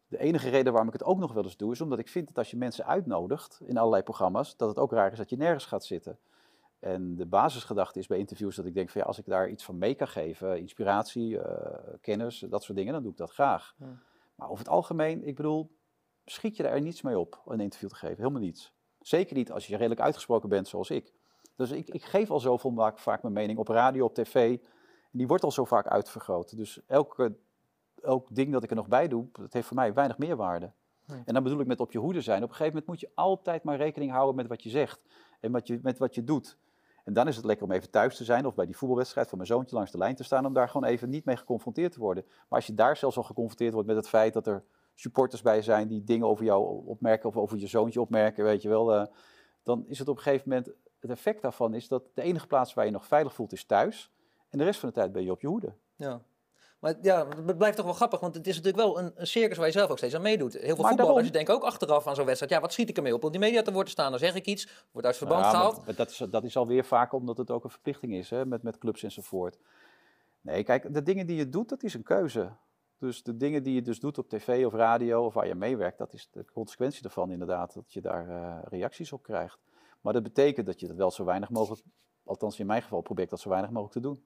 [0.08, 2.26] De enige reden waarom ik het ook nog wel eens doe, is omdat ik vind
[2.26, 5.36] dat als je mensen uitnodigt in allerlei programma's, dat het ook raar is dat je
[5.36, 6.18] nergens gaat zitten.
[6.80, 9.64] En de basisgedachte is bij interviews dat ik denk van ja, als ik daar iets
[9.64, 13.74] van mee kan geven, inspiratie, eh, kennis, dat soort dingen, dan doe ik dat graag.
[13.78, 13.98] Ja.
[14.34, 15.70] Maar over het algemeen, ik bedoel,
[16.24, 18.72] schiet je er niets mee op een interview te geven, helemaal niets.
[19.00, 21.12] Zeker niet als je redelijk uitgesproken bent zoals ik.
[21.56, 24.58] Dus ik, ik geef al zoveel vaak, vaak mijn mening op radio, op tv.
[25.12, 26.56] En die wordt al zo vaak uitvergroot.
[26.56, 27.36] Dus elke,
[28.02, 30.72] elk ding dat ik er nog bij doe, dat heeft voor mij weinig meerwaarde.
[31.24, 32.42] En dan bedoel ik met op je hoede zijn.
[32.42, 35.00] Op een gegeven moment moet je altijd maar rekening houden met wat je zegt.
[35.40, 36.58] En wat je, met wat je doet.
[37.10, 39.38] En dan is het lekker om even thuis te zijn of bij die voetbalwedstrijd van
[39.38, 40.46] mijn zoontje langs de lijn te staan.
[40.46, 42.24] Om daar gewoon even niet mee geconfronteerd te worden.
[42.26, 45.62] Maar als je daar zelfs al geconfronteerd wordt met het feit dat er supporters bij
[45.62, 48.94] zijn die dingen over jou opmerken of over je zoontje opmerken, weet je wel.
[48.94, 49.06] eh,
[49.62, 52.74] dan is het op een gegeven moment, het effect daarvan is dat de enige plaats
[52.74, 54.12] waar je nog veilig voelt is thuis.
[54.48, 55.74] En de rest van de tijd ben je op je hoede.
[55.96, 56.22] Ja.
[56.80, 59.56] Maar ja, het blijft toch wel grappig, want het is natuurlijk wel een, een circus
[59.56, 60.52] waar je zelf ook steeds aan meedoet.
[60.52, 62.52] Heel veel Maar voetballers daarom- denken ook achteraf aan zo'n wedstrijd.
[62.52, 63.24] Ja, wat schiet ik ermee op?
[63.24, 65.52] Om die media te woord te staan, dan zeg ik iets, wordt uit verband Ja,
[65.52, 65.96] maar gehaald.
[65.96, 68.78] dat, is, dat is alweer vaak omdat het ook een verplichting is hè, met, met
[68.78, 69.58] clubs enzovoort.
[70.40, 72.50] Nee, kijk, de dingen die je doet, dat is een keuze.
[72.98, 75.98] Dus de dingen die je dus doet op tv of radio of waar je meewerkt,
[75.98, 79.58] dat is de consequentie daarvan inderdaad, dat je daar eh, reacties op krijgt.
[80.00, 81.82] Maar dat betekent dat je dat wel zo weinig mogelijk,
[82.24, 84.24] althans in mijn geval, probeer ik dat zo weinig mogelijk te doen.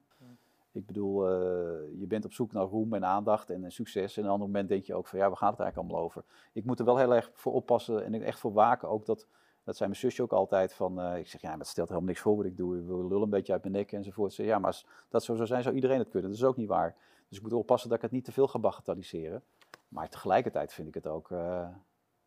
[0.75, 4.17] Ik bedoel, eh, je bent op zoek naar roem en aandacht en, eh, succes.
[4.17, 6.07] En op een ander moment denk je ook van, ja, waar gaat het eigenlijk allemaal
[6.07, 6.23] over?
[6.53, 9.27] Ik moet er wel heel erg voor oppassen en echt voor waken ook dat,
[9.63, 12.09] dat zei mijn zusje ook altijd van, eh, ik zeg, ja, maar het stelt helemaal
[12.09, 12.77] niks voor wat ik doe.
[12.77, 14.33] Ik wil lul een beetje uit mijn nek enzovoort.
[14.33, 16.29] Ze, ja, maar als dat zo zou zijn, zou iedereen het kunnen.
[16.29, 16.95] Dat is ook niet waar.
[17.27, 19.43] Dus ik moet oppassen dat ik het niet te veel ga bagatelliseren.
[19.87, 21.29] Maar tegelijkertijd vind ik het ook,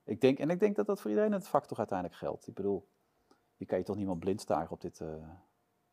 [0.05, 2.47] ik denk, en ik denk dat dat voor iedereen het vak toch uiteindelijk geldt.
[2.47, 2.87] Ik bedoel,
[3.57, 5.09] je kan je toch niemand blind staren op dit, eh,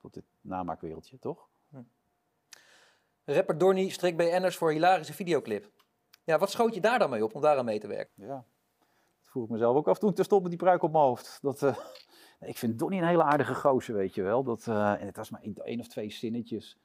[0.01, 1.47] op dit namaakwereldje, toch?
[3.25, 5.71] Rapper Donny strikt BN'ers voor hilarische videoclip.
[6.23, 8.13] Ja, wat schoot je daar dan mee op om daaraan mee te werken?
[8.15, 8.45] Ja,
[9.21, 11.37] dat vroeg ik mezelf ook af toen stond met die pruik op mijn hoofd.
[11.41, 11.77] Dat, eh,
[12.51, 14.43] ik vind Donnie een hele aardige gozer, weet je wel.
[14.43, 16.77] Dat, eh, en het was maar één, of twee zinnetjes.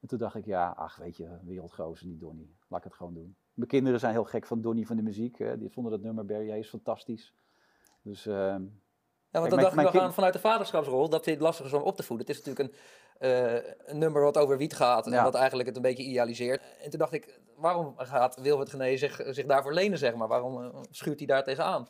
[0.00, 2.56] En toen dacht ik, ja, ach, weet je, wereldgozer, die Donnie.
[2.68, 3.36] Laat ik het gewoon doen.
[3.54, 5.38] Mijn kinderen zijn heel gek van Donnie van de muziek.
[5.38, 5.58] Hè.
[5.58, 7.34] Die vonden dat nummer Barry Hayes fantastisch.
[8.02, 8.64] Dus, ehm,
[9.30, 11.82] Ja, want dan dacht ik nog aan vanuit de vaderschapsrol dat dit lastig is om
[11.82, 12.26] op te voeden.
[12.26, 12.80] Het is natuurlijk een,
[13.18, 15.22] eh, een nummer wat over wiet gaat en Ja.
[15.22, 16.62] wat eigenlijk het een beetje idealiseert.
[16.82, 20.28] En toen dacht ik, waarom gaat Wilfred Gené zich, zich daarvoor lenen, zeg maar?
[20.28, 21.86] Waarom eh, schuurt hij daar tegenaan?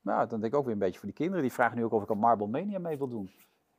[0.00, 1.42] nou, dan denk ik ook weer een beetje voor die kinderen.
[1.42, 3.30] Die vragen nu ook of ik aan Marble Mania mee wil doen.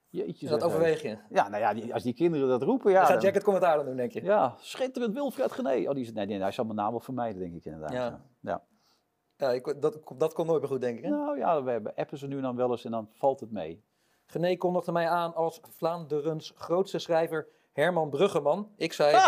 [0.10, 1.18] Jeetje, Dat overweeg je?
[1.30, 3.00] Ja, nou ja, die- als die kinderen dat roepen, ja.
[3.00, 4.24] Ja, gaat dan- Jack het commentaar dan doen, denk je?
[4.24, 5.88] Ja, schitterend Wilfred Gené.
[5.90, 7.92] Oh, die, is- nee, nee, hij zal mijn naam wel vermijden, denk ik inderdaad.
[7.92, 8.22] Ja.
[8.40, 8.62] Ja.
[9.38, 9.52] Ja.
[9.52, 11.04] Ik, dat, dat komt nooit meer goed, denk ik.
[11.04, 11.10] Hè?
[11.10, 13.84] Nou ja, we hebben appen ze nu dan wel eens en dan valt het mee.
[14.26, 18.72] Gené kondigde mij aan als Vlaanderens grootste schrijver Herman Bruggeman.
[18.78, 19.12] Ik zei,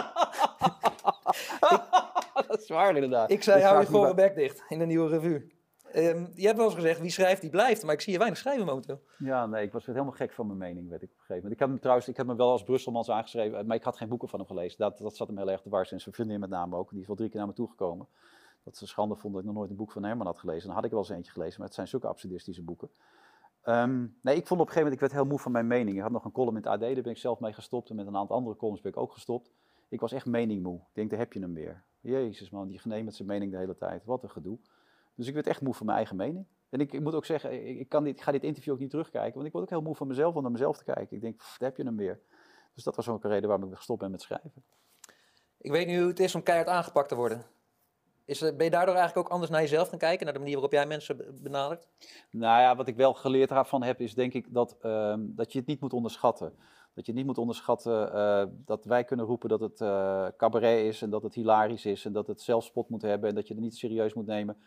[2.47, 3.31] dat is waar inderdaad.
[3.31, 5.53] ik zei hou je gore bij- bek dicht in de nieuwe revue.
[5.91, 7.83] Ehm, je hebt wel eens gezegd, wie schrijft, die blijft.
[7.83, 9.01] Maar ik zie je weinig schrijven momenteel.
[9.17, 11.53] Ja, nee, ik was helemaal gek van mijn mening, weet ik op een gegeven moment.
[11.53, 14.09] Ik heb hem trouwens, ik heb me wel als Brusselmans aangeschreven, maar ik had geen
[14.09, 14.77] boeken van hem gelezen.
[14.77, 16.89] Dat, dat zat hem heel erg te en zijn vriendin met name ook.
[16.91, 18.07] Die is wel drie keer naar me toegekomen.
[18.65, 20.65] Dat ze schande vond dat ik nog nooit een boek van Herman had gelezen.
[20.67, 22.89] Dan had ik wel eens eentje gelezen, maar het zijn zulke absurdistische boeken.
[23.61, 25.95] Ehm, nee, ik vond op een gegeven moment, ik werd heel moe van mijn mening.
[25.95, 27.89] Ik had nog een column in het AD, daar ben ik zelf mee gestopt.
[27.89, 29.51] En met een aantal andere columns ben ik ook gestopt.
[29.89, 30.75] Ik was echt meningmoe.
[30.75, 31.83] Ik denk, daar heb je hem weer.
[31.99, 34.05] Jezus man, die genee met zijn mening de hele tijd.
[34.05, 34.57] Wat een gedoe.
[35.15, 36.45] Dus ik werd echt moe van mijn eigen mening.
[36.69, 39.33] En ik, moet ook zeggen, ik, kan dit, ga dit interview ook niet terugkijken.
[39.33, 41.15] Want ik word ook heel moe van mezelf om naar mezelf te kijken.
[41.15, 42.19] Ik denk, pff, daar heb je hem weer.
[42.73, 44.63] Dus dat was ook een reden waarom ik gestopt ben met schrijven.
[45.57, 47.45] Ik weet nu hoe het is om keihard aangepakt te worden.
[48.25, 50.25] Is, ben je daardoor eigenlijk ook anders naar jezelf gaan kijken?
[50.25, 51.87] Naar de manier waarop jij mensen be- benadert?
[52.31, 55.59] Nou ja, wat ik wel geleerd daarvan heb, is denk ik dat, ehm, dat je
[55.59, 56.53] het niet moet onderschatten.
[56.93, 61.01] Dat je niet moet onderschatten eh, dat wij kunnen roepen dat het eh, cabaret is
[61.01, 63.63] en dat het hilarisch is en dat het zelfspot moet hebben en dat je het
[63.63, 64.57] niet serieus moet nemen.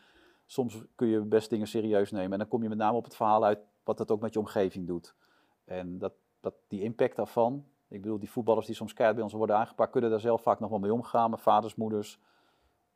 [0.47, 3.17] Soms kun je best dingen serieus nemen en dan kom je met name op het
[3.17, 5.15] verhaal uit wat dat ook met je omgeving doet.
[5.65, 9.35] En dat, dat, die impact daarvan, ik bedoel, die voetballers die soms keihard bij ons
[9.35, 11.31] worden aangepakt, kunnen daar zelf vaak nog wel mee omgaan.
[11.31, 12.19] Mijn vaders, moeders,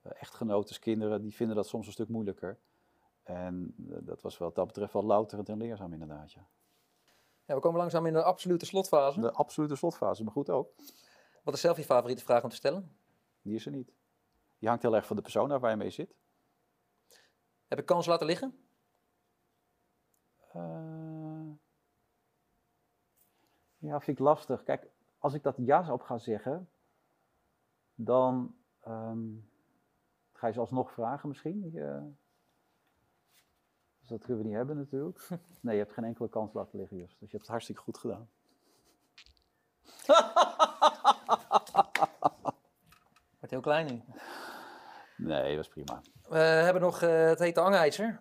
[0.03, 2.59] echtgenotes, kinderen, die vinden dat soms een stuk moeilijker.
[3.23, 6.49] En eh, dat was wat dat betreft wel louterend en leerzaam inderdaad, ja.
[7.45, 9.21] Ja, we komen langzaam in de absolute slotfase.
[9.21, 10.73] De absolute slotfase, maar goed ook.
[11.43, 12.97] Wat is zelf je favoriete vraag om te stellen?
[13.43, 13.93] Die is er niet.
[14.59, 16.15] Die hangt heel erg van de persoon af waar je mee zit.
[17.67, 18.67] Heb ik kans laten liggen?
[20.53, 21.51] Eh,
[23.79, 24.63] ja, vind ik lastig.
[24.63, 26.71] Kijk, als ik dat ja op ga zeggen,
[27.95, 29.29] dan ehm,
[30.43, 31.73] ga je ze alsnog vragen misschien.
[31.75, 32.03] Eh,
[34.01, 35.29] dus dat kunnen we niet hebben natuurlijk.
[35.61, 37.21] Nee, je hebt geen enkele kans laten liggen, Just.
[37.21, 38.29] Dus je hebt het hartstikke goed gedaan.
[43.39, 44.03] Wordt heel klein nu.
[45.17, 46.03] Nee, dat is prima.
[46.29, 48.21] We hebben nog eh, het hete hangijzer.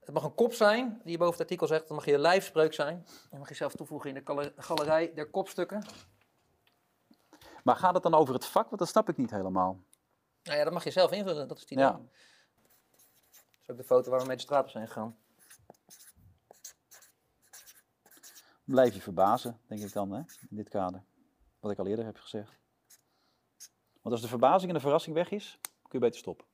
[0.00, 1.88] Het mag een kop zijn, die je boven het artikel zegt.
[1.88, 3.04] Dat mag je lijfspreuk zijn.
[3.30, 5.84] Dat mag je zelf toevoegen in de gale- galerij der kopstukken.
[7.62, 8.66] Maar gaat het dan over het vak?
[8.68, 9.80] Want dat snap ik niet helemaal.
[10.44, 11.48] Nou ja, dat mag je zelf invullen.
[11.48, 11.84] Dat is idee.
[11.84, 11.90] Ja.
[11.90, 12.00] Dat
[13.62, 15.16] is ook de foto waar we mee de straat op zijn gegaan.
[18.64, 20.18] Blijf je verbazen, denk ik dan, hè?
[20.50, 21.04] in dit kader.
[21.60, 22.52] Wat ik al eerder heb gezegd.
[24.02, 26.46] Want als de verbazing en de verrassing weg is, kun je beter stoppen.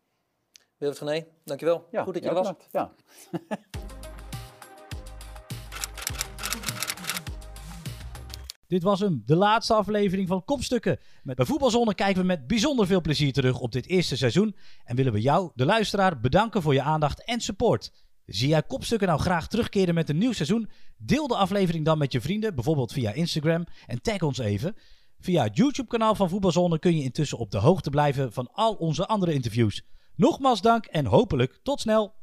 [0.76, 1.88] Wilfried van Nee, dankjewel.
[1.90, 2.46] Ja, Goed dat je er was.
[2.46, 2.68] bedankt.
[2.72, 2.92] Ja.
[8.70, 10.98] Dit was hem, de laatste aflevering van Kopstukken.
[11.22, 14.56] Met bij Voetbalzone kijken we met bijzonder veel plezier terug op dit eerste seizoen.
[14.84, 17.92] En willen we jou, de luisteraar, bedanken voor je aandacht en support.
[18.26, 20.70] Zie jij Kopstukken nou graag terugkeren met een nieuw seizoen?
[20.96, 23.64] Deel de aflevering dan met je vrienden, bijvoorbeeld via Instagram.
[23.86, 24.76] En tag ons even.
[25.20, 29.06] Via het YouTube-kanaal van Voetbalzone kun je intussen op de hoogte blijven van al onze
[29.06, 29.82] andere interviews.
[30.16, 32.14] Nogmaals dank en hopelijk tot snel.